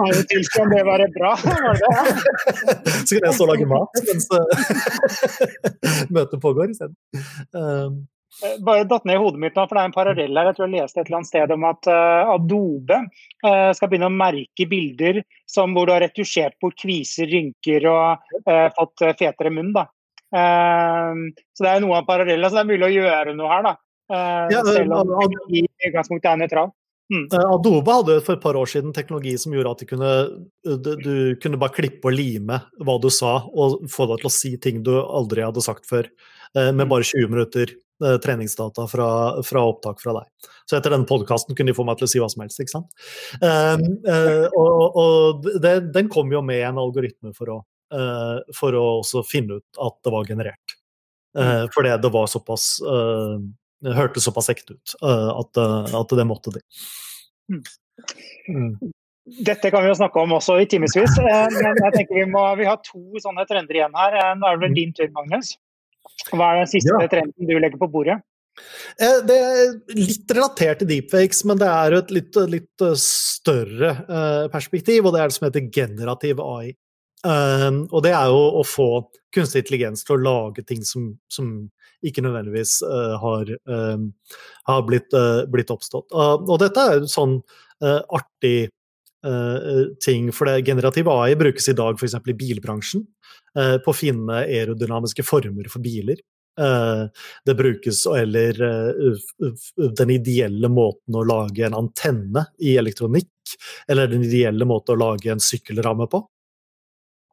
Av 0.02 0.08
og 0.10 0.24
til 0.28 0.48
kan 0.52 0.72
det 0.72 0.82
være 0.84 1.06
bra, 1.14 1.34
var 1.44 1.78
det 1.78 1.92
Så 3.06 3.16
kan 3.16 3.28
jeg 3.28 3.36
stå 3.38 3.46
og 3.46 3.52
lage 3.52 3.68
mat 3.70 4.02
mens 4.08 4.26
møtet 6.14 6.42
pågår 6.42 6.74
isteden. 6.74 6.96
Um, 7.56 8.04
bare 8.66 8.84
datt 8.90 9.06
ned 9.06 9.16
i 9.16 9.22
hodet 9.22 9.40
mitt 9.40 9.56
nå, 9.56 9.64
for 9.64 9.78
det 9.78 9.82
er 9.84 9.88
en 9.88 9.94
parallell 9.94 10.38
her. 10.40 10.50
Jeg 10.50 10.58
tror 10.58 10.66
jeg 10.66 10.74
leste 10.74 11.00
et 11.00 11.06
eller 11.06 11.20
annet 11.20 11.30
sted 11.30 11.54
om 11.54 11.66
at 11.70 11.88
uh, 11.88 12.34
Adobe 12.34 13.00
uh, 13.46 13.70
skal 13.78 13.90
begynne 13.90 14.10
å 14.10 14.18
merke 14.18 14.68
bilder 14.68 15.22
som 15.48 15.72
hvor 15.72 15.86
du 15.88 15.94
har 15.94 16.02
retusjert 16.04 16.58
bort 16.60 16.76
kviser, 16.80 17.30
rynker 17.30 17.86
og 17.88 18.34
uh, 18.50 18.68
fått 18.76 19.06
fetere 19.20 19.54
munn. 19.54 19.72
da. 19.76 19.86
så 20.34 21.62
det 21.62 21.70
er 21.70 21.82
noe 21.84 22.00
av 22.00 22.08
parallellen. 22.08 22.50
Så 22.50 22.58
det 22.58 22.64
er 22.64 22.72
mulig 22.72 22.88
å 22.88 22.94
gjøre 22.96 23.36
noe 23.38 23.52
her, 23.52 23.68
da. 23.70 23.76
Uh, 24.04 24.50
ja, 24.52 24.60
selv 24.66 24.92
om 24.98 25.14
teknologi 25.14 25.62
i 25.62 25.88
utgangspunktet 25.88 26.32
er 26.32 26.40
nøytral. 26.42 26.74
Mm. 27.14 27.28
Eh, 27.32 27.46
Adobe 27.54 27.94
hadde 27.94 28.18
for 28.24 28.34
et 28.34 28.42
par 28.42 28.56
år 28.58 28.70
siden 28.70 28.94
teknologi 28.96 29.36
som 29.38 29.54
gjorde 29.54 29.74
at 29.76 29.86
kunne, 29.88 30.12
du, 30.64 30.92
du 30.98 31.14
kunne 31.42 31.60
bare 31.60 31.76
klippe 31.76 32.10
og 32.10 32.16
lime 32.16 32.60
hva 32.82 32.98
du 33.02 33.10
sa, 33.12 33.36
og 33.46 33.84
få 33.92 34.08
deg 34.10 34.22
til 34.22 34.30
å 34.30 34.34
si 34.34 34.54
ting 34.62 34.82
du 34.86 34.96
aldri 34.98 35.44
hadde 35.44 35.62
sagt 35.64 35.86
før, 35.90 36.08
eh, 36.56 36.70
med 36.72 36.86
mm. 36.86 36.92
bare 36.92 37.10
20 37.10 37.34
minutter 37.34 37.78
treningsdata 38.20 38.88
fra, 38.90 39.04
fra 39.46 39.60
opptak 39.70 40.00
fra 40.02 40.16
deg. 40.16 40.48
Så 40.66 40.74
etter 40.76 40.92
denne 40.92 41.06
podkasten 41.06 41.54
kunne 41.54 41.70
de 41.70 41.76
få 41.78 41.84
meg 41.86 42.00
til 42.00 42.08
å 42.08 42.10
si 42.10 42.20
hva 42.20 42.26
som 42.28 42.42
helst. 42.42 42.58
ikke 42.60 42.72
sant? 42.72 42.90
Uh, 43.38 44.50
og, 44.50 44.98
og 44.98 45.46
det, 45.62 45.76
den 45.94 46.10
kom 46.12 46.32
jo 46.34 46.42
med 46.44 46.64
en 46.66 46.80
algoritme 46.82 47.30
for 47.38 47.52
å, 47.54 47.56
for 48.58 48.76
å 48.76 48.82
også 48.98 49.22
finne 49.30 49.60
ut 49.62 49.80
at 49.86 49.96
det 50.02 50.12
var 50.12 50.26
generert. 50.26 50.74
Uh, 51.38 51.70
fordi 51.72 51.94
det 52.02 52.10
var 52.18 52.26
såpass 52.34 52.66
det 53.84 53.94
hørtes 53.96 54.26
såpass 54.26 54.50
ekte 54.52 54.76
ut 54.76 54.94
uh, 55.02 55.30
at, 55.40 55.60
uh, 55.60 55.96
at, 56.00 56.12
det 56.16 56.26
måtte 56.28 56.54
de. 56.54 56.62
Mm. 57.52 57.64
mm. 58.48 58.92
Dette 59.24 59.70
kan 59.72 59.80
vi 59.80 59.88
jo 59.88 59.96
snakke 59.96 60.20
om 60.20 60.34
også 60.36 60.58
i 60.60 60.66
timevis, 60.68 60.98
eh, 61.00 61.54
men 61.54 61.78
jeg 61.80 61.92
tenker 61.94 62.18
vi, 62.18 62.24
må, 62.28 62.42
vi 62.60 62.66
har 62.68 62.76
to 62.84 63.22
sånne 63.24 63.46
trender 63.48 63.78
igjen 63.78 63.94
her. 63.96 64.16
Nå 64.36 64.44
er 64.50 64.58
det 64.58 64.64
vel 64.66 64.74
mm. 64.74 64.76
din 64.76 64.92
tur, 64.98 65.08
Magnus. 65.16 65.54
Hva 66.28 66.50
er 66.50 66.60
den 66.60 66.68
siste 66.68 66.92
ja. 66.92 67.08
trenden 67.08 67.48
du 67.48 67.54
legger 67.56 67.80
på 67.80 67.88
bordet? 67.88 68.18
Det 69.00 69.38
er 69.38 69.72
litt 69.96 70.28
relatert 70.36 70.82
til 70.82 70.90
deepfakes, 70.92 71.40
men 71.48 71.56
det 71.62 71.70
er 71.72 71.96
et 71.96 72.12
litt, 72.12 72.36
litt 72.52 72.84
større 73.00 73.94
perspektiv, 74.52 75.08
og 75.08 75.16
det 75.16 75.22
er 75.22 75.32
det 75.32 75.38
som 75.38 75.48
heter 75.48 75.72
generativ 75.72 76.44
AI. 76.44 76.74
Og 77.24 78.02
det 78.04 78.10
er 78.12 78.28
jo 78.28 78.40
å 78.60 78.62
få 78.68 78.88
kunstig 79.34 79.64
intelligens 79.64 80.04
til 80.04 80.18
å 80.18 80.22
lage 80.22 80.64
ting 80.68 80.82
som, 80.84 81.14
som 81.32 81.50
ikke 82.04 82.24
nødvendigvis 82.24 82.78
uh, 82.84 83.16
har, 83.20 83.50
uh, 83.70 84.38
har 84.68 84.86
blitt, 84.88 85.10
uh, 85.16 85.44
blitt, 85.50 85.72
oppstått. 85.74 86.12
og 86.14 86.56
dette 86.62 86.84
er 86.84 87.00
jo 87.00 87.10
sånn 87.10 87.38
artig 87.84 88.70
ting, 90.04 90.26
for 90.36 90.48
det 90.48 90.66
generative 90.68 91.08
AI 91.08 91.32
brukes 91.36 91.66
i 91.72 91.74
dag 91.76 91.96
f.eks. 91.96 92.14
i 92.28 92.34
bilbransjen 92.36 93.02
på 93.56 93.92
å 93.92 93.96
finne 93.96 94.42
aerodynamiske 94.42 95.24
former 95.24 95.68
for 95.72 95.80
biler. 95.84 96.20
Det 96.54 97.54
brukes 97.56 98.02
eller 98.06 98.60
den 99.96 100.12
ideelle 100.12 100.68
måten 100.68 101.16
å 101.16 101.24
lage 101.24 101.64
en 101.66 101.76
antenne 101.80 102.44
i 102.60 102.76
elektronikk, 102.80 103.56
eller 103.88 104.12
den 104.12 104.28
ideelle 104.28 104.68
måten 104.68 104.92
å 104.92 105.00
lage 105.06 105.32
en 105.32 105.42
sykkelramme 105.42 106.08
på. 106.12 106.20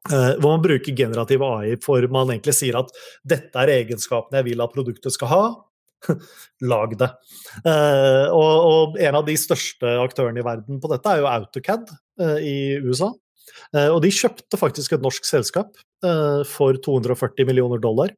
Uh, 0.09 0.33
hvor 0.41 0.55
man 0.55 0.63
bruker 0.63 0.95
generativ 0.97 1.43
AI 1.45 1.75
for 1.81 2.01
man 2.09 2.31
egentlig 2.33 2.55
sier 2.57 2.79
at 2.79 2.87
dette 3.21 3.53
er 3.61 3.69
egenskapene 3.75 4.39
jeg 4.39 4.47
vil 4.49 4.63
at 4.63 4.73
produktet 4.73 5.13
skal 5.13 5.29
ha. 5.29 5.43
Lag 6.71 6.95
det. 6.97 7.09
Uh, 7.61 8.25
og, 8.33 8.97
en 8.97 9.19
av 9.19 9.27
de 9.27 9.35
største 9.37 9.91
aktørene 10.01 10.41
i 10.41 10.45
verden 10.47 10.81
på 10.81 10.89
dette 10.89 11.11
er 11.11 11.21
jo 11.21 11.29
AutoCAD 11.29 11.93
uh, 11.93 12.39
i 12.41 12.81
USA. 12.81 13.11
og 13.91 13.99
de 14.01 14.09
kjøpte 14.15 14.57
faktisk 14.57 14.93
et 14.95 15.03
norsk 15.03 15.25
selskap 15.27 15.77
for 16.47 16.77
240 16.85 17.45
millioner 17.45 17.81
dollar 17.81 18.13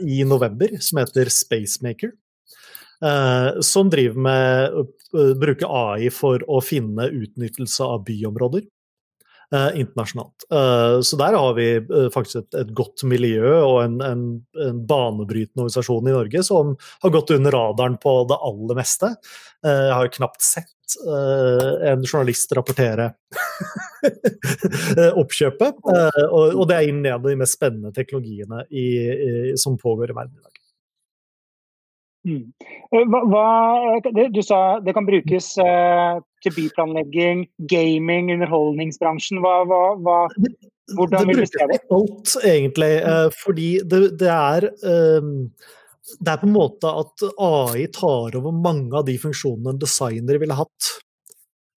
i 0.00 0.22
november, 0.26 0.72
som 0.80 0.98
heter 0.98 1.28
Spacemaker. 1.30 2.12
som 3.62 3.90
driver 3.90 4.20
med 4.26 4.78
å 4.80 5.26
bruke 5.38 5.68
AI 5.68 6.08
for 6.14 6.42
å 6.48 6.62
finne 6.64 7.10
utnyttelse 7.10 7.84
av 7.84 8.02
byområder. 8.08 8.64
Uh, 9.52 9.80
internasjonalt. 9.80 10.46
Uh, 10.52 11.00
så 11.00 11.16
der 11.20 11.36
har 11.36 11.54
vi 11.54 11.66
uh, 11.76 12.08
faktisk 12.10 12.40
et, 12.40 12.54
et, 12.62 12.70
godt 12.74 13.04
miljø 13.06 13.50
og 13.60 13.82
en, 13.82 13.98
en, 14.02 14.22
en, 14.64 14.78
banebrytende 14.88 15.66
organisasjon 15.66 16.08
i 16.08 16.14
Norge 16.14 16.42
som 16.46 16.72
har 17.04 17.12
gått 17.12 17.34
under 17.36 17.52
radaren 17.52 17.98
på 18.00 18.14
det 18.30 18.38
aller 18.48 18.78
meste. 18.80 19.12
jeg 19.64 19.92
har 19.92 20.10
knapt 20.16 20.42
sett 20.44 20.96
en 21.04 22.02
journalist 22.04 22.52
rapportere 22.56 23.06
oppkjøpet. 25.22 25.78
Og, 26.30 26.64
det 26.68 26.76
er 26.76 26.90
en 26.90 27.06
av 27.14 27.24
de 27.24 27.36
mest 27.40 27.56
spennende 27.56 27.92
teknologiene 27.96 28.64
i, 28.70 28.88
i, 29.08 29.30
som 29.60 29.78
pågår 29.80 30.12
i 30.12 30.18
verden 30.18 30.36
i 30.36 30.44
dag. 30.44 30.60
Mm. 32.24 33.08
Hva, 33.32 33.46
du 34.32 34.42
sa 34.44 34.60
det 34.84 34.96
kan 34.96 35.08
brukes 35.08 35.54
til 36.44 36.54
byplanlegging, 36.56 37.46
gaming, 37.70 38.32
underholdningsbransjen. 38.34 39.40
Hva, 39.44 39.56
hva, 39.68 39.82
hva, 40.00 40.18
hvordan 40.98 41.30
vil 41.30 41.42
du 41.42 41.46
se 41.48 41.62
det? 41.62 41.80
Det 41.80 41.88
brukes 41.88 42.36
Alt, 42.36 42.36
egentlig. 42.50 42.92
Uh, 43.04 43.28
fordi 43.40 43.70
det, 43.88 44.02
det 44.20 44.32
er 44.34 44.68
um, 44.84 45.32
det 46.20 46.34
er 46.34 46.40
på 46.42 46.48
en 46.48 46.56
måte 46.56 46.90
at 46.90 47.24
AI 47.40 47.86
tar 47.94 48.36
over 48.36 48.52
mange 48.52 48.92
av 48.98 49.06
de 49.08 49.16
funksjonene 49.20 49.72
en 49.72 49.80
designer 49.80 50.40
ville 50.42 50.58
hatt. 50.58 50.90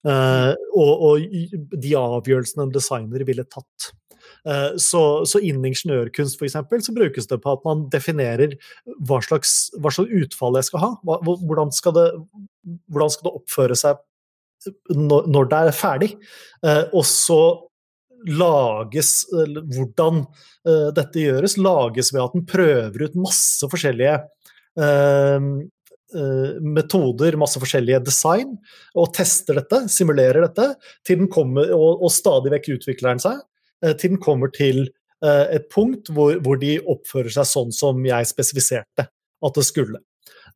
Uh, 0.07 0.53
og, 0.75 0.91
og, 1.07 1.39
de 1.71 1.95
avgjørelsene 1.99 2.67
en 2.67 2.75
designer 2.75 3.23
ville 3.27 3.47
tatt. 3.47 3.91
Eh, 4.47 4.75
så, 4.77 5.25
så 5.25 5.39
innen 5.43 5.65
ingeniørkunst 5.67 6.39
for 6.39 6.47
eksempel, 6.47 6.81
så 6.83 6.95
brukes 6.95 7.27
det 7.27 7.39
på 7.43 7.53
at 7.53 7.63
man 7.67 7.87
definerer 7.91 8.55
hva 9.07 9.19
slags, 9.23 9.69
hva 9.79 9.91
slags 9.93 10.13
utfall 10.23 10.59
jeg 10.59 10.69
skal 10.69 10.83
ha. 10.83 10.91
Hvordan 11.03 11.73
skal, 11.75 11.95
det, 11.97 12.07
hvordan 12.91 13.13
skal 13.13 13.29
det 13.29 13.35
oppføre 13.41 13.79
seg 13.79 13.99
når 14.91 15.49
det 15.51 15.61
er 15.61 15.75
ferdig? 15.75 16.11
Eh, 16.65 16.83
og 16.91 17.05
så 17.07 17.41
lages 18.27 19.27
Hvordan 19.29 20.23
eh, 20.67 20.87
dette 20.97 21.21
gjøres, 21.21 21.57
lages 21.61 22.09
ved 22.15 22.23
at 22.23 22.35
den 22.35 22.45
prøver 22.49 23.05
ut 23.05 23.19
masse 23.27 23.69
forskjellige 23.71 24.19
metoder, 26.61 27.35
masse 27.35 27.59
forskjellige 27.59 27.99
design, 28.05 28.51
og 28.95 29.09
tester 29.17 29.57
dette, 29.57 29.79
simulerer 29.91 30.45
dette, 30.45 30.67
til 31.05 31.23
den 31.23 31.29
kommer, 31.33 31.71
og, 31.73 32.03
og 32.05 32.13
stadig 32.13 32.53
vekk 32.53 32.69
utvikler 32.77 33.15
den 33.15 33.23
seg. 33.23 33.41
Eh, 33.83 33.93
til 33.97 34.15
den 34.15 34.21
kommer 34.21 34.51
til 34.53 34.85
eh, 35.23 35.45
et 35.57 35.67
punkt 35.73 36.11
hvor, 36.13 36.37
hvor, 36.43 36.59
de 36.61 36.77
oppfører 36.81 37.33
seg 37.33 37.49
sånn 37.49 37.73
som 37.75 38.05
jeg 38.05 38.29
spesifiserte 38.29 39.07
at 39.07 39.59
det 39.59 39.65
skulle. 39.67 40.01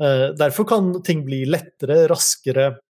Eh, 0.02 0.32
derfor 0.38 0.68
kan 0.70 0.94
ting 1.06 1.26
bli 1.28 1.44
lettere, 1.50 2.06
raskere, 2.12 2.72
Eh, 2.72 2.91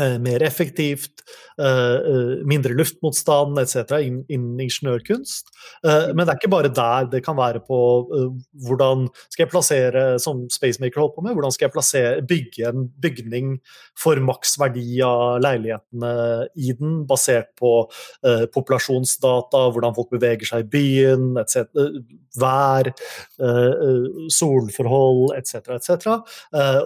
mer 0.00 0.42
effektivt, 0.42 1.20
eh, 1.60 1.66
eh, 1.66 2.44
mindre 2.48 2.72
luftmotstand 2.72 3.58
etc. 3.60 3.98
innen 4.00 4.60
ingeniørkunst. 4.60 5.50
Men 5.82 6.22
det 6.22 6.28
er 6.28 6.38
ikke 6.38 6.50
bare 6.50 6.70
der. 6.72 7.08
Det 7.10 7.22
kan 7.24 7.36
være 7.36 7.60
på 7.60 7.78
hvordan 8.66 9.08
skal 9.28 9.44
jeg 9.44 9.50
plassere, 9.50 10.04
som 10.22 10.46
Spacemaker 10.50 11.00
holdt 11.00 11.16
på 11.16 11.24
med, 11.26 11.34
hvordan 11.36 11.52
skal 11.52 11.66
jeg 11.66 11.74
plassere, 11.74 12.22
bygge 12.22 12.68
en 12.68 12.86
bygning 13.02 13.58
for 13.98 14.16
maksverdi 14.16 15.02
av 15.04 15.42
leilighetene 15.42 16.14
i 16.56 16.72
den, 16.78 17.02
basert 17.08 17.52
på 17.58 17.72
populasjonsdata, 18.54 19.66
hvordan 19.74 19.96
folk 19.98 20.12
beveger 20.14 20.48
seg 20.48 20.64
i 20.64 20.70
byen, 20.72 21.28
etc. 21.42 21.68
Vær, 22.40 22.92
solforhold 24.32 25.36
etc. 25.36 25.76
etc. 25.76 26.16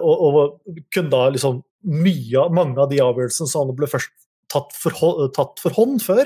Og, 0.01 0.27
og 0.27 0.85
kunne 0.91 1.13
da 1.13 1.27
liksom 1.31 1.63
mye, 1.85 2.47
mange 2.53 2.81
av 2.81 2.89
de 2.91 2.99
avgjørelsene 3.03 3.51
som 3.51 3.71
ble 3.75 3.89
først 3.89 4.13
tatt 4.51 4.73
for, 4.75 4.91
tatt 5.35 5.61
for 5.61 5.75
hånd 5.75 6.01
før, 6.03 6.25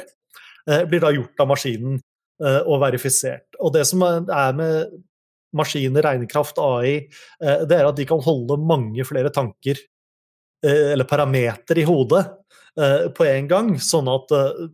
eh, 0.70 0.84
blir 0.90 1.04
da 1.04 1.12
gjort 1.14 1.42
av 1.42 1.50
maskinen 1.52 1.98
eh, 1.98 2.62
og 2.62 2.82
verifisert. 2.84 3.48
Og 3.60 3.74
det 3.76 3.86
som 3.90 4.04
er 4.06 4.58
med 4.58 5.00
maskiner, 5.58 6.06
regnekraft, 6.06 6.62
AI, 6.62 7.08
eh, 7.44 7.64
det 7.68 7.80
er 7.80 7.90
at 7.90 7.98
de 7.98 8.08
kan 8.10 8.22
holde 8.24 8.60
mange 8.62 9.06
flere 9.08 9.34
tanker 9.34 9.80
eh, 10.66 10.92
eller 10.94 11.10
parameter 11.10 11.82
i 11.82 11.88
hodet 11.88 12.24
eh, 12.80 13.10
på 13.16 13.28
en 13.28 13.50
gang, 13.52 13.74
sånn 13.82 14.12
at 14.12 14.38
eh, 14.38 14.68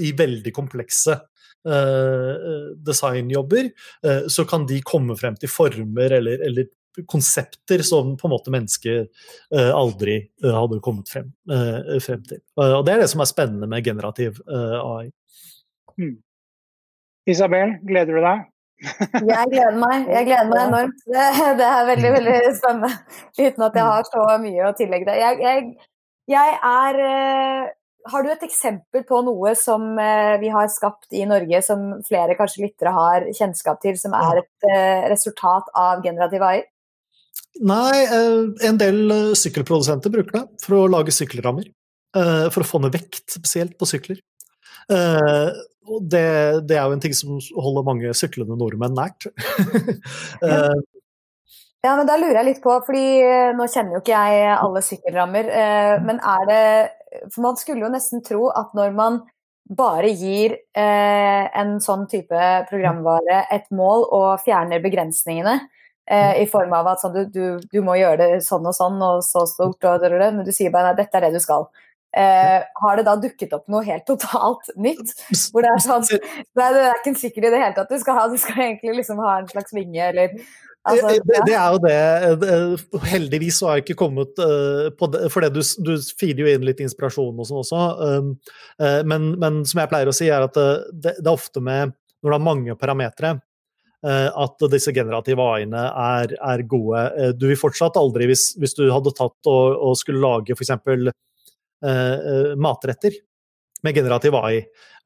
i 0.00 0.14
veldig 0.16 0.52
komplekse 0.54 1.18
designjobber, 1.60 3.66
så 4.32 4.46
kan 4.48 4.62
de 4.64 4.78
komme 4.86 5.12
frem 5.20 5.34
til 5.36 5.50
former 5.52 6.14
eller, 6.16 6.40
eller 6.46 6.70
konsepter 7.06 7.82
som 7.82 8.16
på 8.18 8.28
en 8.28 8.34
måte 8.34 8.52
mennesker 8.52 9.02
uh, 9.54 9.72
aldri 9.76 10.18
uh, 10.44 10.54
hadde 10.56 10.80
kommet 10.84 11.10
frem, 11.10 11.30
uh, 11.50 11.98
frem 12.02 12.22
til. 12.26 12.42
og 12.58 12.84
Det 12.86 12.94
er 12.94 13.04
det 13.04 13.10
som 13.12 13.22
er 13.22 13.30
spennende 13.30 13.68
med 13.70 13.84
generativ 13.86 14.40
AI. 14.50 15.10
Mm. 16.00 16.16
Isabel, 17.30 17.76
gleder 17.86 18.16
du 18.16 18.24
deg? 18.24 18.46
jeg 19.30 19.50
gleder 19.52 19.76
meg. 19.76 20.08
Jeg 20.08 20.26
gleder 20.30 20.48
meg 20.48 20.62
enormt. 20.64 21.02
Det, 21.04 21.26
det, 21.60 21.66
er 21.68 21.90
veldig 21.90 22.12
veldig 22.16 22.38
spennende. 22.56 23.18
Uten 23.36 23.66
at 23.66 23.76
jeg 23.76 23.90
har 23.90 24.08
så 24.08 24.24
mye 24.40 24.70
å 24.70 24.72
tillegge 24.78 25.10
det. 25.10 25.18
Jeg, 25.20 25.42
jeg, 25.44 25.92
jeg 26.32 26.56
er 26.70 27.02
har 28.08 28.24
du 28.24 28.30
et 28.32 28.44
eksempel 28.46 29.02
på 29.04 29.18
noe 29.26 29.50
som 29.60 29.82
vi 30.40 30.48
har 30.48 30.70
skapt 30.72 31.12
i 31.12 31.26
Norge, 31.28 31.60
som 31.60 31.98
flere 32.08 32.32
kanskje 32.38 32.64
lyttere 32.64 32.94
har 32.96 33.26
kjennskap 33.36 33.82
til, 33.84 33.98
som 34.00 34.16
er 34.16 34.40
et 34.40 34.68
resultat 35.12 35.68
av 35.76 36.00
generativ 36.06 36.46
AI? 36.48 36.62
Nei, 37.58 38.04
eh, 38.04 38.68
en 38.68 38.78
del 38.78 39.10
eh, 39.10 39.32
sykkelprodusenter 39.38 40.12
bruker 40.12 40.36
det 40.36 40.44
for 40.62 40.78
å 40.78 40.90
lage 40.90 41.14
sykkelrammer. 41.14 41.66
Eh, 42.16 42.46
for 42.54 42.62
å 42.62 42.68
få 42.68 42.80
ned 42.82 42.94
vekt, 42.94 43.26
spesielt 43.34 43.76
på 43.78 43.88
sykler. 43.88 44.20
Det, 44.90 46.22
det, 46.66 46.76
er 46.76 46.86
jo 46.86 46.94
en 46.94 47.02
ting 47.02 47.14
som 47.14 47.36
holder 47.38 47.86
mange 47.86 48.14
syklende 48.18 48.56
nordmenn 48.58 48.94
nært. 48.94 49.26
ja. 50.42 50.70
ja, 51.84 51.92
men 51.92 52.08
da 52.08 52.16
lurer 52.18 52.40
jeg 52.40 52.48
litt 52.48 52.62
på, 52.62 52.74
fordi 52.86 53.04
nå 53.58 53.66
kjenner 53.70 53.96
jo 53.96 54.02
ikke 54.02 54.22
jeg 54.22 54.48
alle 54.54 54.82
sykkelrammer, 54.86 55.50
men 56.06 56.18
er 56.18 56.48
det 56.50 56.64
For 57.32 57.44
man 57.46 57.58
skulle 57.58 57.86
jo 57.86 57.92
nesten 57.92 58.22
tro 58.26 58.48
at 58.54 58.74
når 58.78 58.94
man 58.98 59.20
bare 59.70 60.10
gir 60.10 60.56
en 60.74 61.76
sånn 61.82 62.06
type 62.10 62.50
programvare 62.70 63.44
et 63.54 63.70
mål 63.74 64.06
og 64.10 64.42
fjerner 64.42 64.82
begrensningene, 64.82 65.60
Eh, 66.10 66.42
I 66.42 66.46
form 66.50 66.72
av 66.74 66.88
at 66.90 67.04
sånn, 67.04 67.14
du, 67.14 67.28
du, 67.30 67.68
du, 67.70 67.78
må 67.86 67.94
gjøre 68.00 68.18
det 68.18 68.40
sånn 68.42 68.64
og 68.66 68.74
sånn 68.74 68.98
og 69.06 69.20
så 69.22 69.44
stort, 69.46 69.78
og 69.86 70.02
det, 70.02 70.10
men 70.18 70.42
du 70.46 70.50
sier 70.54 70.72
bare 70.74 70.90
at 70.90 70.98
dette 70.98 71.14
er 71.18 71.28
det 71.28 71.36
du 71.36 71.42
skal. 71.42 71.68
Eh, 72.10 72.56
har 72.82 72.98
det 72.98 73.04
da 73.06 73.14
dukket 73.22 73.52
opp 73.54 73.68
noe 73.70 73.84
helt 73.86 74.02
totalt 74.08 74.72
nytt? 74.74 75.12
Hvor 75.52 75.62
det 75.62 75.70
er 75.70 75.84
sånn 75.84 76.02
Nei, 76.10 76.64
er, 76.64 76.74
det 76.74 76.88
er 76.88 76.98
ikke 76.98 77.12
sikkert 77.20 77.46
i 77.46 77.52
det 77.52 77.60
hele 77.62 77.76
tatt 77.76 77.92
du 77.92 78.00
skal 78.02 78.18
ha, 78.18 78.24
du 78.26 78.34
skal 78.42 78.64
egentlig 78.64 78.96
liksom 78.98 79.20
ha 79.22 79.36
en 79.38 79.46
slags 79.52 79.76
vinge 79.76 80.08
eller 80.08 80.34
Altså, 80.88 81.10
ja. 81.12 81.20
det, 81.28 81.40
det, 81.44 81.54
er 81.60 81.74
jo 81.74 81.80
det. 81.84 83.00
Heldigvis 83.10 83.58
så 83.60 83.66
har 83.68 83.76
jeg 83.76 83.84
ikke 83.84 83.98
kommet 84.00 84.38
uh, 84.40 84.86
på 84.96 85.10
det, 85.12 85.26
for 85.28 85.44
du, 85.52 85.60
du 85.60 85.90
feeder 86.16 86.40
jo 86.40 86.54
inn 86.54 86.64
litt 86.64 86.80
inspirasjon 86.80 87.36
og 87.36 87.44
sånn 87.44 87.60
også. 87.60 87.80
Um, 88.00 88.30
uh, 88.80 89.02
men, 89.04 89.26
men, 89.42 89.58
som 89.68 89.82
jeg 89.82 89.90
pleier 89.92 90.08
å 90.08 90.14
si, 90.16 90.30
er 90.32 90.46
at 90.46 90.56
det, 90.56 91.18
det, 91.18 91.18
er 91.20 91.34
ofte 91.34 91.60
med 91.60 91.92
når 91.92 92.32
du 92.32 92.36
har 92.38 92.46
mange 92.46 92.78
parametere, 92.80 93.34
at 94.08 94.62
disse 94.72 94.92
generative 94.96 95.44
AI-ene 95.44 95.80
er, 95.88 96.36
er, 96.40 96.62
gode. 96.68 97.02
Eh, 97.16 97.32
du 97.36 97.50
vil 97.50 97.58
fortsatt 97.60 97.98
aldri, 98.00 98.30
hvis, 98.30 98.50
hvis 98.60 98.76
du 98.78 98.86
hadde 98.92 99.12
tatt 99.16 99.50
og, 99.50 99.74
og 99.76 99.98
skulle 100.00 100.22
lage 100.22 100.56
f.eks. 100.56 100.72
Eh, 101.80 102.54
matretter 102.60 103.14
med 103.80 103.96
generativ 103.96 104.34
AI, 104.36 104.58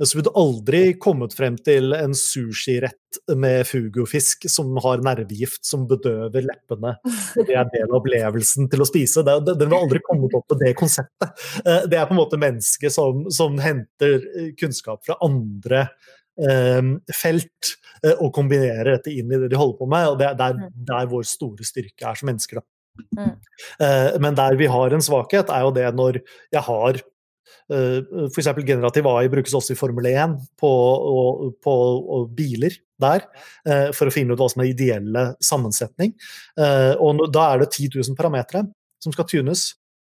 så 0.02 0.16
ville 0.16 0.26
du 0.26 0.38
aldri 0.40 0.80
kommet 0.98 1.34
frem 1.38 1.54
til 1.62 1.94
en 1.94 2.14
sushirett 2.18 3.20
med 3.38 3.62
fugofisk 3.68 4.48
som 4.50 4.72
har 4.82 5.04
nervegift 5.06 5.62
som 5.62 5.84
bedøver 5.90 6.42
leppene. 6.42 6.96
Det 7.36 7.54
er 7.54 7.70
del 7.70 7.86
av 7.86 8.00
opplevelsen 8.00 8.66
til 8.72 8.82
å 8.82 8.88
spise. 8.88 9.22
Den 9.22 9.60
ville 9.62 9.78
aldri 9.78 10.02
kommet 10.02 10.34
opp 10.34 10.50
med 10.50 10.64
det 10.66 10.72
konseptet. 10.80 11.46
Det 11.62 12.00
er 12.00 12.10
på 12.10 12.16
en 12.16 12.22
måte 12.24 12.40
mennesket 12.42 12.94
som, 12.94 13.28
som 13.30 13.54
henter 13.62 14.26
kunnskap 14.58 15.06
fra 15.06 15.20
andre 15.22 15.86
felt 16.34 17.72
eh, 18.04 18.14
og 18.18 18.32
kombinere 18.34 18.96
dette 18.96 19.14
inn 19.14 19.32
i 19.32 19.40
det 19.40 19.50
de 19.52 19.58
holder 19.58 19.78
på 19.78 19.88
med. 19.90 20.10
og 20.10 20.20
Det 20.20 20.28
er 20.30 20.38
der, 20.38 20.60
mm. 20.60 20.70
der 20.90 21.10
vår 21.10 21.26
store 21.28 21.66
styrke 21.66 22.06
er 22.10 22.18
som 22.18 22.30
mennesker. 22.30 22.62
Mm. 23.16 23.34
Eh, 23.82 24.14
men 24.22 24.38
der 24.38 24.58
vi 24.58 24.70
har 24.70 24.94
en 24.94 25.04
svakhet, 25.04 25.50
er 25.50 25.66
jo 25.66 25.74
det 25.74 25.90
når 25.94 26.20
jeg 26.54 26.64
har 26.68 26.98
eh, 26.98 28.00
F.eks. 28.30 28.50
generativ 28.66 29.08
AI 29.10 29.30
brukes 29.32 29.54
også 29.54 29.74
i 29.74 29.78
Formel 29.78 30.10
1 30.10 30.38
på, 30.60 30.70
og, 30.70 31.54
på 31.62 31.76
og 32.18 32.34
biler 32.36 32.76
der, 33.02 33.24
for 33.92 34.06
å 34.06 34.12
finne 34.14 34.32
ut 34.32 34.38
hva 34.38 34.46
som 34.48 34.62
er 34.62 34.68
ideelle 34.70 35.22
sammensetning. 35.42 36.12
og 37.02 37.24
Da 37.34 37.48
er 37.50 37.64
det 37.64 37.72
10 37.74 37.88
000 37.98 38.14
parametere 38.16 38.62
som 39.02 39.12
skal 39.12 39.26
tunes. 39.28 39.72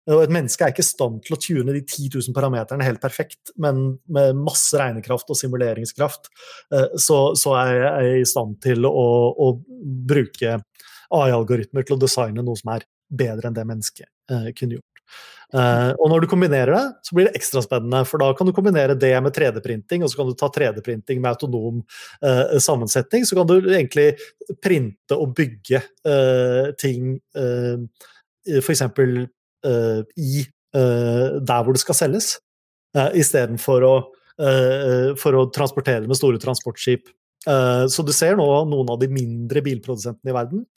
Og 0.10 0.24
et 0.24 0.34
menneske 0.34 0.66
er 0.66 0.74
ikke 0.74 0.82
i 0.82 0.88
stand 0.88 1.20
til 1.26 1.36
å 1.36 1.42
tune 1.42 1.76
de 1.76 1.84
10 1.84 2.08
000 2.16 2.36
parameterne 2.36 2.86
helt 2.88 3.02
perfekt, 3.04 3.54
men 3.62 3.84
med 4.10 4.40
masse 4.40 4.78
regnekraft 4.80 5.30
og 5.30 5.38
simuleringskraft 5.38 6.32
eh, 6.74 6.96
så, 6.98 7.20
så 7.38 7.54
er 7.62 7.74
jeg 7.84 8.24
i 8.24 8.30
stand 8.30 8.58
til 8.66 8.88
å, 8.90 9.08
å 9.38 9.52
bruke 10.10 10.58
AI-algoritmer 11.12 11.86
til 11.86 11.98
å 11.98 12.02
designe 12.02 12.46
noe 12.46 12.58
som 12.58 12.74
er 12.74 12.88
bedre 13.12 13.50
enn 13.52 13.58
det 13.58 13.68
mennesket 13.68 14.10
eh, 14.32 14.50
kunne 14.58 14.80
gjort. 14.80 14.88
Uh, 15.52 15.92
og 16.00 16.08
når 16.08 16.24
du 16.24 16.30
kombinerer 16.32 16.72
det, 16.72 16.84
så 17.04 17.16
blir 17.18 17.28
det 17.28 17.36
ekstra 17.36 17.60
spennende. 17.66 18.06
For 18.08 18.22
da 18.24 18.30
kan 18.38 18.48
du 18.48 18.54
kombinere 18.56 18.96
det 18.96 19.12
med 19.20 19.36
3D-printing, 19.36 20.06
og 20.06 20.12
så 20.12 20.22
kan 20.22 20.30
du 20.30 20.38
ta 20.40 20.48
3D-printing 20.56 21.20
med 21.20 21.34
autonom 21.34 21.82
uh, 22.24 22.56
sammensetning. 22.56 23.28
Så 23.28 23.36
kan 23.36 23.50
du 23.50 23.58
egentlig 23.60 24.14
printe 24.64 25.18
og 25.18 25.36
bygge 25.36 25.84
uh, 26.08 26.72
ting 26.80 27.18
uh, 27.36 27.84
f.eks 28.48 28.86
i 29.66 30.46
uh, 30.76 31.40
der 31.40 31.64
hvor 31.64 31.76
det 31.76 31.84
skal 31.84 31.98
selges, 31.98 32.34
uh, 32.98 33.10
istedenfor 33.18 33.88
å, 33.88 33.96
uh, 34.42 35.10
for 35.20 35.38
å 35.38 35.48
transportere 35.54 36.08
med 36.08 36.20
store 36.20 36.42
transportskip. 36.42 37.10
Uh, 37.48 37.88
så 37.90 38.06
du 38.06 38.14
ser 38.14 38.38
nå 38.38 38.48
noen 38.70 38.94
av 38.94 39.00
de 39.02 39.10
mindre 39.12 39.64
bilprodusentene 39.66 40.34
i 40.34 40.38
verden 40.38 40.68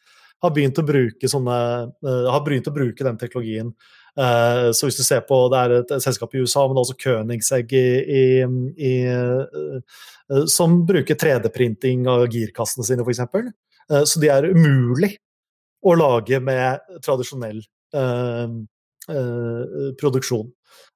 har 0.44 0.52
begynt 0.52 0.76
å 0.76 0.84
bruke, 0.84 1.28
sånne, 1.30 1.58
har 2.04 2.40
begynt 2.44 2.66
å 2.68 2.72
bruke 2.74 3.04
den 3.06 3.16
teknologien. 3.16 3.70
så 4.14 4.84
hvis 4.84 4.98
du 4.98 5.02
ser 5.06 5.22
på, 5.24 5.38
Det 5.48 5.56
er 5.56 5.70
et, 5.78 5.92
selskap 6.02 6.34
i 6.34 6.42
USA, 6.42 6.66
men 6.68 6.76
også 6.76 6.98
Königsegg 7.00 7.72
i, 7.72 7.86
i, 8.04 8.24
i, 8.76 8.92
som 10.50 10.82
bruker 10.84 11.16
3D-printing 11.16 12.04
av 12.10 12.26
girkassene 12.28 12.84
sine, 12.84 13.06
f.eks. 13.06 13.24
så 14.10 14.20
de 14.20 14.28
er 14.28 14.50
umulig 14.50 15.14
å 15.80 15.96
lage 15.96 16.42
med 16.44 17.00
tradisjonell 17.00 17.62
Eh, 17.94 18.48
produksjon. 19.06 20.48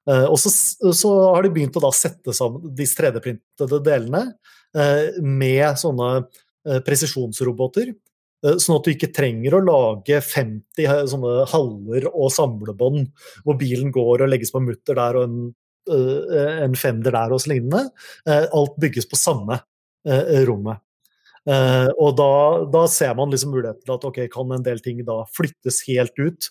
Eh, 0.09 0.27
og 0.27 0.39
så, 0.41 0.53
så, 0.97 1.13
har 1.35 1.45
de 1.45 1.53
begynt 1.53 1.77
å 1.77 1.85
da 1.85 1.93
sette 1.95 2.35
sammen 2.37 2.73
disse 2.77 2.99
3D-printede 2.99 3.81
delene 3.85 4.25
eh, 4.77 5.19
med 5.23 5.81
sånne 5.81 6.29
presisjonsroboter. 6.85 7.95
Sånn 8.61 8.77
at 8.77 8.85
du 8.85 8.91
ikke 8.93 9.09
trenger 9.15 9.55
å 9.57 9.61
lage 9.65 10.19
50 10.21 11.07
sånne 11.11 11.47
haller 11.51 12.05
og 12.11 12.29
samlebånd 12.35 13.07
hvor 13.47 13.57
bilen 13.59 13.89
går 13.95 14.25
og 14.27 14.29
legges 14.29 14.53
på 14.53 14.61
mutter 14.63 14.99
der 14.99 15.17
og 15.17 15.25
en, 15.25 15.39
en 16.67 16.77
fender 16.79 17.15
der 17.15 17.33
og 17.33 17.41
så 17.41 17.55
lignende. 17.55 17.89
Alt 18.29 18.77
bygges 18.85 19.09
på 19.09 19.19
samme 19.19 19.57
rommet. 20.51 20.83
Og 21.49 22.13
da, 22.21 22.31
da, 22.77 22.85
ser 22.93 23.17
man 23.17 23.33
liksom 23.33 23.55
muligheten 23.57 23.87
til 23.87 23.97
at 23.97 24.07
ok, 24.11 24.21
kan 24.35 24.55
en 24.59 24.67
del 24.67 24.85
ting 24.85 25.01
da 25.09 25.23
flyttes 25.39 25.81
helt 25.89 26.21
ut 26.21 26.51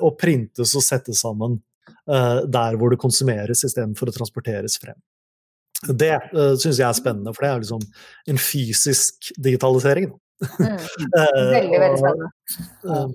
og 0.00 0.16
printes 0.18 0.72
og 0.74 0.82
settes 0.82 1.20
sammen 1.22 1.60
uh, 2.10 2.40
der 2.42 2.78
hvor 2.78 2.90
det 2.90 2.98
konsumeres 3.02 3.62
istedenfor 3.66 4.10
å 4.10 4.14
transporteres 4.16 4.78
frem. 4.82 4.96
Det 5.86 6.14
uh, 6.32 6.54
syns 6.58 6.80
jeg 6.80 6.88
er 6.88 6.96
spennende, 6.96 7.34
for 7.36 7.46
det 7.46 7.52
er 7.52 7.62
liksom 7.62 7.84
en 8.32 8.40
fysisk 8.40 9.30
digitalisering. 9.36 10.10
Mm. 10.58 10.80
Veldig, 11.56 11.78
veldig 11.80 12.00
spennende. 12.02 13.14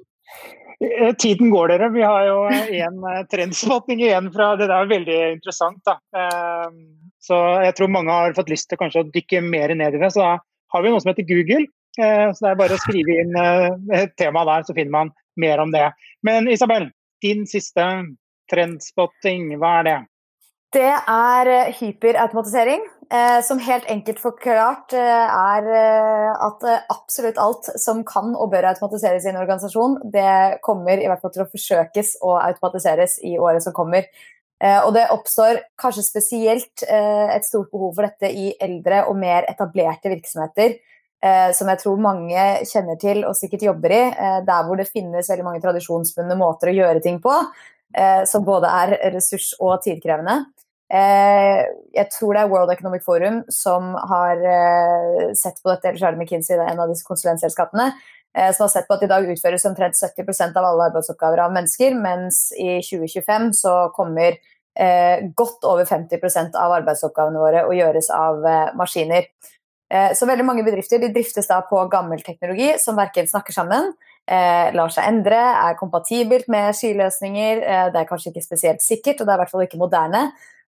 Eh, 0.81 1.13
tiden 1.15 1.49
går, 1.49 1.67
dere. 1.67 1.89
Vi 1.93 2.01
har 2.01 2.23
jo 2.25 2.37
en 2.49 3.03
eh, 3.05 3.97
igjen 3.97 4.31
fra 4.33 4.55
Det 4.57 4.65
er 4.65 4.89
veldig 4.89 5.19
interessant. 5.35 5.81
da. 5.85 5.99
Ehm, 6.17 7.11
så 7.21 7.37
jeg 7.67 7.75
tror 7.77 7.91
mange 7.93 8.11
har 8.11 8.33
fått 8.33 8.49
lyst 8.49 8.69
til 8.69 8.79
kanskje 8.81 9.03
å 9.03 9.11
dykke 9.13 9.43
mer 9.45 9.75
ned 9.75 9.95
i 9.95 10.01
det. 10.01 10.09
Så 10.13 10.23
da 10.23 10.39
har 10.73 10.81
vi 10.81 10.89
noe 10.89 11.03
som 11.03 11.11
heter 11.11 11.27
Google. 11.29 11.67
Eh, 12.01 12.31
så 12.33 12.45
det 12.45 12.49
er 12.49 12.61
bare 12.63 12.79
å 12.79 12.81
skrive 12.81 13.19
inn 13.21 13.37
et 13.93 14.15
tema 14.17 14.45
der, 14.47 14.65
så 14.65 14.73
finner 14.73 14.95
man 14.95 15.13
mer 15.39 15.63
om 15.63 15.71
det. 15.71 15.91
Men 16.25 16.49
Isabel, 16.51 16.89
din 17.21 17.45
siste 17.49 17.85
trendspotting, 18.51 19.53
hva 19.61 19.77
er 19.81 19.87
det? 19.87 19.99
Det 20.71 20.89
er 20.95 21.71
hyperautomatisering. 21.79 22.83
Eh, 23.11 23.41
som 23.43 23.59
helt 23.59 23.83
enkelt 23.91 24.21
forklart 24.23 24.93
eh, 24.95 25.31
er 25.35 25.65
eh, 25.67 26.29
at 26.45 26.61
absolutt 26.93 27.39
alt 27.43 27.67
som 27.83 28.05
kan 28.07 28.29
og 28.37 28.53
bør 28.53 28.69
automatiseres 28.69 29.25
i 29.25 29.33
en 29.33 29.39
organisasjon, 29.41 29.97
det 30.13 30.61
kommer 30.63 30.95
i 30.95 31.09
hvert 31.11 31.19
fall 31.19 31.33
til 31.35 31.43
å 31.43 31.49
forsøkes 31.51 32.13
å 32.23 32.37
automatiseres 32.39 33.17
i 33.27 33.35
året 33.35 33.65
som 33.65 33.75
kommer. 33.75 34.07
Og 34.61 34.91
det 34.93 35.07
oppstår 35.09 35.57
kanskje 35.81 36.03
spesielt 36.05 36.83
et 36.85 37.45
stort 37.47 37.71
behov 37.73 37.95
for 37.97 38.05
dette 38.05 38.29
i 38.29 38.51
eldre 38.61 38.99
og 39.09 39.15
mer 39.17 39.47
etablerte 39.49 40.11
virksomheter, 40.11 40.75
som 41.53 41.69
jeg 41.69 41.77
tror 41.77 41.99
mange 42.01 42.43
kjenner 42.65 42.95
til 42.97 43.19
og 43.29 43.35
sikkert 43.37 43.67
jobber 43.67 43.93
i, 43.93 43.99
der 44.47 44.63
hvor 44.65 44.79
det 44.79 44.87
finnes 44.89 45.27
veldig 45.29 45.45
mange 45.45 45.61
tradisjonsbundne 45.61 46.33
måter 46.39 46.71
å 46.71 46.73
gjøre 46.73 47.03
ting 47.05 47.19
på, 47.21 47.35
som 48.25 48.47
både 48.47 48.71
er 48.73 48.95
ressurs- 49.13 49.51
og 49.61 49.83
tidkrevende. 49.85 50.39
Eh, 50.91 51.59
jeg 51.95 52.07
tror 52.11 52.35
det 52.35 52.41
er 52.41 52.49
World 52.51 52.71
Economic 52.73 53.03
Forum 53.05 53.37
som 53.53 53.93
har 54.11 54.41
eh, 54.43 55.29
sett 55.39 55.61
på 55.63 55.71
dette, 55.71 55.87
eller 55.87 56.01
så 56.01 56.09
er 56.09 56.17
det 56.17 56.19
McKinsey, 56.19 56.57
en 56.59 56.81
av 56.83 56.91
disse 56.91 57.07
konsulentselskapene, 57.07 57.85
eh, 58.35 58.49
som 58.51 58.65
har 58.65 58.73
sett 58.73 58.89
på 58.89 58.97
at 58.97 59.05
i 59.05 59.09
dag 59.11 59.29
utføres 59.31 59.67
omtrent 59.69 59.95
70% 59.95 60.59
av 60.59 60.67
alle 60.67 60.89
arbeidsoppgaver 60.89 61.45
av 61.45 61.55
mennesker, 61.55 61.95
mens 61.95 62.49
i 62.59 62.81
2025 62.83 63.53
så 63.61 63.75
kommer 63.95 64.41
godt 65.35 65.65
over 65.67 65.83
50 65.83 66.53
av 66.55 66.71
arbeidsoppgavene 66.77 67.41
våre 67.41 67.65
å 67.67 67.73
gjøres 67.75 68.07
av 68.15 68.37
maskiner. 68.79 69.25
Så 69.91 70.23
veldig 70.23 70.45
mange 70.47 70.63
bedrifter 70.63 71.01
driftes 71.03 71.49
da 71.49 71.57
på 71.67 71.81
gammel 71.91 72.21
teknologi 72.23 72.69
som 72.79 72.95
verken 72.95 73.27
snakker 73.27 73.51
sammen, 73.51 73.89
lar 74.71 74.93
seg 74.93 75.03
endre, 75.03 75.35
er 75.35 75.75
kompatibelt 75.75 76.47
med 76.47 76.71
skyløsninger, 76.77 77.59
det 77.91 77.99
er 77.99 78.07
kanskje 78.07 78.31
ikke 78.31 78.45
spesielt 78.45 78.85
sikkert, 78.85 79.19
og 79.19 79.27
det 79.27 79.33
er 79.33 79.41
i 79.41 79.41
hvert 79.41 79.51
fall 79.51 79.65
ikke 79.65 79.81
moderne. 79.81 80.21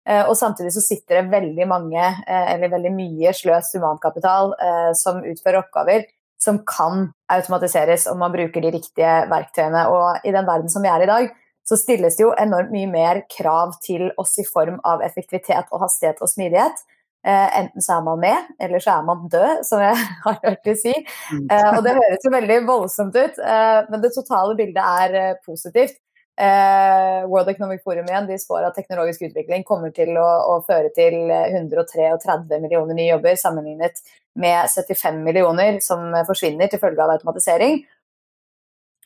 Eh, 0.10 0.24
og 0.26 0.34
samtidig 0.38 0.74
så 0.74 0.82
sitter 0.82 1.20
det 1.20 1.30
veldig 1.30 1.68
mange, 1.70 2.02
eh, 2.02 2.48
eller 2.56 2.72
veldig 2.74 2.92
mye 2.96 3.34
sløs 3.38 3.70
humankapital 3.76 4.56
eh, 4.58 4.90
som 4.98 5.22
utfører 5.22 5.62
oppgaver 5.62 6.08
som 6.42 6.58
kan 6.66 7.12
automatiseres 7.30 8.08
om 8.10 8.18
man 8.18 8.34
bruker 8.34 8.64
de 8.64 8.72
riktige 8.74 9.12
verktøyene. 9.30 9.86
Og 9.94 10.26
i 10.26 10.34
den 10.34 10.48
verden 10.48 10.72
som 10.74 10.82
vi 10.82 10.90
er 10.90 11.04
i 11.06 11.10
dag, 11.10 11.30
så 11.68 11.78
stilles 11.78 12.18
det 12.18 12.24
jo 12.26 12.32
enormt 12.34 12.74
mye 12.74 12.90
mer 12.90 13.22
krav 13.30 13.76
til 13.86 14.10
oss 14.18 14.34
i 14.42 14.48
form 14.48 14.80
av 14.88 15.04
effektivitet 15.06 15.70
og 15.70 15.84
hastighet 15.86 16.24
og 16.26 16.32
smidighet. 16.32 16.82
Enten 17.24 17.84
så 17.86 18.00
er 18.00 18.06
man 18.06 18.22
med, 18.22 18.54
eller 18.60 18.82
så 18.82 18.96
er 18.98 19.04
man 19.06 19.28
død, 19.30 19.66
som 19.68 19.84
jeg 19.84 19.98
har 20.26 20.40
hørt 20.46 20.64
de 20.66 20.74
si. 20.80 20.94
Mm. 21.32 21.50
og 21.76 21.82
det 21.86 21.98
høres 21.98 22.26
jo 22.26 22.32
veldig 22.34 22.62
voldsomt 22.70 23.18
ut, 23.18 23.42
men 23.90 24.02
det 24.02 24.16
totale 24.16 24.56
bildet 24.58 24.82
er 25.06 25.36
positivt. 25.46 26.00
Eh, 26.42 27.28
World 27.28 27.50
Economic 27.50 27.84
Forum 27.84 28.08
igjen 28.08 28.28
de 28.28 28.38
spår 28.40 28.64
at 28.66 28.76
teknologisk 28.80 29.28
utvikling 29.28 29.66
kommer 29.68 29.92
til 29.94 30.16
å, 30.18 30.28
å, 30.50 30.54
føre 30.66 30.90
til 30.96 31.28
133 31.30 32.62
millioner 32.64 32.98
nye 32.98 33.10
jobber, 33.12 33.36
sammenlignet 33.38 34.00
med 34.40 34.72
75 34.72 35.20
millioner 35.26 35.82
som 35.86 36.08
forsvinner 36.26 36.72
til 36.72 36.82
følge 36.82 37.04
av 37.04 37.14
automatisering. 37.18 37.84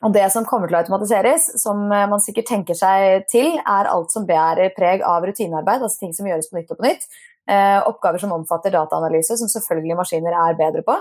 Og 0.05 0.13
det 0.13 0.28
som 0.32 0.45
kommer 0.47 0.70
til 0.70 0.78
å 0.78 0.84
automatiseres, 0.84 1.49
som 1.59 1.88
man 1.89 2.22
sikkert 2.22 2.49
tenker 2.51 2.78
seg 2.78 3.26
til, 3.32 3.55
er 3.57 3.89
alt 3.89 4.13
som 4.13 4.28
bærer 4.28 4.74
preg 4.76 5.03
av 5.07 5.26
rutinearbeid, 5.26 5.82
altså 5.82 6.03
ting 6.03 6.13
som 6.13 6.28
gjøres 6.30 6.51
på 6.51 6.59
nytt 6.59 6.72
og 6.76 6.80
på 6.80 6.86
nytt. 6.86 7.07
Eh, 7.49 7.87
oppgaver 7.87 8.17
som 8.17 8.31
omfatter 8.33 8.73
dataanalyse, 8.73 9.37
som 9.37 9.49
selvfølgelig 9.51 9.97
maskiner 9.99 10.33
er 10.33 10.57
bedre 10.57 10.81
på. 10.85 10.95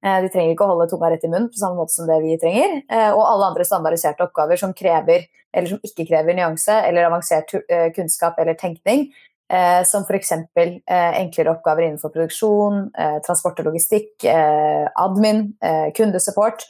Eh, 0.00 0.20
de 0.24 0.30
trenger 0.32 0.54
ikke 0.54 0.64
å 0.64 0.72
holde 0.72 0.86
tunga 0.88 1.10
rett 1.12 1.26
i 1.26 1.28
munnen 1.28 1.50
på 1.52 1.60
samme 1.60 1.76
måte 1.76 1.92
som 1.92 2.08
det 2.08 2.16
vi 2.24 2.38
trenger. 2.40 2.78
Eh, 2.88 3.10
og 3.10 3.20
alle 3.26 3.50
andre 3.50 3.66
standardiserte 3.68 4.24
oppgaver 4.24 4.60
som 4.60 4.72
krever 4.76 5.26
eller 5.52 5.74
som 5.74 5.82
ikke 5.84 6.06
krever 6.08 6.36
nyanse 6.38 6.72
eller 6.86 7.08
avansert 7.08 7.50
kunnskap 7.96 8.36
eller 8.38 8.54
tenkning. 8.54 9.08
Som 9.82 10.04
f.eks. 10.06 10.28
Enklere 10.86 11.50
oppgaver 11.50 11.82
innenfor 11.82 12.12
produksjon, 12.14 12.84
transport 13.26 13.58
og 13.58 13.66
logistikk, 13.66 14.22
admin, 14.30 15.40
kundesupport, 15.98 16.62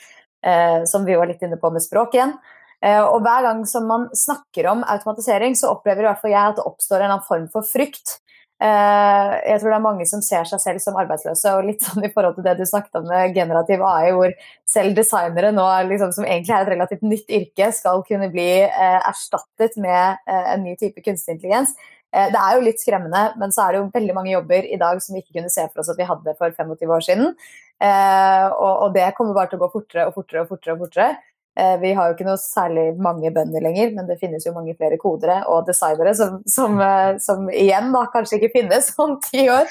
som 0.88 1.04
vi 1.04 1.18
var 1.20 1.28
litt 1.28 1.44
inne 1.44 1.60
på 1.60 1.68
med 1.74 1.84
språk 1.84 2.16
igjen. 2.16 2.32
og 2.80 3.20
hver 3.20 3.44
gang 3.50 3.60
som 3.68 3.84
man 3.84 4.08
snakker 4.16 4.70
om 4.72 4.80
automatisering, 4.80 5.52
så 5.52 5.74
opplever 5.74 6.06
i 6.06 6.08
hvert 6.08 6.24
fall 6.24 6.32
jeg 6.32 6.54
at 6.54 6.56
det 6.56 6.68
oppstår 6.72 7.04
en 7.04 7.20
form 7.28 7.50
for 7.52 7.68
frykt. 7.68 8.16
Jeg 8.60 9.60
tror 9.60 9.70
det 9.70 9.76
er 9.78 9.84
mange 9.84 10.04
som 10.08 10.20
ser 10.24 10.44
seg 10.44 10.60
selv 10.60 10.82
som 10.84 10.98
arbeidsløse, 11.00 11.52
og 11.56 11.64
litt 11.64 11.84
sånn 11.86 12.04
i 12.04 12.10
forhold 12.12 12.36
til 12.36 12.44
det 12.44 12.58
du 12.58 12.66
snakket 12.68 12.98
om 13.00 13.06
med 13.08 13.32
generativ 13.32 13.84
AI, 13.88 14.10
hvor 14.16 14.34
selv 14.68 14.98
designere 14.98 15.52
nå, 15.56 15.64
liksom, 15.88 16.12
som 16.12 16.26
egentlig 16.26 16.56
er 16.56 16.66
et 16.66 16.72
relativt 16.74 17.06
nytt 17.06 17.32
yrke, 17.38 17.70
skal 17.76 18.04
kunne 18.08 18.28
bli 18.34 18.50
eh, 18.66 18.98
erstattet 18.98 19.80
med 19.80 20.20
eh, 20.28 20.52
en 20.52 20.66
ny 20.66 20.76
type 20.80 21.00
kunstig 21.06 21.38
intelligens. 21.38 21.72
Eh, 22.12 22.28
det 22.34 22.40
er 22.42 22.56
jo 22.56 22.66
litt 22.66 22.82
skremmende, 22.82 23.24
men 23.40 23.54
så 23.54 23.64
er 23.64 23.72
det 23.72 23.80
jo 23.80 23.90
veldig 23.94 24.14
mange 24.16 24.32
jobber 24.34 24.66
i 24.66 24.78
dag 24.80 25.00
som 25.02 25.14
vi 25.14 25.22
ikke 25.22 25.38
kunne 25.38 25.52
se 25.52 25.66
for 25.68 25.82
oss 25.82 25.90
at 25.92 26.00
vi 26.00 26.08
hadde 26.08 26.36
for 26.38 26.54
25 26.56 26.94
år 26.96 27.04
siden. 27.06 27.34
Eh, 27.80 28.46
og, 28.60 28.90
det 28.92 29.12
kommer 29.16 29.36
bare 29.36 29.52
til 29.52 29.60
å 29.60 29.64
gå 29.64 29.70
fortere 29.78 30.08
og 30.08 30.16
fortere 30.18 30.44
og 30.44 30.50
fortere. 30.50 30.74
og 30.74 30.82
fortere. 30.84 31.10
Eh, 31.58 31.80
vi 31.80 31.92
har 31.92 32.08
jo 32.08 32.14
ikke 32.14 32.26
noe 32.28 32.38
særlig 32.38 32.84
mange 33.02 33.30
bønder 33.34 33.62
lenger, 33.64 33.90
men 33.96 34.06
det 34.06 34.20
finnes 34.20 34.44
jo 34.46 34.52
mange 34.54 34.76
flere 34.78 34.96
kodere 35.00 35.40
og 35.50 35.66
designere 35.66 36.12
som, 36.14 36.36
som, 36.48 36.76
eh, 36.80 37.16
som 37.22 37.48
igjen 37.50 37.90
da 37.94 38.04
kanskje 38.12 38.38
ikke 38.38 38.52
finnes 38.54 38.92
om 39.02 39.16
ti 39.24 39.48
år. 39.50 39.66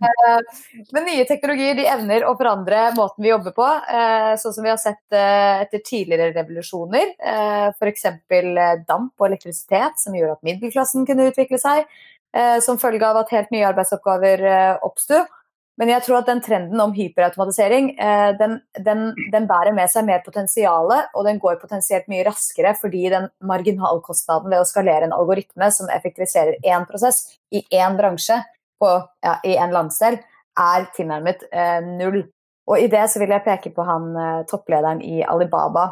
Eh, 0.00 0.62
men 0.96 1.06
nye 1.06 1.26
teknologier 1.28 1.76
de 1.76 1.86
evner 1.92 2.24
å 2.24 2.32
forandre 2.40 2.86
måten 2.96 3.24
vi 3.24 3.32
jobber 3.34 3.54
på, 3.56 3.66
sånn 4.40 4.54
som 4.54 4.64
vi 4.64 4.72
har 4.72 4.78
sett 4.80 5.02
etter 5.12 5.82
tidligere 5.84 6.30
revolusjoner. 6.34 7.12
F.eks. 7.74 8.06
damp 8.88 9.20
og 9.20 9.26
elektrisitet, 9.26 10.00
som 10.00 10.16
gjorde 10.16 10.38
at 10.38 10.46
middelklassen 10.46 11.06
kunne 11.08 11.28
utvikle 11.30 11.60
seg 11.60 11.84
som 12.62 12.78
følge 12.78 13.06
av 13.06 13.18
at 13.20 13.32
helt 13.34 13.50
nye 13.54 13.66
arbeidsoppgaver 13.68 14.44
oppsto. 14.86 15.24
Men 15.78 15.88
jeg 15.94 16.04
tror 16.04 16.18
at 16.18 16.28
den 16.28 16.42
trenden 16.44 16.80
om 16.82 16.92
hyperautomatisering 16.92 17.92
eh, 17.94 18.30
den, 18.38 18.58
den, 18.84 19.04
den, 19.32 19.46
bærer 19.48 19.72
med 19.76 19.88
seg 19.92 20.04
mer 20.08 20.20
potensial, 20.24 20.90
og 20.90 21.24
den 21.24 21.40
går 21.40 21.60
potensielt 21.62 22.10
mye 22.10 22.26
raskere 22.26 22.74
fordi 22.76 23.06
den 23.12 23.30
marginalkostnaden 23.48 24.50
ved 24.52 24.60
å 24.60 24.68
skalere 24.68 25.08
en 25.08 25.16
algoritme 25.16 25.70
som 25.72 25.88
effektiviserer 25.92 26.58
én 26.66 26.84
prosess 26.88 27.22
i 27.54 27.62
én 27.78 27.96
bransje 27.96 28.42
på, 28.80 28.92
ja, 29.24 29.38
i 29.44 29.56
en 29.60 29.72
landsdel, 29.72 30.20
er 30.60 30.86
tilnærmet 30.96 31.46
eh, 31.52 31.80
null. 31.86 32.22
Og 32.70 32.78
i 32.78 32.90
det 32.92 33.06
så 33.10 33.22
vil 33.22 33.32
jeg 33.32 33.46
peke 33.46 33.72
på 33.74 33.86
han 33.86 34.12
eh, 34.14 34.44
topplederen 34.50 35.00
i 35.06 35.22
Alibaba, 35.24 35.88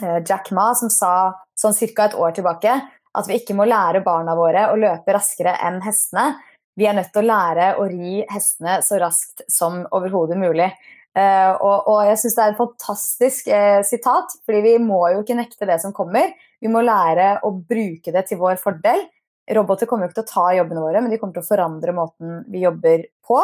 eh, 0.00 0.20
Jack 0.24 0.52
Ma, 0.56 0.70
som 0.78 0.92
sa 0.92 1.14
sånn 1.58 1.76
ca. 1.76 2.08
et 2.08 2.16
år 2.18 2.36
tilbake 2.36 2.78
at 3.14 3.28
vi 3.30 3.38
ikke 3.38 3.54
må 3.54 3.66
lære 3.68 4.02
barna 4.06 4.34
våre 4.38 4.68
å 4.72 4.78
løpe 4.78 5.14
raskere 5.14 5.54
enn 5.62 5.80
hestene 5.84 6.32
vi 6.78 6.88
er 6.88 6.96
nødt 6.96 7.12
til 7.14 7.22
å 7.22 7.28
lære 7.28 7.70
å 7.78 7.86
ri 7.90 8.20
hestene 8.30 8.80
så 8.84 8.98
raskt 9.02 9.44
som 9.50 9.82
overhodet 9.94 10.38
mulig. 10.40 10.70
Uh, 11.14 11.54
og, 11.62 11.86
og, 11.86 11.98
jeg 12.08 12.18
syns 12.18 12.34
det 12.34 12.42
er 12.42 12.52
et 12.52 12.58
fantastisk 12.58 13.50
uh, 13.54 13.80
sitat, 13.86 14.32
fordi 14.42 14.62
vi 14.64 14.72
må 14.82 14.98
jo 15.12 15.20
ikke 15.22 15.36
nekte 15.38 15.68
det 15.68 15.78
som 15.82 15.94
kommer. 15.94 16.32
Vi 16.58 16.70
må 16.70 16.82
lære 16.82 17.36
å 17.46 17.52
bruke 17.54 18.14
det 18.14 18.24
til 18.26 18.40
vår 18.40 18.58
fordel. 18.62 19.04
Roboter 19.54 19.86
kommer 19.86 20.08
jo 20.08 20.10
ikke 20.10 20.22
til 20.22 20.26
å 20.26 20.32
ta 20.32 20.46
jobbene 20.56 20.82
våre, 20.82 21.04
men 21.04 21.12
de 21.12 21.20
kommer 21.20 21.36
til 21.36 21.44
å 21.44 21.46
forandre 21.46 21.94
måten 21.94 22.40
vi 22.50 22.64
jobber 22.64 23.06
på. 23.26 23.38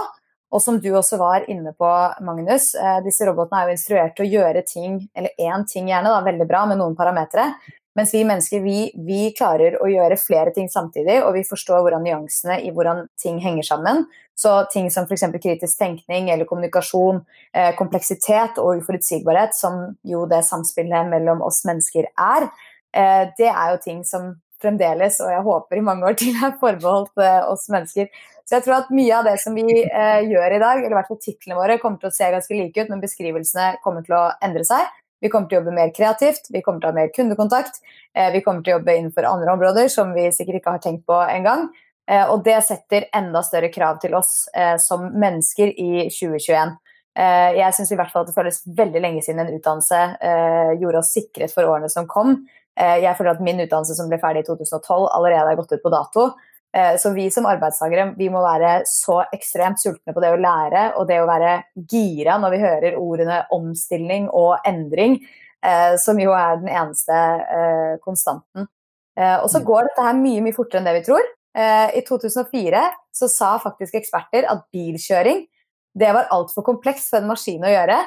Og 0.51 0.59
som 0.65 0.81
du 0.83 0.89
også 0.99 1.21
var 1.21 1.47
inne 1.53 1.71
på, 1.79 1.91
Magnus, 2.27 2.73
uh, 2.75 2.99
disse 3.07 3.29
robotene 3.29 3.63
er 3.63 3.71
jo 3.71 3.79
instruert 3.79 4.19
til 4.19 4.27
å 4.27 4.33
gjøre 4.35 4.65
ting, 4.67 4.99
eller 5.15 5.39
én 5.39 5.69
ting 5.71 5.93
gjerne, 5.93 6.11
da, 6.11 6.25
veldig 6.27 6.51
bra 6.51 6.65
med 6.67 6.83
noen 6.83 6.99
parametere, 6.99 7.53
mens 7.99 8.15
vi 8.15 8.23
mennesker 8.27 8.63
vi, 8.65 8.79
vi, 9.07 9.21
klarer 9.37 9.79
å 9.83 9.89
gjøre 9.91 10.19
flere 10.21 10.53
ting 10.55 10.69
samtidig, 10.71 11.21
og 11.25 11.35
vi 11.35 11.45
forstår 11.47 11.83
hvordan 11.83 12.05
nyansene 12.07 12.61
i 12.63 12.71
hvordan 12.75 13.07
ting 13.21 13.41
henger 13.43 13.67
sammen. 13.67 14.05
Så 14.39 14.53
ting 14.73 14.87
som 14.95 15.09
f.eks. 15.09 15.27
kritisk 15.43 15.79
tenkning 15.79 16.31
eller 16.33 16.49
kommunikasjon, 16.49 17.23
eh, 17.53 17.73
kompleksitet 17.79 18.61
og 18.63 18.81
uforutsigbarhet, 18.81 19.57
som 19.59 19.83
jo 20.07 20.23
det 20.31 20.45
samspillet 20.47 21.11
mellom 21.11 21.43
oss 21.45 21.65
mennesker 21.69 22.09
er, 22.15 22.49
eh, 22.95 23.27
det 23.37 23.51
er 23.51 23.75
jo 23.75 23.83
ting 23.85 24.05
som 24.07 24.33
fremdeles, 24.61 25.19
og 25.25 25.33
jeg 25.33 25.45
håper 25.47 25.81
i 25.81 25.85
mange 25.85 26.07
år 26.07 26.19
til, 26.21 26.37
er 26.37 26.59
forbeholdt 26.61 27.25
eh, 27.25 27.41
oss 27.49 27.67
mennesker. 27.73 28.11
Så 28.45 28.59
jeg 28.59 28.67
tror 28.67 28.81
at 28.81 28.95
mye 28.95 29.15
av 29.15 29.29
det 29.29 29.37
som 29.43 29.55
vi 29.55 29.65
eh, 29.83 30.23
gjør 30.27 30.57
i 30.57 30.63
dag, 30.63 30.81
eller 30.81 30.95
i 30.95 30.99
hvert 30.99 31.11
fall 31.11 31.21
titlene 31.23 31.59
våre, 31.59 31.79
kommer 31.83 32.01
til 32.03 32.11
å 32.11 32.15
se 32.15 32.31
ganske 32.33 32.57
like 32.57 32.83
ut, 32.83 32.91
men 32.91 33.03
beskrivelsene 33.03 33.77
kommer 33.85 34.07
til 34.07 34.17
å 34.19 34.25
endre 34.43 34.65
seg. 34.67 34.89
Vi 35.21 35.29
kommer 35.29 35.49
til 35.49 35.59
å 35.59 35.61
jobbe 35.61 35.77
mer 35.77 35.93
kreativt, 35.97 36.49
vi 36.51 36.63
kommer 36.65 36.81
til 36.81 36.89
å 36.89 36.93
ha 36.95 36.99
mer 37.03 37.13
kundekontakt. 37.15 37.83
Eh, 38.17 38.33
vi 38.33 38.41
kommer 38.45 38.65
til 38.65 38.75
å 38.75 38.79
jobbe 38.79 38.97
innenfor 38.97 39.29
andre 39.29 39.55
områder 39.55 39.93
som 39.93 40.15
vi 40.17 40.31
sikkert 40.33 40.61
ikke 40.61 40.77
har 40.79 40.85
tenkt 40.85 41.07
på 41.09 41.21
engang. 41.29 41.69
Eh, 42.11 42.27
og 42.27 42.45
det 42.47 42.59
setter 42.67 43.07
enda 43.17 43.43
større 43.47 43.71
krav 43.73 44.01
til 44.03 44.17
oss 44.19 44.49
eh, 44.57 44.77
som 44.83 45.07
mennesker 45.23 45.71
i 45.71 46.07
2021. 46.11 46.79
Eh, 47.21 47.59
jeg 47.61 47.77
syns 47.77 47.93
i 47.93 47.99
hvert 47.99 48.11
fall 48.13 48.25
at 48.25 48.33
det 48.33 48.37
føles 48.37 48.63
veldig 48.79 49.03
lenge 49.05 49.23
siden 49.27 49.45
en 49.45 49.53
utdannelse 49.55 50.01
gjorde 50.81 51.03
oss 51.03 51.13
sikret 51.15 51.55
for 51.55 51.69
årene 51.69 51.91
som 51.93 52.09
kom. 52.11 52.41
Jeg 52.81 53.13
føler 53.19 53.35
at 53.35 53.43
min 53.45 53.59
utdannelse 53.61 53.97
som 53.99 54.09
ble 54.09 54.17
ferdig 54.23 54.45
i 54.45 54.47
2012 54.47 55.09
allerede 55.11 55.51
er 55.53 55.59
gått 55.59 55.75
ut 55.75 55.83
på 55.83 55.91
dato. 55.93 56.31
Så 56.71 57.11
vi 57.11 57.25
som 57.35 57.49
arbeidstakere 57.51 58.13
vi 58.15 58.29
må 58.31 58.39
være 58.45 58.85
så 58.87 59.17
ekstremt 59.35 59.81
sultne 59.83 60.15
på 60.15 60.23
det 60.23 60.29
å 60.31 60.39
lære 60.39 60.85
og 61.01 61.09
det 61.09 61.17
å 61.19 61.27
være 61.27 61.57
gira 61.91 62.37
når 62.39 62.53
vi 62.55 62.61
hører 62.63 62.99
ordene 63.01 63.41
omstilling 63.57 64.29
og 64.31 64.63
endring, 64.69 65.17
som 65.99 66.21
jo 66.23 66.31
er 66.31 66.61
den 66.61 66.71
eneste 66.71 67.19
konstanten. 68.05 68.69
Og 69.19 69.49
så 69.51 69.59
mm. 69.59 69.67
går 69.67 69.89
dette 69.89 70.07
her 70.07 70.21
mye 70.23 70.45
mye 70.47 70.55
fortere 70.55 70.79
enn 70.79 70.87
det 70.87 70.95
vi 71.01 71.05
tror. 71.11 71.27
I 71.59 72.05
2004 72.07 72.85
så 73.19 73.29
sa 73.35 73.51
faktisk 73.67 73.99
eksperter 73.99 74.47
at 74.47 74.63
bilkjøring 74.71 75.43
det 75.99 76.13
var 76.15 76.31
altfor 76.31 76.63
komplekst 76.67 77.11
for 77.11 77.19
en 77.19 77.31
maskin 77.31 77.67
å 77.67 77.73
gjøre. 77.73 77.99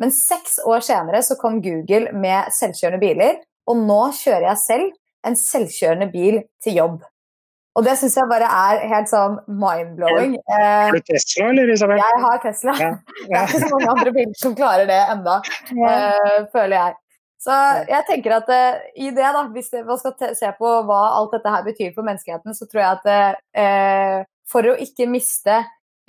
Men 0.00 0.12
seks 0.14 0.58
år 0.68 0.84
senere 0.84 1.22
så 1.24 1.36
kom 1.40 1.60
Google 1.64 2.12
med 2.16 2.52
selvkjørende 2.56 3.00
biler, 3.02 3.40
og 3.68 3.80
nå 3.84 4.02
kjører 4.16 4.50
jeg 4.50 4.62
selv 4.64 5.26
en 5.28 5.36
selvkjørende 5.36 6.08
bil 6.12 6.40
til 6.64 6.78
jobb. 6.80 7.00
Og 7.78 7.84
det 7.86 7.94
syns 8.00 8.16
jeg 8.18 8.26
bare 8.30 8.48
er 8.50 8.80
helt 8.90 9.10
sånn 9.10 9.36
mind-blowing. 9.46 10.34
Har 10.50 10.96
du 10.96 11.04
Tesla, 11.06 11.50
eller 11.52 11.70
Isabel? 11.70 12.00
Jeg 12.02 12.22
har 12.24 12.40
Tesla. 12.42 12.74
Ja. 12.80 12.88
Ja. 12.90 13.28
Det 13.28 13.36
er 13.38 13.52
ikke 13.52 13.62
så 13.62 13.70
mange 13.76 13.92
andre 13.94 14.14
biler 14.16 14.40
som 14.40 14.56
klarer 14.58 14.90
det 14.90 14.98
enda, 15.12 15.36
ja. 15.78 15.92
uh, 15.94 16.40
føler 16.50 16.76
jeg. 16.76 16.98
Så 17.40 17.56
jeg 17.88 18.06
tenker 18.08 18.34
at 18.40 18.50
uh, 18.52 18.80
i 18.98 19.12
det, 19.14 19.28
da, 19.36 19.44
hvis 19.54 19.70
man 19.86 20.00
skal 20.02 20.34
se 20.36 20.50
på 20.58 20.72
hva 20.88 21.02
alt 21.20 21.36
dette 21.38 21.54
her 21.54 21.64
betyr 21.68 21.94
for 21.94 22.06
menneskeheten, 22.08 22.58
så 22.58 22.66
tror 22.66 22.82
jeg 22.82 22.98
at 22.98 23.38
uh, 23.62 24.28
for 24.50 24.66
å 24.66 24.74
ikke 24.82 25.06
miste 25.10 25.60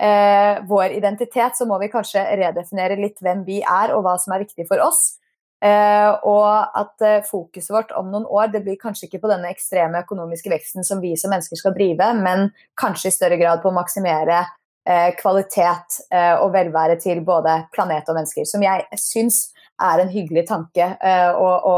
eh, 0.02 0.62
vår 0.68 0.96
identitet, 0.98 1.56
så 1.56 1.66
må 1.68 1.78
vi 1.82 1.90
kanskje 1.92 2.24
redefinere 2.40 2.98
litt 3.00 3.22
hvem 3.22 3.44
vi 3.46 3.60
er, 3.62 3.94
og 3.94 4.04
hva 4.06 4.16
som 4.20 4.34
er 4.34 4.44
viktig 4.44 4.66
for 4.70 4.82
oss. 4.82 5.20
Eh, 5.62 6.10
og 6.26 6.78
at 6.78 7.04
uh, 7.06 7.20
fokuset 7.22 7.70
vårt 7.70 7.92
om 7.94 8.08
noen 8.10 8.24
år 8.26 8.48
det 8.50 8.64
blir 8.64 8.80
kanskje 8.80 9.06
ikke 9.06 9.20
på 9.22 9.30
denne 9.30 9.52
ekstreme 9.54 10.00
økonomiske 10.02 10.50
veksten 10.50 10.82
som 10.82 10.98
vi 10.98 11.12
som 11.14 11.30
mennesker 11.30 11.60
skal 11.60 11.76
drive, 11.76 12.08
men 12.18 12.48
kanskje 12.80 13.12
i 13.12 13.14
større 13.14 13.38
grad 13.38 13.62
på 13.62 13.70
å 13.70 13.76
maksimere 13.76 14.40
uh, 14.88 15.10
kvalitet 15.18 16.00
eh, 16.10 16.34
og 16.34 16.52
velvære 16.56 16.98
til 17.02 17.22
både 17.26 17.62
planet 17.74 18.08
og 18.10 18.18
mennesker. 18.18 18.46
Som 18.48 18.64
jeg 18.66 19.00
syns 19.00 19.44
er 19.82 20.02
en 20.02 20.12
hyggelig 20.12 20.46
tanke 20.50 20.92
eh, 20.98 21.30
å, 21.30 21.48
å, 21.48 21.76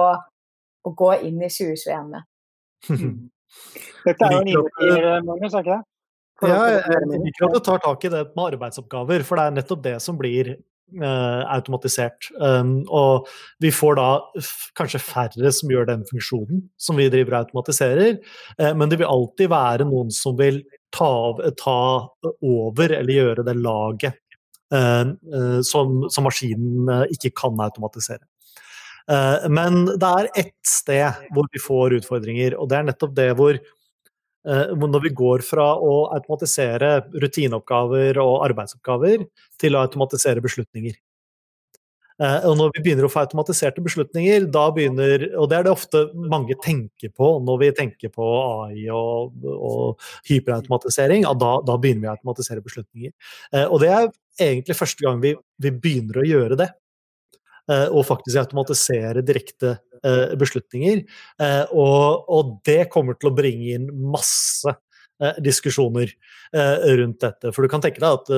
å, 0.85 0.93
gå 0.97 1.15
inn 1.29 1.43
i 1.43 1.51
2021 1.53 2.13
med. 2.13 2.29
Dette 4.05 4.29
er 4.29 4.35
jo 4.35 4.41
en 4.43 4.53
innbyr, 4.53 5.11
Magnus, 5.25 5.55
er 5.55 5.65
ikke 5.65 5.77
det? 5.77 5.83
Ja, 6.45 6.65
jeg 6.67 7.21
liker 7.23 7.47
at 7.47 7.55
du 7.55 7.61
tar 7.63 7.79
tak 7.81 8.05
i 8.05 8.11
det 8.11 8.25
med 8.35 8.47
arbeidsoppgaver, 8.49 9.23
for 9.25 9.39
det 9.39 9.45
er 9.45 9.55
nettopp 9.61 9.85
det 9.85 9.95
som 10.03 10.17
blir 10.19 10.57
uh, 10.57 10.63
automatisert. 11.03 12.29
Um, 12.41 12.85
og 12.93 13.29
vi 13.63 13.71
får 13.75 13.97
da 13.99 14.09
kanskje 14.79 15.03
færre 15.03 15.53
som 15.55 15.73
gjør 15.73 15.89
den 15.89 16.05
funksjonen 16.09 16.65
som 16.81 16.99
vi 17.01 17.09
driver 17.13 17.35
og 17.35 17.47
automatiserer, 17.47 18.19
uh, 18.61 18.73
men 18.77 18.91
det 18.91 19.01
vil 19.01 19.11
alltid 19.11 19.51
være 19.53 19.89
noen 19.89 20.13
som 20.15 20.37
vil 20.39 20.63
ta, 20.95 21.11
ta 21.61 21.81
over 22.45 22.95
eller 23.01 23.17
gjøre 23.17 23.47
det 23.47 23.57
laget 23.59 24.21
uh, 24.75 25.15
som, 25.67 26.05
som, 26.09 26.29
maskinen 26.29 27.09
ikke 27.11 27.35
kan 27.43 27.59
automatisere. 27.61 28.25
Men 29.53 29.83
det 30.01 30.09
er 30.09 30.27
ett 30.41 30.65
sted 30.65 31.27
hvor 31.37 31.45
vi 31.53 31.61
får 31.61 31.99
utfordringer, 31.99 32.55
og 32.57 32.71
det 32.71 32.79
er 32.79 32.87
nettopp 32.89 33.11
det 33.19 33.27
hvor 33.37 33.59
Eh, 33.59 33.84
når 34.45 35.03
vi 35.07 35.15
går 35.17 35.41
fra 35.47 35.71
å 35.81 35.95
automatisere 36.13 36.99
rutineoppgaver 37.17 38.21
og 38.21 38.43
arbeidsoppgaver 38.45 39.25
til 39.61 39.77
å 39.77 39.85
automatisere 39.87 40.45
beslutninger. 40.45 40.99
Eh, 42.23 42.45
og 42.47 42.55
når 42.55 42.71
vi 42.77 42.83
begynner 42.85 43.09
å 43.09 43.11
få 43.11 43.25
automatiserte 43.25 43.83
beslutninger, 43.83 44.45
da 44.55 44.69
begynner 44.71 45.25
Og 45.35 45.49
det 45.51 45.57
er 45.57 45.65
det 45.67 45.73
ofte 45.73 46.05
mange 46.15 46.55
tenker 46.63 47.11
på 47.11 47.41
når 47.43 47.59
vi 47.59 47.71
tenker 47.75 48.13
på 48.15 48.29
AI 48.63 48.87
og, 48.95 49.35
og 49.43 50.05
hyperautomatisering. 50.29 51.27
Da, 51.27 51.51
da, 51.67 51.77
begynner 51.77 52.05
vi 52.05 52.13
å 52.13 52.15
automatisere 52.15 52.63
beslutninger. 52.63 53.11
Eh, 53.53 53.67
og 53.67 53.83
det 53.83 53.91
er 53.91 54.09
egentlig 54.39 54.79
første 54.79 55.03
gang 55.03 55.19
vi, 55.23 55.35
vi 55.59 55.75
begynner 55.75 56.23
å 56.23 56.29
gjøre 56.29 56.63
det. 56.63 56.71
Og 57.65 58.03
faktisk 58.05 58.37
automatisere 58.37 59.23
direkte 59.25 59.71
Eh, 59.94 59.94
beslutninger. 60.41 61.05
Eh, 61.41 61.63
og, 61.73 62.29
og, 62.29 62.59
det 62.67 62.85
kommer 62.93 63.19
til 63.19 63.31
å 63.31 63.37
bringe 63.37 63.77
inn 63.77 63.89
masse 64.13 64.71
eh, 64.71 65.41
diskusjoner 65.45 66.13
rundt 66.55 67.19
dette. 67.19 67.51
For 67.51 67.67
du 67.67 67.71
kan 67.73 67.83
tenke 67.83 67.99
deg 67.99 68.21
at 68.21 68.29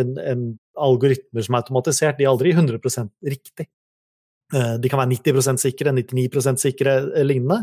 en, 0.00 0.16
en 0.18 0.40
algoritmer 0.82 1.44
som 1.46 1.54
er 1.54 1.62
automatisert, 1.62 2.16
de 2.18 2.24
er 2.26 2.32
aldri 2.32 2.50
100% 2.56 3.12
riktig. 3.22 3.68
De 4.52 4.90
kan 4.90 4.98
være 4.98 5.12
90% 5.14 5.62
sikre, 5.62 5.92
99% 5.94 6.58
sikre 6.60 6.96
lignende. 7.22 7.60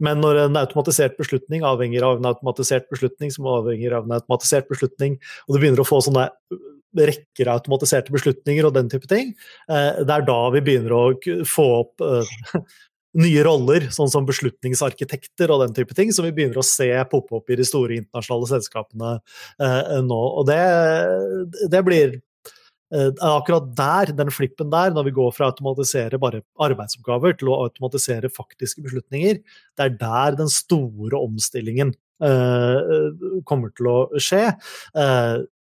Men 0.00 0.22
når 0.24 0.46
en 0.46 0.56
automatisert 0.62 1.18
beslutning 1.20 1.66
avhenger 1.68 2.06
av 2.08 2.22
en 2.22 2.30
automatisert 2.32 2.88
beslutning 2.90 3.34
som 3.36 3.50
avhenger 3.52 3.98
av 3.98 4.08
en 4.08 4.16
automatisert 4.16 4.72
beslutning, 4.72 5.18
og 5.44 5.52
du 5.52 5.60
begynner 5.60 5.84
å 5.84 5.86
få 5.90 6.00
sånne 6.08 6.24
rekker 6.94 7.50
automatiserte 7.50 8.14
beslutninger 8.14 8.66
og 8.66 8.74
den 8.76 8.90
type 8.92 9.08
ting. 9.10 9.34
Eh, 9.68 10.02
det 10.02 10.16
er 10.16 10.26
da 10.26 10.40
vi 10.54 10.64
begynner 10.64 10.96
å 10.96 11.04
få 11.48 11.68
opp 11.80 12.04
eh, 12.04 12.34
nye 13.24 13.46
roller, 13.46 13.88
sånn 13.94 14.10
som 14.10 14.26
beslutningsarkitekter 14.28 15.52
og 15.54 15.64
den 15.64 15.74
type 15.76 15.96
ting, 15.96 16.12
som 16.14 16.26
vi 16.26 16.34
begynner 16.34 16.60
å 16.60 16.66
se 16.66 16.90
poppe 17.10 17.38
opp 17.38 17.50
i 17.50 17.58
de 17.60 17.66
store 17.66 17.98
internasjonale 18.00 18.50
selskapene 18.56 19.16
eh, 19.16 19.98
nå. 20.06 20.22
Og 20.40 20.46
det, 20.50 20.62
det 21.72 21.82
blir 21.86 22.20
akkurat 22.94 23.64
der, 23.74 24.12
den 24.14 24.28
flippen 24.30 24.68
der, 24.70 24.92
når 24.94 25.08
vi 25.08 25.12
går 25.16 25.32
fra 25.34 25.48
å 25.48 25.50
automatisere 25.50 26.18
bare 26.22 26.44
arbeidsoppgaver 26.62 27.32
til 27.40 27.48
å 27.50 27.56
automatisere 27.64 28.30
faktiske 28.30 28.84
beslutninger, 28.84 29.40
det 29.74 29.86
er 29.88 29.96
der 29.98 30.36
den 30.38 30.52
store 30.52 31.18
omstillingen 31.18 31.90
kommer 32.22 33.72
til 33.74 33.88
å 33.90 33.96
skje 34.22 34.44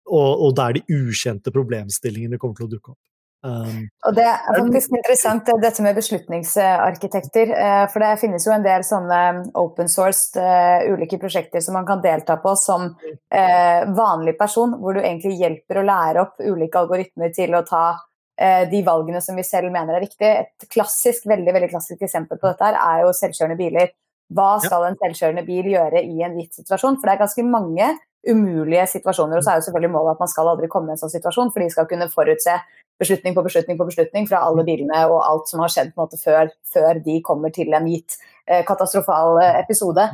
og, 0.09 0.29
og 0.47 0.53
der 0.57 0.77
de 0.77 0.83
ukjente 0.91 1.53
problemstillingene 1.53 2.39
kommer 2.41 2.59
til 2.59 2.67
å 2.67 2.73
dukke 2.75 2.93
opp. 2.95 3.01
Um, 3.43 3.89
og 4.07 4.15
Det 4.15 4.23
er 4.23 4.55
faktisk 4.55 4.93
interessant 4.95 5.49
dette 5.59 5.83
med 5.83 5.97
beslutningsarkitekter. 5.97 7.49
Eh, 7.51 7.81
for 7.91 7.99
det 7.99 8.13
finnes 8.21 8.45
jo 8.47 8.53
en 8.55 8.63
del 8.63 8.85
sånne 8.87 9.17
open 9.59 9.91
sourced 9.91 10.39
uh, 10.39 10.85
ulike 10.93 11.19
prosjekter 11.19 11.59
som 11.63 11.75
man 11.75 11.87
kan 11.87 11.99
delta 12.03 12.37
på 12.39 12.53
som 12.59 12.87
uh, 12.93 13.81
vanlig 13.97 14.37
person, 14.39 14.77
hvor 14.79 14.95
du 14.95 15.01
egentlig 15.01 15.35
hjelper 15.41 15.81
å 15.81 15.85
lære 15.89 16.23
opp 16.23 16.39
ulike 16.39 16.85
algoritmer 16.85 17.35
til 17.35 17.57
å 17.59 17.65
ta 17.67 17.83
uh, 17.97 18.63
de 18.71 18.79
valgene 18.87 19.19
som 19.25 19.35
vi 19.35 19.43
selv 19.47 19.75
mener 19.75 19.99
er 19.99 20.05
riktig. 20.05 20.31
Et 20.45 20.69
klassisk, 20.71 21.27
veldig, 21.27 21.51
veldig 21.59 21.71
klassisk 21.75 22.07
eksempel 22.07 22.39
på 22.39 22.47
dette 22.47 22.71
her 22.71 22.79
er 22.79 23.03
jo 23.03 23.11
selvkjørende 23.17 23.59
biler. 23.59 23.91
Hva 24.33 24.55
skal 24.63 24.87
en 24.87 24.97
selvkjørende 25.03 25.43
bil 25.43 25.67
gjøre 25.73 25.99
i 25.99 26.23
en 26.23 26.39
gitt 26.39 26.63
situasjon? 26.63 26.95
For 26.95 27.11
det 27.11 27.17
er 27.17 27.25
ganske 27.25 27.43
mange 27.43 27.91
umulige 28.29 28.85
situasjoner. 28.95 29.39
Og 29.39 29.45
så 29.45 29.53
er 29.53 29.59
jo 29.59 29.67
selvfølgelig 29.67 29.93
målet 29.95 30.15
at 30.15 30.23
man 30.23 30.31
skal 30.31 30.51
aldri 30.53 30.69
komme 30.71 30.91
i 30.91 30.95
en 30.95 31.01
sånn 31.01 31.13
situasjon, 31.13 31.51
for 31.53 31.63
de 31.63 31.71
skal 31.73 31.89
kunne 31.89 32.09
forutse 32.11 32.57
beslutning 33.01 33.35
på 33.35 33.43
beslutning 33.45 33.79
på 33.79 33.87
beslutning 33.89 34.27
fra 34.29 34.43
alle 34.45 34.63
bilene 34.67 35.01
og 35.09 35.23
alt 35.25 35.49
som 35.49 35.63
har 35.63 35.71
skjedd 35.73 35.91
på 35.93 35.99
en 35.99 36.05
måte 36.05 36.21
før, 36.21 36.51
før 36.73 37.01
de 37.03 37.17
kommer 37.25 37.53
til 37.55 37.73
en 37.73 37.89
gitt 37.89 38.19
eh, 38.45 38.61
katastrofal 38.67 39.41
eh, 39.41 39.59
episode. 39.63 40.07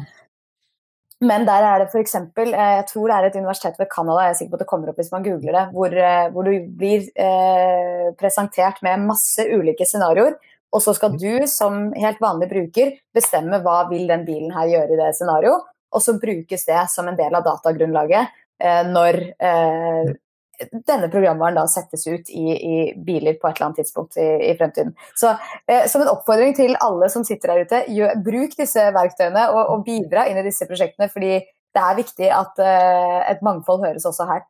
Men 1.20 1.43
der 1.47 1.66
er 1.68 1.82
det 1.82 1.89
f.eks. 1.91 2.16
Eh, 2.16 2.53
jeg 2.55 2.86
tror 2.93 3.10
det 3.12 3.16
er 3.18 3.28
et 3.28 3.39
universitet 3.39 3.80
ved 3.80 3.89
Canada, 3.91 4.24
jeg 4.24 4.36
er 4.36 4.38
sikker 4.39 4.53
på 4.53 4.60
at 4.60 4.64
det 4.64 4.70
kommer 4.70 4.91
opp 4.91 5.01
hvis 5.01 5.12
man 5.12 5.26
googler 5.26 5.57
det, 5.57 5.66
hvor, 5.76 5.97
eh, 6.05 6.30
hvor 6.32 6.47
du 6.47 6.70
blir 6.80 7.10
eh, 7.20 8.05
presentert 8.20 8.80
med 8.86 9.03
masse 9.10 9.43
ulike 9.43 9.88
scenarioer. 9.88 10.38
Og 10.72 10.84
så 10.86 10.93
skal 10.93 11.18
du 11.18 11.47
som 11.49 11.89
helt 11.97 12.22
vanlig 12.22 12.47
bruker 12.51 12.93
bestemme 13.16 13.60
hva 13.66 13.82
vil 13.89 14.05
den 14.07 14.24
bilen 14.28 14.53
her 14.53 14.70
gjøre 14.70 14.95
i 14.95 14.99
det 15.01 15.12
scenarioet 15.18 15.66
og 15.90 16.04
så 16.06 16.18
brukes 16.22 16.66
det 16.68 16.82
som 16.94 17.08
en 17.10 17.18
del 17.20 17.36
av 17.36 17.46
datagrunnlaget 17.48 18.34
eh, 18.64 18.82
når 18.90 19.22
eh, 19.36 20.12
denne 20.60 21.08
programvaren 21.12 21.58
da 21.58 21.66
settes 21.72 22.06
ut 22.08 22.30
i, 22.30 22.46
i, 22.52 22.78
biler 22.96 23.38
på 23.40 23.48
et 23.48 23.58
eller 23.58 23.70
annet 23.70 23.82
tidspunkt 23.84 24.18
i, 24.20 24.28
i 24.50 24.56
fremtiden. 24.60 24.92
Så 25.18 25.32
eh, 25.70 25.86
Som 25.92 26.04
en 26.04 26.12
oppfordring 26.12 26.56
til 26.58 26.76
alle 26.84 27.10
som 27.12 27.26
sitter 27.28 27.54
der 27.54 27.68
ute, 27.68 27.82
gjør, 27.96 28.18
bruk 28.26 28.58
disse 28.60 28.90
verktøyene 28.96 29.48
og, 29.54 29.62
og, 29.64 29.86
bidra 29.88 30.28
inn 30.30 30.40
i 30.42 30.46
disse 30.46 30.68
prosjektene. 30.70 31.10
fordi 31.14 31.40
det 31.40 31.84
er 31.86 32.00
viktig 32.00 32.32
at 32.34 32.64
eh, 32.66 33.20
et 33.32 33.46
mangfold 33.46 33.86
høres 33.86 34.08
også 34.10 34.28
her. 34.30 34.44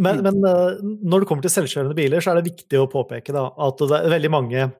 Men, 0.00 0.22
men, 0.24 0.38
eh, 0.46 0.78
når 1.02 1.22
det 1.22 1.28
kommer 1.28 1.44
til 1.44 1.54
selvkjørende 1.56 1.96
biler, 1.98 2.22
så 2.22 2.32
er 2.32 2.40
det 2.40 2.52
viktig 2.52 2.80
å 2.80 2.88
påpeke 2.92 3.34
da, 3.34 3.48
at 3.66 3.82
det 3.82 3.98
er 3.98 4.14
veldig 4.14 4.32
mange 4.32 4.70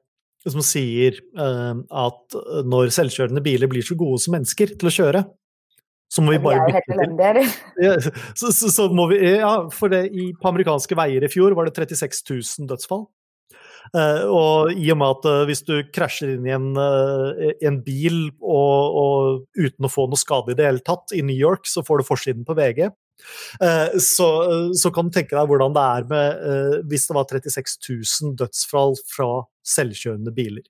som 0.43 0.63
sier 0.65 1.17
eh, 1.17 1.73
at 2.03 2.37
når 2.67 2.93
selvkjørende 2.93 3.43
biler 3.43 3.71
blir 3.71 3.85
så 3.85 3.97
gode 3.99 4.21
som 4.23 4.37
mennesker 4.37 4.75
til 4.77 4.89
å 4.89 4.93
kjøre, 4.93 5.23
så 6.13 6.21
må 6.21 6.35
vi 6.35 6.41
bare 6.43 6.67
bytte 6.69 6.83
til. 6.93 7.41
Ja, 7.85 7.95
så, 8.37 8.51
så, 8.53 8.69
så, 8.69 8.87
må 8.93 9.07
vi, 9.09 9.17
ja, 9.39 9.55
for 9.73 9.89
det, 9.93 10.05
i, 10.13 10.29
på 10.37 10.51
amerikanske 10.51 10.97
veier 10.97 11.25
i 11.25 11.31
fjor 11.31 11.55
var 11.57 11.69
det 11.69 11.75
36 11.79 12.21
000 12.29 12.69
dødsfall. 12.69 13.07
Uh, 13.93 14.23
og 14.31 14.77
i 14.79 14.87
og 14.93 14.97
med 15.01 15.17
at 15.17 15.25
uh, 15.27 15.41
hvis 15.45 15.61
du 15.67 15.73
krasjer 15.93 16.37
inn 16.37 16.45
i 16.47 16.53
en, 16.55 16.69
uh, 16.77 17.51
en 17.67 17.81
bil 17.83 18.29
og, 18.39 18.95
og, 19.01 19.41
uten 19.59 19.85
å 19.85 19.91
få 19.91 20.07
noe 20.09 20.17
skade 20.17 20.53
i 20.53 20.57
det 20.57 20.69
hele 20.69 20.83
tatt, 20.85 21.11
i 21.13 21.21
New 21.25 21.35
York 21.35 21.67
så 21.69 21.83
får 21.85 21.99
du 21.99 22.07
forsiden 22.07 22.47
på 22.47 22.55
VG. 22.57 22.87
Eh, 23.61 23.97
så, 24.01 24.29
så, 24.77 24.91
kan 24.93 25.09
du 25.09 25.15
tenke 25.15 25.35
deg 25.37 25.49
hvordan 25.49 25.75
det 25.75 25.87
er 25.97 26.07
med 26.11 26.45
eh, 26.51 26.77
hvis 26.89 27.07
det 27.09 27.17
var 27.17 27.27
36 27.29 27.75
000 27.89 28.37
dødsfall 28.39 28.97
fra 29.09 29.29
selvkjørende 29.63 30.33
biler. 30.35 30.63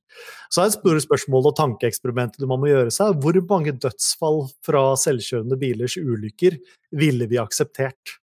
Så 0.54 0.62
er 0.62 0.70
et 0.70 0.78
store 0.78 1.02
spørsmål 1.04 1.50
og 1.50 1.56
tankeeksperimentet 1.58 2.46
man 2.50 2.62
må 2.62 2.70
gjøre 2.70 2.94
seg, 2.94 3.18
hvor 3.22 3.40
mange 3.50 3.74
dødsfall 3.74 4.44
fra 4.66 4.92
selvkjørende 5.00 5.58
bilers 5.62 5.98
ulykker 5.98 6.60
ville 7.00 7.30
vi 7.30 7.42
akseptert? 7.42 8.20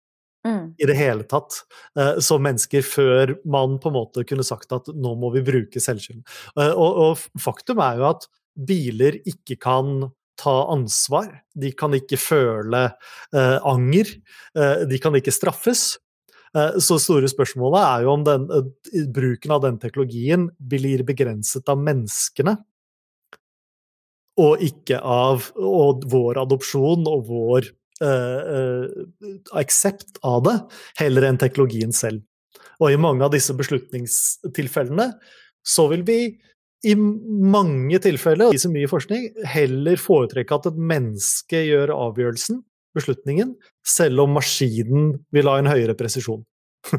Mm. 0.45 0.75
i 0.77 0.85
det 0.85 0.93
hele 0.93 1.23
tatt 1.25 1.55
uh, 1.97 2.19
som 2.21 2.43
mennesker, 2.45 2.83
før 2.85 3.31
man 3.49 3.79
på 3.81 3.89
en 3.89 3.95
måte 3.95 4.21
kunne 4.29 4.45
sagt 4.45 4.75
at 4.75 4.91
nå 4.93 5.15
må 5.17 5.31
vi 5.33 5.41
bruke 5.45 5.81
selvkjørende. 5.81 6.21
Uh, 6.53 6.69
og, 6.69 6.99
og, 7.01 7.23
faktum 7.41 7.81
er 7.81 7.97
jo 7.97 8.05
at 8.11 8.27
biler 8.69 9.17
ikke 9.25 9.57
kan 9.65 10.11
ta 10.39 10.55
ansvar. 10.73 11.29
De 11.55 11.71
kan 11.77 11.93
ikke 11.95 12.19
føle 12.19 12.87
eh, 12.89 13.57
anger. 13.65 14.11
Eh, 14.57 14.83
de 14.89 14.99
kan 15.01 15.15
ikke 15.17 15.33
straffes. 15.33 15.95
Eh, 16.55 16.77
så 16.83 16.97
store 17.01 17.29
spørsmålet 17.31 17.81
er 17.81 18.05
jo 18.05 18.13
om 18.13 18.25
den, 18.27 18.47
eh, 18.51 19.07
bruken 19.15 19.55
av 19.55 19.63
den 19.65 19.79
teknologien 19.81 20.49
blir 20.59 21.05
begrenset 21.07 21.71
av 21.71 21.81
menneskene, 21.81 22.57
og 24.35 24.59
ikke 24.63 24.99
av 24.99 25.49
og 25.55 26.03
vår 26.11 26.41
adopsjon 26.43 27.07
og 27.07 27.27
vår 27.31 27.73
aksept 29.55 30.17
av 30.27 30.41
det, 30.43 30.55
heller 30.99 31.23
enn 31.23 31.37
teknologien 31.39 31.93
selv. 31.95 32.25
Og 32.83 32.91
i 32.91 32.97
mange 32.99 33.23
av 33.23 33.31
disse 33.31 33.55
beslutningstilfellene 33.55 35.13
så 35.63 35.85
vil 35.87 36.03
vi 36.03 36.17
i 36.83 36.95
mange 36.95 37.99
tilfeller, 38.03 38.51
og 38.51 38.61
så 38.61 38.69
mye 38.71 38.89
forskning, 38.89 39.29
heller 39.47 40.01
foretrekke 40.01 40.57
at 40.57 40.67
et 40.69 40.81
menneske 40.91 41.61
gjør 41.69 41.93
avgjørelsen, 41.95 42.59
beslutningen, 42.95 43.55
selv 43.85 44.25
om 44.25 44.35
maskinen 44.37 45.15
vil 45.35 45.49
ha 45.51 45.57
en 45.59 45.71
høyere 45.71 45.95
presisjon. 45.97 46.43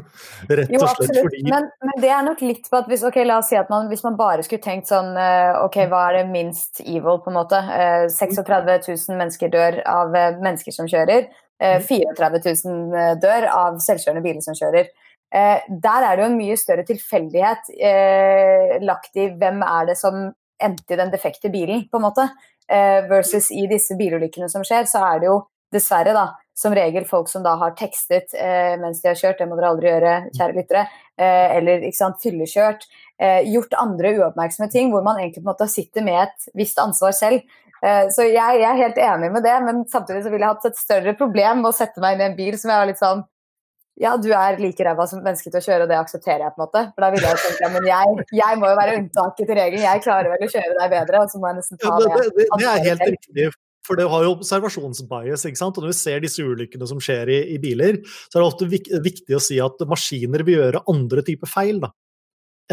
Rett 0.51 0.73
og 0.75 0.89
slett 0.97 1.15
jo, 1.15 1.23
fordi 1.23 1.43
men, 1.47 1.69
men, 1.85 1.99
det 2.03 2.09
er 2.11 2.25
nok 2.25 2.41
litt 2.43 2.65
på 2.67 2.79
at 2.79 2.89
hvis, 2.91 3.05
okay, 3.07 3.23
la 3.27 3.39
oss 3.39 3.51
si 3.51 3.55
at 3.59 3.69
man, 3.71 3.87
hvis 3.91 4.03
man 4.03 4.17
bare 4.19 4.43
skulle 4.43 4.63
tenkt 4.63 4.89
sånn 4.91 5.13
eh, 5.15 5.53
Ok, 5.63 5.79
hva 5.87 6.01
er 6.09 6.17
det 6.19 6.23
minst 6.33 6.81
evil, 6.83 7.21
på 7.23 7.31
en 7.31 7.37
måte? 7.39 7.61
36 8.11 8.51
eh, 8.51 8.81
000 8.83 9.19
mennesker 9.19 9.53
dør 9.53 9.79
av 9.87 10.15
eh, 10.17 10.39
mennesker 10.43 10.75
som 10.75 10.89
kjører. 10.91 11.29
34 11.57 12.41
000 12.65 13.19
dør 13.21 13.47
av 13.49 13.79
selvkjørende 13.81 14.23
biler 14.25 14.43
som 14.45 14.57
kjører. 14.57 14.91
Eh, 15.35 15.63
der 15.67 16.05
er 16.05 16.15
det 16.15 16.23
jo 16.23 16.29
en 16.31 16.39
mye 16.39 16.57
større 16.59 16.85
tilfeldighet 16.87 17.71
eh, 17.75 18.77
lagt 18.85 19.17
i 19.19 19.27
hvem 19.35 19.59
er 19.65 19.89
det 19.89 19.97
som 19.99 20.29
endte 20.63 20.95
i 20.95 20.99
den 20.99 21.11
defekte 21.13 21.51
bilen, 21.53 21.85
på 21.91 21.99
en 21.99 22.07
måte. 22.07 22.27
Eh, 22.67 23.03
versus 23.09 23.51
i 23.51 23.65
disse 23.69 23.95
bilulykkene 23.99 24.49
som 24.51 24.63
skjer, 24.67 24.87
så 24.89 25.03
er 25.09 25.21
det 25.21 25.29
jo 25.29 25.41
dessverre 25.73 26.13
da, 26.15 26.29
som 26.57 26.73
regel 26.75 27.05
folk 27.05 27.29
som 27.29 27.43
da 27.45 27.53
har 27.59 27.75
tekstet 27.77 28.33
eh, 28.33 28.73
mens 28.81 29.03
de 29.03 29.11
har 29.11 29.19
kjørt, 29.19 29.41
det 29.41 29.49
må 29.49 29.59
dere 29.59 29.73
aldri 29.73 29.91
gjøre, 29.91 30.13
kjære 30.37 30.55
lyttere, 30.55 30.83
eh, 31.19 31.57
eller 31.59 31.83
ikke 31.85 31.99
sant, 31.99 32.19
fyllekjørt, 32.23 32.87
eh, 33.19 33.41
gjort 33.51 33.75
andre 33.77 34.15
uoppmerksomme 34.17 34.71
ting 34.73 34.93
hvor 34.93 35.03
man 35.05 35.19
egentlig 35.19 35.43
på 35.43 35.45
en 35.45 35.51
måte 35.51 35.69
sitter 35.71 36.07
med 36.07 36.23
et 36.23 36.49
visst 36.57 36.79
ansvar 36.81 37.15
selv. 37.15 37.43
Så 37.77 38.25
jeg, 38.25 38.33
jeg, 38.35 38.65
er 38.65 38.79
helt 38.79 38.99
enig 39.05 39.27
med 39.35 39.43
det, 39.45 39.53
men 39.61 39.83
samtidig 39.91 40.23
så 40.25 40.31
ville 40.33 40.47
jeg 40.47 40.55
hatt 40.55 40.69
et 40.71 40.79
større 40.79 41.13
problem 41.19 41.59
med 41.61 41.69
å 41.69 41.75
sette 41.77 42.01
meg 42.01 42.15
inn 42.15 42.23
i 42.23 42.29
en 42.31 42.37
bil 42.39 42.55
som 42.57 42.71
jeg 42.73 42.81
var 42.81 42.89
litt 42.89 43.01
sånn 43.01 43.21
ja, 43.97 44.13
du 44.21 44.29
er 44.35 44.59
like 44.61 44.85
ræva 44.85 45.07
som 45.09 45.23
menneske 45.25 45.49
til 45.49 45.59
å 45.59 45.65
kjøre, 45.65 45.85
og 45.85 45.91
det 45.91 45.97
aksepterer 45.97 46.43
jeg. 46.45 46.53
på 46.53 46.61
en 46.61 46.65
måte. 46.67 46.83
For 46.93 47.03
da 47.03 47.11
ville 47.13 47.29
jeg 47.31 47.39
tenkt 47.43 47.63
ja, 47.63 47.69
men 47.73 47.87
jeg, 47.89 48.25
jeg, 48.37 48.59
må 48.61 48.69
jo 48.69 48.75
være 48.77 48.97
unntaket 48.99 49.49
til 49.49 49.57
regelen, 49.57 49.85
jeg 49.87 50.03
klarer 50.05 50.33
vel 50.33 50.45
å 50.45 50.51
kjøre 50.51 50.75
deg 50.77 50.91
bedre. 50.93 51.21
og 51.23 51.31
så 51.31 51.41
må 51.41 51.49
jeg 51.49 51.57
nesten 51.61 51.81
ta 51.81 51.93
ja, 51.93 52.03
det, 52.03 52.27
det, 52.35 52.45
det, 52.51 52.67
er 52.73 52.83
helt 52.85 53.07
riktig. 53.15 53.47
For 53.87 53.97
det 53.97 54.05
har 54.11 54.25
jo 54.27 54.33
observasjonsbias. 54.35 55.47
ikke 55.49 55.61
sant? 55.61 55.79
Og 55.79 55.87
når 55.87 55.95
vi 55.95 55.97
ser 55.97 56.21
disse 56.21 56.45
ulykkene 56.45 56.89
som 56.89 57.01
skjer 57.01 57.31
i, 57.33 57.39
i 57.55 57.61
biler, 57.63 58.01
så 58.27 58.37
er 58.37 58.43
det 58.43 58.47
ofte 58.51 58.69
vik 58.69 58.91
viktig 59.05 59.37
å 59.37 59.41
si 59.41 59.57
at 59.63 59.81
maskiner 59.89 60.45
vil 60.45 60.59
gjøre 60.59 60.83
andre 60.93 61.25
typer 61.25 61.49
feil 61.49 61.81
da, 61.81 61.89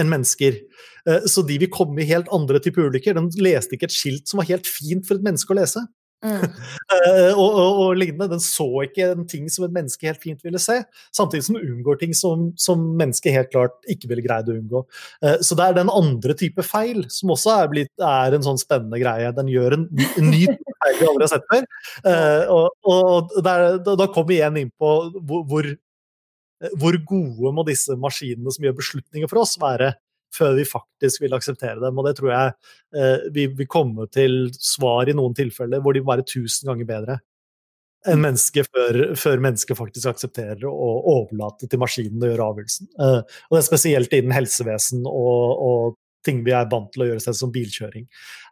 enn 0.01 0.11
mennesker. 0.11 0.61
Eh, 1.09 1.27
så 1.31 1.45
de 1.47 1.59
vil 1.63 1.73
komme 1.73 2.03
i 2.03 2.09
helt 2.09 2.31
andre 2.35 2.61
typer 2.63 2.89
ulykker. 2.89 3.17
Den 3.17 3.31
leste 3.43 3.77
ikke 3.77 3.91
et 3.91 3.97
skilt 3.97 4.31
som 4.31 4.41
var 4.41 4.51
helt 4.51 4.69
fint 4.71 5.07
for 5.07 5.19
et 5.19 5.27
menneske 5.27 5.55
å 5.55 5.59
lese. 5.61 5.85
Mm. 6.25 6.41
uh, 6.41 7.33
og, 7.43 7.51
og, 7.51 7.79
og, 7.83 7.89
lignende. 8.01 8.31
Den 8.33 8.41
så 8.41 8.67
ikke 8.87 9.11
en 9.13 9.27
ting 9.29 9.45
som 9.53 9.67
et 9.67 9.75
menneske 9.75 10.09
helt 10.09 10.23
fint 10.23 10.41
ville 10.47 10.61
se, 10.63 10.79
samtidig 11.15 11.45
som 11.45 11.59
den 11.59 11.75
unngår 11.75 11.99
ting 12.01 12.15
som, 12.17 12.47
som 12.61 12.81
mennesket 12.97 13.37
helt 13.37 13.53
klart 13.53 13.77
ikke 13.93 14.09
ville 14.13 14.25
greid 14.25 14.49
å 14.49 14.57
unngå. 14.57 14.85
Uh, 15.21 15.37
så 15.45 15.59
det 15.59 15.69
er 15.69 15.79
den 15.83 15.93
andre 15.93 16.37
type 16.41 16.65
feil 16.65 17.05
som 17.13 17.35
også 17.35 17.59
er, 17.59 17.73
blitt, 17.73 17.93
er 18.01 18.39
en 18.39 18.47
sånn 18.47 18.61
spennende 18.63 19.01
greie. 19.03 19.35
Den 19.37 19.53
gjør 19.53 19.79
en, 19.79 19.89
en 20.07 20.31
ny 20.31 20.47
feil 20.49 21.01
vi 21.01 21.11
aldri 21.11 21.27
har 21.27 21.35
sett 21.35 21.49
før. 21.53 21.69
Og, 22.55 22.89
og 22.89 23.35
der, 23.45 23.67
da, 23.85 24.07
kommer 24.07 24.31
vi 24.31 24.39
igjen 24.39 24.59
inn 24.61 24.73
på 24.81 24.95
hvor, 25.21 25.45
hvor, 25.49 25.69
hvor 26.81 26.97
gode 27.09 27.53
må 27.57 27.67
disse 27.69 27.97
maskinene 28.01 28.53
som 28.55 28.67
gjør 28.67 28.79
beslutninger 28.81 29.31
for 29.31 29.43
oss, 29.45 29.57
være 29.61 29.95
før 30.35 30.57
vi 30.59 30.65
faktisk 30.67 31.23
vil 31.23 31.37
akseptere 31.37 31.79
dem. 31.83 31.99
Og 32.01 32.09
det 32.09 32.17
tror 32.19 32.33
jeg 32.33 32.55
eh, 32.99 33.29
vi 33.35 33.47
vil 33.61 33.71
komme 33.71 34.09
til 34.13 34.49
svar 34.59 35.11
i 35.11 35.17
noen 35.17 35.37
tilfeller 35.37 35.83
hvor 35.85 35.95
de 35.95 36.03
må 36.03 36.15
være 36.15 36.27
tusen 36.35 36.71
ganger 36.71 36.91
bedre 36.91 37.21
enn 38.05 38.21
menneske 38.21 38.61
mennesket 38.61 38.69
før, 38.69 38.99
før 39.17 39.43
mennesket 39.43 39.79
faktisk 39.79 40.11
aksepterer 40.11 40.65
å 40.69 40.89
overlate 41.15 41.69
til 41.71 41.81
maskinen 41.81 42.23
å 42.23 42.31
gjøre 42.31 42.49
avgjørelsen. 42.51 42.89
Eh, 43.01 43.21
og 43.49 43.55
det 43.57 43.61
er 43.61 43.69
spesielt 43.69 44.17
innen 44.17 44.35
helsevesen 44.37 45.07
og, 45.09 45.63
og 45.69 45.97
ting 46.25 46.43
vi 46.45 46.55
er 46.57 46.69
vant 46.71 46.91
til 46.93 47.05
å 47.05 47.09
gjøre, 47.11 47.23
selv 47.25 47.39
som 47.39 47.53
bilkjøring, 47.55 48.05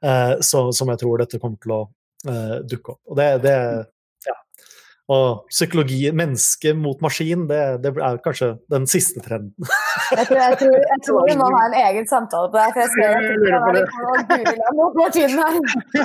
eh, 0.08 0.34
så, 0.44 0.64
som 0.76 0.92
jeg 0.92 1.02
tror 1.02 1.22
dette 1.22 1.40
kommer 1.42 1.60
til 1.60 1.74
å 1.76 1.82
eh, 2.28 2.56
dukke 2.68 2.94
opp. 2.94 3.00
Og 3.12 3.20
det, 3.20 3.28
det, 3.44 3.56
og 5.10 5.48
psykologi, 5.50 6.04
menneske 6.14 6.72
mot 6.78 7.00
maskin, 7.02 7.46
det, 7.50 7.58
det, 7.82 7.90
er 7.98 8.18
kanskje 8.22 8.52
den 8.70 8.86
siste 8.90 9.22
trenden. 9.24 9.50
jeg, 10.18 10.26
tror, 10.28 10.38
jeg, 10.38 10.58
tror, 10.60 10.76
jeg, 10.78 11.00
tror, 11.06 11.26
vi 11.26 11.36
må 11.40 11.48
ha 11.50 11.62
en 11.66 11.76
egen 11.80 12.06
samtale 12.08 12.52
på 12.52 12.60
det. 12.60 12.68
for 12.70 12.80
jeg 12.84 12.90
ser 12.94 13.16
at 13.18 13.26
det 13.42 14.46
være, 14.46 14.64
Nå 14.78 14.88
går 14.94 15.14
tiden 15.18 15.42
her. 15.42 15.58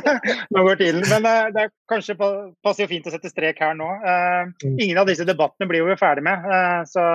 nå 0.56 0.66
går 0.70 0.82
tiden. 0.82 1.06
Men 1.14 1.30
uh, 1.30 1.46
det 1.54 1.68
er 1.68 1.74
kanskje 1.94 2.18
passer 2.18 2.86
jo 2.86 2.92
fint 2.96 3.08
å 3.08 3.14
sette 3.14 3.32
strek 3.32 3.62
her 3.62 3.78
nå. 3.78 3.90
Uh, 4.02 4.70
ingen 4.74 4.98
av 4.98 5.10
disse 5.10 5.28
debattene 5.28 5.70
blir 5.70 5.86
vi 5.88 6.00
ferdig 6.00 6.26
med. 6.26 6.48
Uh, 6.50 6.82
så 6.90 7.08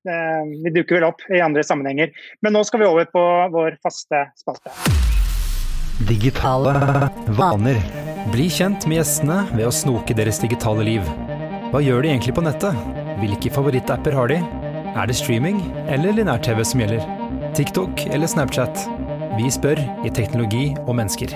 vi 0.00 0.70
dukker 0.72 0.96
vel 0.96 1.04
opp 1.10 1.20
i 1.28 1.42
andre 1.44 1.60
sammenhenger. 1.60 2.14
Men 2.40 2.56
nå 2.56 2.62
skal 2.64 2.80
vi 2.80 2.88
over 2.88 3.10
på 3.12 3.24
vår 3.52 3.76
faste 3.84 4.30
spalte. 4.40 4.72
Digitale 6.08 6.72
vaner. 7.36 8.09
Bli 8.30 8.44
kjent 8.46 8.84
med 8.86 9.00
gjestene 9.00 9.40
ved 9.50 9.64
å 9.66 9.72
snoke 9.74 10.14
deres 10.14 10.36
digitale 10.38 10.84
liv. 10.86 11.06
Hva 11.72 11.80
gjør 11.82 12.04
de 12.04 12.12
egentlig 12.12 12.36
på 12.36 12.44
nettet? 12.46 12.76
Hvilke 13.18 13.50
favorittapper 13.50 14.14
har 14.14 14.30
de? 14.30 14.36
Er 14.94 15.10
det 15.10 15.16
streaming 15.18 15.58
eller 15.90 16.14
linær-TV 16.14 16.60
som 16.62 16.78
gjelder? 16.84 17.02
TikTok 17.58 18.04
eller 18.06 18.30
Snapchat? 18.30 18.84
Vi 19.34 19.50
spør 19.50 19.82
i 20.06 20.12
Teknologi 20.14 20.68
og 20.84 20.94
mennesker. 21.00 21.34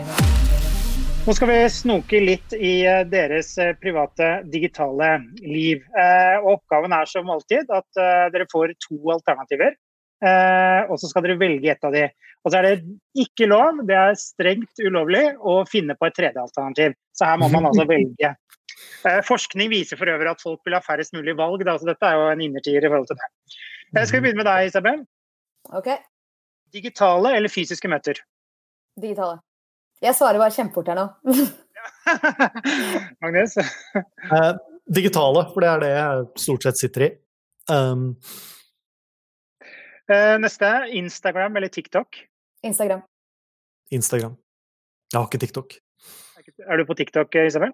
Nå 1.27 1.35
skal 1.35 1.51
vi 1.51 1.59
snoke 1.75 2.21
litt 2.23 2.55
i 2.55 2.77
eh, 2.87 3.03
deres 3.11 3.51
eh, 3.59 3.75
private 3.83 4.45
digitale 4.55 5.17
liv. 5.43 5.83
Eh, 5.99 6.37
og 6.45 6.61
oppgaven 6.61 6.95
er 6.95 7.11
som 7.11 7.35
alltid 7.35 7.75
at 7.75 8.03
dere 8.37 8.47
får 8.55 8.77
to 8.87 9.01
alternativer. 9.17 9.75
Og 10.25 10.95
så 10.97 11.11
skal 11.11 11.27
dere 11.27 11.41
velge 11.43 11.75
ett 11.75 11.83
av 11.85 11.93
de. 11.93 12.07
Og 12.45 12.53
så 12.53 12.61
er 12.61 12.67
det 12.67 13.25
ikke 13.25 13.49
lov, 13.49 13.81
det 13.89 13.97
er 13.97 14.17
strengt 14.21 14.83
ulovlig, 14.85 15.23
å 15.41 15.63
finne 15.69 15.97
på 15.97 16.09
et 16.09 16.17
tredje 16.17 16.43
alternativ. 16.43 16.97
Så 17.17 17.29
her 17.29 17.41
må 17.41 17.49
man 17.53 17.71
altså 17.71 17.87
velge. 17.89 18.35
Eh, 19.09 19.21
forskning 19.25 19.71
viser 19.73 20.01
for 20.01 20.13
øvrig 20.13 20.35
at 20.35 20.45
folk 20.45 20.61
vil 20.67 20.77
ha 20.77 20.83
færrest 20.85 21.17
mulig 21.17 21.37
valg, 21.39 21.65
da, 21.65 21.79
så 21.81 21.89
dette 21.89 22.11
er 22.11 22.21
jo 22.21 22.29
en 22.29 22.45
innertier 22.45 22.85
i 22.85 22.91
forhold 22.91 23.09
til 23.09 23.21
det. 23.21 23.31
Jeg 23.95 24.11
skal 24.11 24.21
vi 24.21 24.27
begynne 24.27 24.43
med 24.43 24.51
deg, 24.51 24.69
Isabel? 24.69 25.03
Ok. 25.73 25.91
Digitale 26.75 27.33
eller 27.39 27.53
fysiske 27.53 27.89
møter? 27.89 28.21
Digitale. 29.01 29.41
Jeg 30.05 30.19
svarer 30.19 30.43
bare 30.43 30.53
kjempefort 30.53 30.91
her 30.91 31.01
nå. 31.01 31.07
Magnus? 33.25 33.57
Eh, 33.57 34.51
digitale, 34.93 35.47
for 35.55 35.65
det 35.65 35.71
er 35.71 35.87
det 35.87 35.95
jeg 35.95 36.27
stort 36.45 36.69
sett 36.69 36.83
sitter 36.83 37.09
i. 37.09 37.15
Um, 37.73 38.11
Eh, 40.11 40.39
neste. 40.39 40.87
Instagram 40.91 41.57
eller 41.57 41.69
TikTok? 41.69 42.27
Instagram. 42.65 43.03
Instagram. 43.93 44.37
Jeg 45.13 45.21
har 45.21 45.27
ikke 45.29 45.39
TikTok. 45.47 45.75
Er 46.71 46.77
du 46.81 46.85
på 46.89 46.95
TikTok, 46.95 47.35
Isabel? 47.47 47.73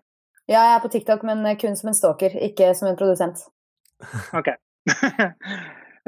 Ja, 0.48 0.60
jeg 0.60 0.74
er 0.74 0.82
på 0.82 0.90
TikTok, 0.92 1.22
men 1.22 1.44
kun 1.60 1.76
som 1.78 1.90
en 1.90 1.94
stalker, 1.94 2.34
ikke 2.42 2.74
som 2.74 2.90
en 2.90 2.98
produsent. 2.98 3.46
Ok. 4.38 4.48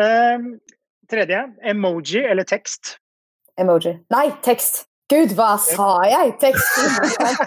um, 0.02 0.48
tredje. 1.12 1.42
Emoji 1.62 2.24
eller 2.24 2.44
tekst? 2.48 2.96
Emoji. 3.60 3.98
Nei, 4.10 4.30
tekst! 4.42 4.86
Gud, 5.12 5.34
hva 5.36 5.54
sa 5.60 5.88
jeg? 6.08 6.34
Tekst! 6.40 6.78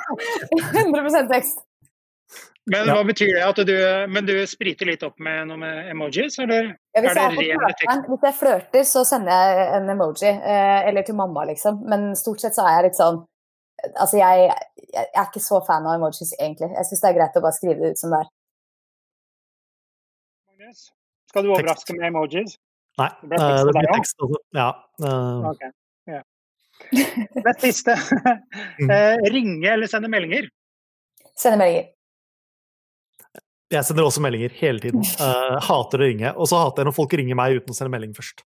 100% 0.78 1.32
tekst. 1.34 1.64
Men 2.66 2.89
hva 2.89 3.03
betyr 3.05 3.30
det? 3.36 3.43
At 3.45 3.59
du, 3.68 3.76
men 4.09 4.26
du 4.26 4.34
spriter 4.49 4.89
litt 4.89 5.03
opp 5.05 5.20
med 5.22 5.51
noe 5.51 5.59
med 5.61 5.91
emojis, 5.91 6.39
eller 6.41 6.72
ja, 6.72 7.03
hvis, 7.03 7.11
er 7.11 7.36
det 7.36 7.45
jeg 7.45 7.59
flørten, 7.61 8.01
hvis 8.09 8.26
jeg 8.26 8.38
flørter, 8.39 8.88
så 8.89 9.03
sender 9.05 9.38
jeg 9.38 9.68
en 9.78 9.91
emoji. 9.93 10.32
Eh, 10.34 10.80
eller 10.89 11.05
til 11.05 11.18
mamma, 11.20 11.45
liksom. 11.51 11.84
Men 11.91 12.07
stort 12.18 12.41
sett 12.41 12.57
så 12.57 12.66
er 12.66 12.80
jeg 12.80 12.89
litt 12.89 13.01
sånn 13.01 13.24
Altså, 13.99 14.16
jeg, 14.18 14.45
jeg 14.95 15.03
er 15.03 15.26
ikke 15.28 15.41
så 15.43 15.59
fan 15.68 15.86
av 15.86 15.97
emojis, 15.99 16.32
egentlig. 16.39 16.72
Jeg 16.74 16.88
syns 16.88 17.01
det 17.03 17.09
er 17.09 17.18
greit 17.18 17.36
å 17.38 17.41
bare 17.43 17.53
skrive 17.53 17.76
det 17.84 17.89
ut 17.93 17.99
som 17.99 18.13
det 18.16 18.22
er. 18.24 18.30
Skal 21.30 21.45
du 21.45 21.51
overraske 21.51 21.97
med 21.99 22.07
emojis? 22.07 22.55
Nei. 22.97 23.09
Det 23.28 23.38
eh, 23.38 23.43
tekst 23.43 23.68
det 23.68 23.74
blir 23.76 23.91
tekst. 23.91 24.24
Altså. 24.26 24.39
Ja. 24.57 24.70
Uh... 25.03 25.49
Okay. 25.51 25.72
ja. 26.16 26.22
Det 27.45 27.55
siste. 27.61 27.99
Eh, 28.95 29.28
ringe 29.36 29.70
eller 29.76 29.91
sende 29.91 30.09
meldinger? 30.09 30.49
Sende 31.36 31.59
meldinger. 31.61 31.91
Jeg 33.74 33.86
sender 33.88 34.05
også 34.05 34.22
meldinger 34.22 34.53
hele 34.59 34.80
tiden. 34.84 35.01
Uh, 35.18 35.57
hater 35.70 36.01
å 36.03 36.05
ringe. 36.05 36.34
Og 36.38 36.49
så 36.51 36.59
hater 36.61 36.84
jeg 36.84 36.89
når 36.91 36.97
folk 36.99 37.16
ringer 37.18 37.38
meg 37.39 37.57
uten 37.61 37.74
å 37.74 37.78
sende 37.78 37.93
melding 37.95 38.13
først. 38.18 38.43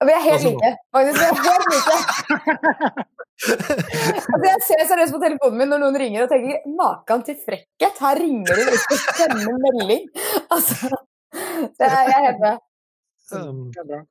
Vi 0.00 0.12
er 0.14 0.22
helt 0.24 0.40
Altså- 0.40 0.50
like. 0.54 0.76
faktisk. 0.96 1.18
vi 1.20 1.26
er 1.26 1.34
helt 1.46 1.66
like. 1.74 3.06
Altså, 3.40 4.44
jeg 4.44 4.60
ser 4.66 4.80
seriøst 4.84 5.14
på 5.14 5.20
telefonen 5.22 5.56
min 5.62 5.70
når 5.72 5.80
noen 5.80 5.94
ringer 5.96 6.26
og 6.26 6.32
tenker 6.32 6.64
makan 6.76 7.22
til 7.24 7.38
frekkhet. 7.40 8.00
Her 8.04 8.18
ringer 8.20 8.58
de 8.58 8.66
uten 8.68 8.96
å 8.96 8.98
sende 9.16 9.54
melding. 9.64 10.02
Altså, 10.56 10.90
det 11.30 11.88
jeg, 11.88 12.10
jeg 12.10 12.16
er 12.18 12.26
helt 12.26 12.42
med. 12.44 12.58
Um, 13.30 13.60
Det 13.72 13.96
er. 13.96 14.04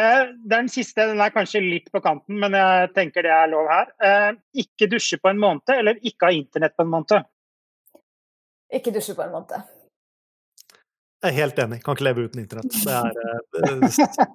Eh, 0.00 0.22
Den 0.50 0.70
siste 0.72 1.04
den 1.10 1.20
er 1.22 1.30
kanskje 1.34 1.60
litt 1.62 1.90
på 1.94 2.00
kanten, 2.04 2.38
men 2.42 2.56
jeg 2.56 2.90
tenker 2.96 3.26
det 3.26 3.32
er 3.36 3.50
lov 3.52 3.68
her. 3.70 3.90
Eh, 4.02 4.30
Ikke 4.64 4.88
dusje 4.90 5.18
på 5.22 5.30
en 5.30 5.38
måned, 5.42 5.68
eller 5.76 6.00
ikke 6.02 6.30
ha 6.30 6.34
internett 6.34 6.74
på 6.76 6.86
en 6.86 6.92
måned? 6.96 7.26
Ikke 8.74 8.92
dusje 8.94 9.14
på 9.14 9.22
en 9.22 9.32
måned. 9.34 9.52
jeg 11.22 11.32
er 11.32 11.36
helt 11.36 11.58
enig. 11.58 11.78
Kan 11.82 11.96
ikke 11.96 12.04
leve 12.06 12.24
uten 12.26 12.42
internett. 12.42 12.70
Det 12.70 12.92
er, 12.92 13.14
eh, 13.62 13.80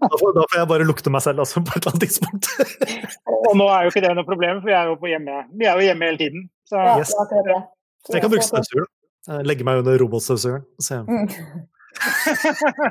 da, 0.01 0.17
får, 0.19 0.39
jeg 0.57 0.67
bare 0.71 0.87
lukte 0.87 1.11
meg 1.13 1.21
selv 1.23 1.43
altså, 1.43 1.61
på 1.63 1.75
et 1.75 1.85
eller 1.85 1.91
annet 1.93 2.05
tidspunkt. 2.07 2.49
Og 3.51 3.53
nå 3.59 3.67
er 3.71 3.85
jo 3.85 3.91
ikke 3.93 4.03
det 4.05 4.15
noe 4.17 4.27
problem, 4.27 4.59
for 4.63 4.71
vi 4.71 4.75
er 4.75 4.89
jo, 4.89 4.97
på 4.99 5.11
hjemme. 5.11 5.43
Vi 5.59 5.67
er 5.67 5.77
jo 5.79 5.85
hjemme 5.87 6.09
hele 6.09 6.19
tiden. 6.21 6.49
Så 6.67 6.79
Ja, 6.79 6.97
Yes. 6.99 7.13
det 7.31 7.43
det. 7.47 7.59
Så 8.07 8.13
Jeg 8.15 8.21
kan 8.23 8.31
bruke 8.33 8.47
støvsugeren. 8.47 8.91
Eh, 9.29 9.41
Legge 9.45 9.63
meg 9.67 9.83
under 9.83 9.97
robotstøvsugeren. 10.01 10.63
og 10.65 10.83
se. 10.83 10.95
Mm. 11.05 11.27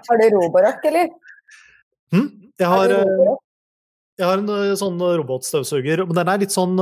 Har 0.08 0.20
du 0.20 0.26
Roborock, 0.36 0.84
eller? 0.84 1.08
Hm? 2.12 2.28
Jeg 2.60 2.68
Har 2.68 2.92
eh, 2.94 3.36
jeg 4.20 4.28
har 4.28 4.38
en 4.42 4.76
sånn 4.76 5.00
robotstøvsuger, 5.00 6.04
men 6.04 6.14
den 6.18 6.28
er 6.28 6.42
litt 6.42 6.52
sånn 6.52 6.76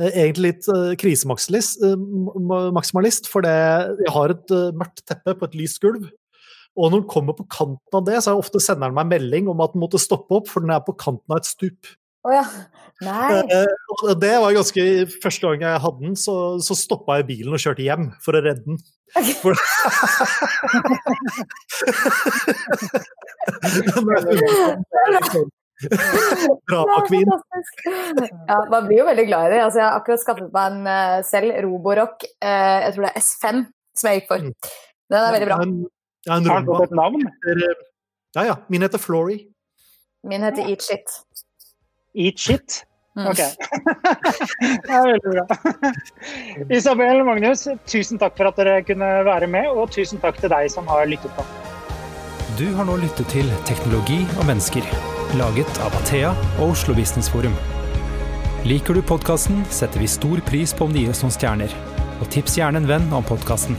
Egentlig 0.00 0.46
litt 0.48 0.68
eh, 0.72 0.92
krisemaksimalist, 1.00 1.82
eh, 1.84 3.30
for 3.30 3.44
det, 3.44 3.56
jeg 4.02 4.12
har 4.14 4.34
et 4.34 4.54
eh, 4.56 4.74
mørkt 4.78 5.04
teppe 5.08 5.34
på 5.38 5.48
et 5.48 5.56
lyst 5.58 5.80
gulv. 5.82 6.04
Og 6.72 6.88
når 6.88 7.02
den 7.02 7.10
kommer 7.10 7.34
på 7.36 7.44
kanten 7.52 7.98
av 7.98 8.04
det, 8.06 8.16
så 8.24 8.32
er 8.32 8.40
ofte 8.40 8.60
sender 8.62 8.88
den 8.88 8.96
meg 8.96 9.10
melding 9.10 9.50
om 9.52 9.60
at 9.64 9.74
den 9.74 9.82
måtte 9.82 10.00
stoppe 10.00 10.38
opp, 10.38 10.48
for 10.48 10.64
den 10.64 10.72
er 10.72 10.80
på 10.84 10.96
kanten 10.96 11.28
av 11.34 11.42
et 11.42 11.50
stup. 11.50 11.80
Oh, 12.22 12.32
ja. 12.32 12.44
Nei. 13.02 13.42
Eh, 13.50 13.66
det 14.22 14.34
var 14.38 14.54
ganske 14.54 14.82
Første 15.24 15.48
gang 15.48 15.64
jeg 15.66 15.82
hadde 15.82 16.04
den, 16.04 16.16
så, 16.16 16.34
så 16.62 16.74
stoppa 16.78 17.18
jeg 17.18 17.28
bilen 17.32 17.56
og 17.56 17.62
kjørte 17.62 17.82
hjem 17.82 18.12
for 18.22 18.38
å 18.38 18.42
redde 18.44 18.64
den. 18.68 18.78
For... 19.42 19.52
Drama 26.70 26.84
Det 26.86 26.98
er 26.98 27.08
queen. 27.08 27.32
Ja, 28.48 28.58
man 28.70 28.86
blir 28.88 29.02
jo 29.02 29.08
veldig 29.08 29.26
glad 29.28 29.48
i 29.48 29.54
det. 29.54 29.62
Altså, 29.64 29.80
jeg 29.82 29.86
har 29.88 29.98
akkurat 30.00 30.22
skaffet 30.22 30.52
meg 30.54 30.76
en 30.76 30.92
eh, 30.92 31.16
selv, 31.26 31.56
Roborock, 31.66 32.26
eh, 32.42 32.78
jeg 32.86 32.94
tror 32.94 33.08
det 33.08 33.12
er 33.12 33.24
S5, 33.24 33.64
som 33.98 34.10
jeg 34.10 34.20
gikk 34.20 34.30
for. 34.30 34.46
Mm. 34.46 34.54
Den 35.12 35.18
er 35.20 35.36
veldig 35.36 35.50
bra. 35.50 35.58
Ja, 35.58 35.66
en, 35.66 35.74
har 36.28 36.38
en 36.38 36.48
har 36.50 36.60
han 36.60 36.70
fått 36.70 36.86
et 36.86 36.96
navn? 37.02 37.26
Ja, 38.36 38.46
ja. 38.52 38.56
Min 38.72 38.86
heter 38.86 39.02
Flory. 39.02 39.42
Min 40.28 40.46
heter 40.46 40.68
Eat 40.70 40.86
Shit. 40.86 41.20
Eat 42.14 42.38
shit? 42.38 42.82
Mm. 43.16 43.26
Ok. 43.26 43.36
det 44.86 44.94
er 44.96 45.08
veldig 45.10 45.32
bra. 45.34 45.92
Isabel 46.72 47.24
Magnus, 47.28 47.66
tusen 47.90 48.20
takk 48.20 48.38
for 48.38 48.48
at 48.48 48.60
dere 48.60 48.78
kunne 48.88 49.10
være 49.28 49.50
med, 49.50 49.68
og 49.68 49.92
tusen 49.92 50.22
takk 50.22 50.40
til 50.40 50.52
deg 50.52 50.70
som 50.72 50.88
har 50.88 51.04
lyttet 51.10 51.34
på. 51.36 51.44
Du 52.56 52.66
har 52.76 52.88
nå 52.88 52.98
lyttet 53.00 53.28
til 53.32 53.48
Teknologi 53.68 54.22
og 54.38 54.46
mennesker, 54.48 54.86
laget 55.38 55.78
av 55.84 55.94
Athea 55.96 56.32
og 56.58 56.72
Oslo 56.72 56.94
Business 56.94 57.30
Forum. 57.32 57.54
Liker 58.68 58.94
du 58.94 59.02
podkasten, 59.02 59.64
setter 59.74 60.02
vi 60.02 60.10
stor 60.10 60.42
pris 60.46 60.74
på 60.76 60.86
om 60.86 60.94
det 60.94 61.04
gir 61.04 61.14
oss 61.14 61.22
noen 61.24 61.34
stjerner. 61.34 61.76
Og 62.20 62.28
tips 62.30 62.58
gjerne 62.60 62.82
en 62.82 62.90
venn 62.90 63.08
om 63.16 63.26
podkasten. 63.26 63.78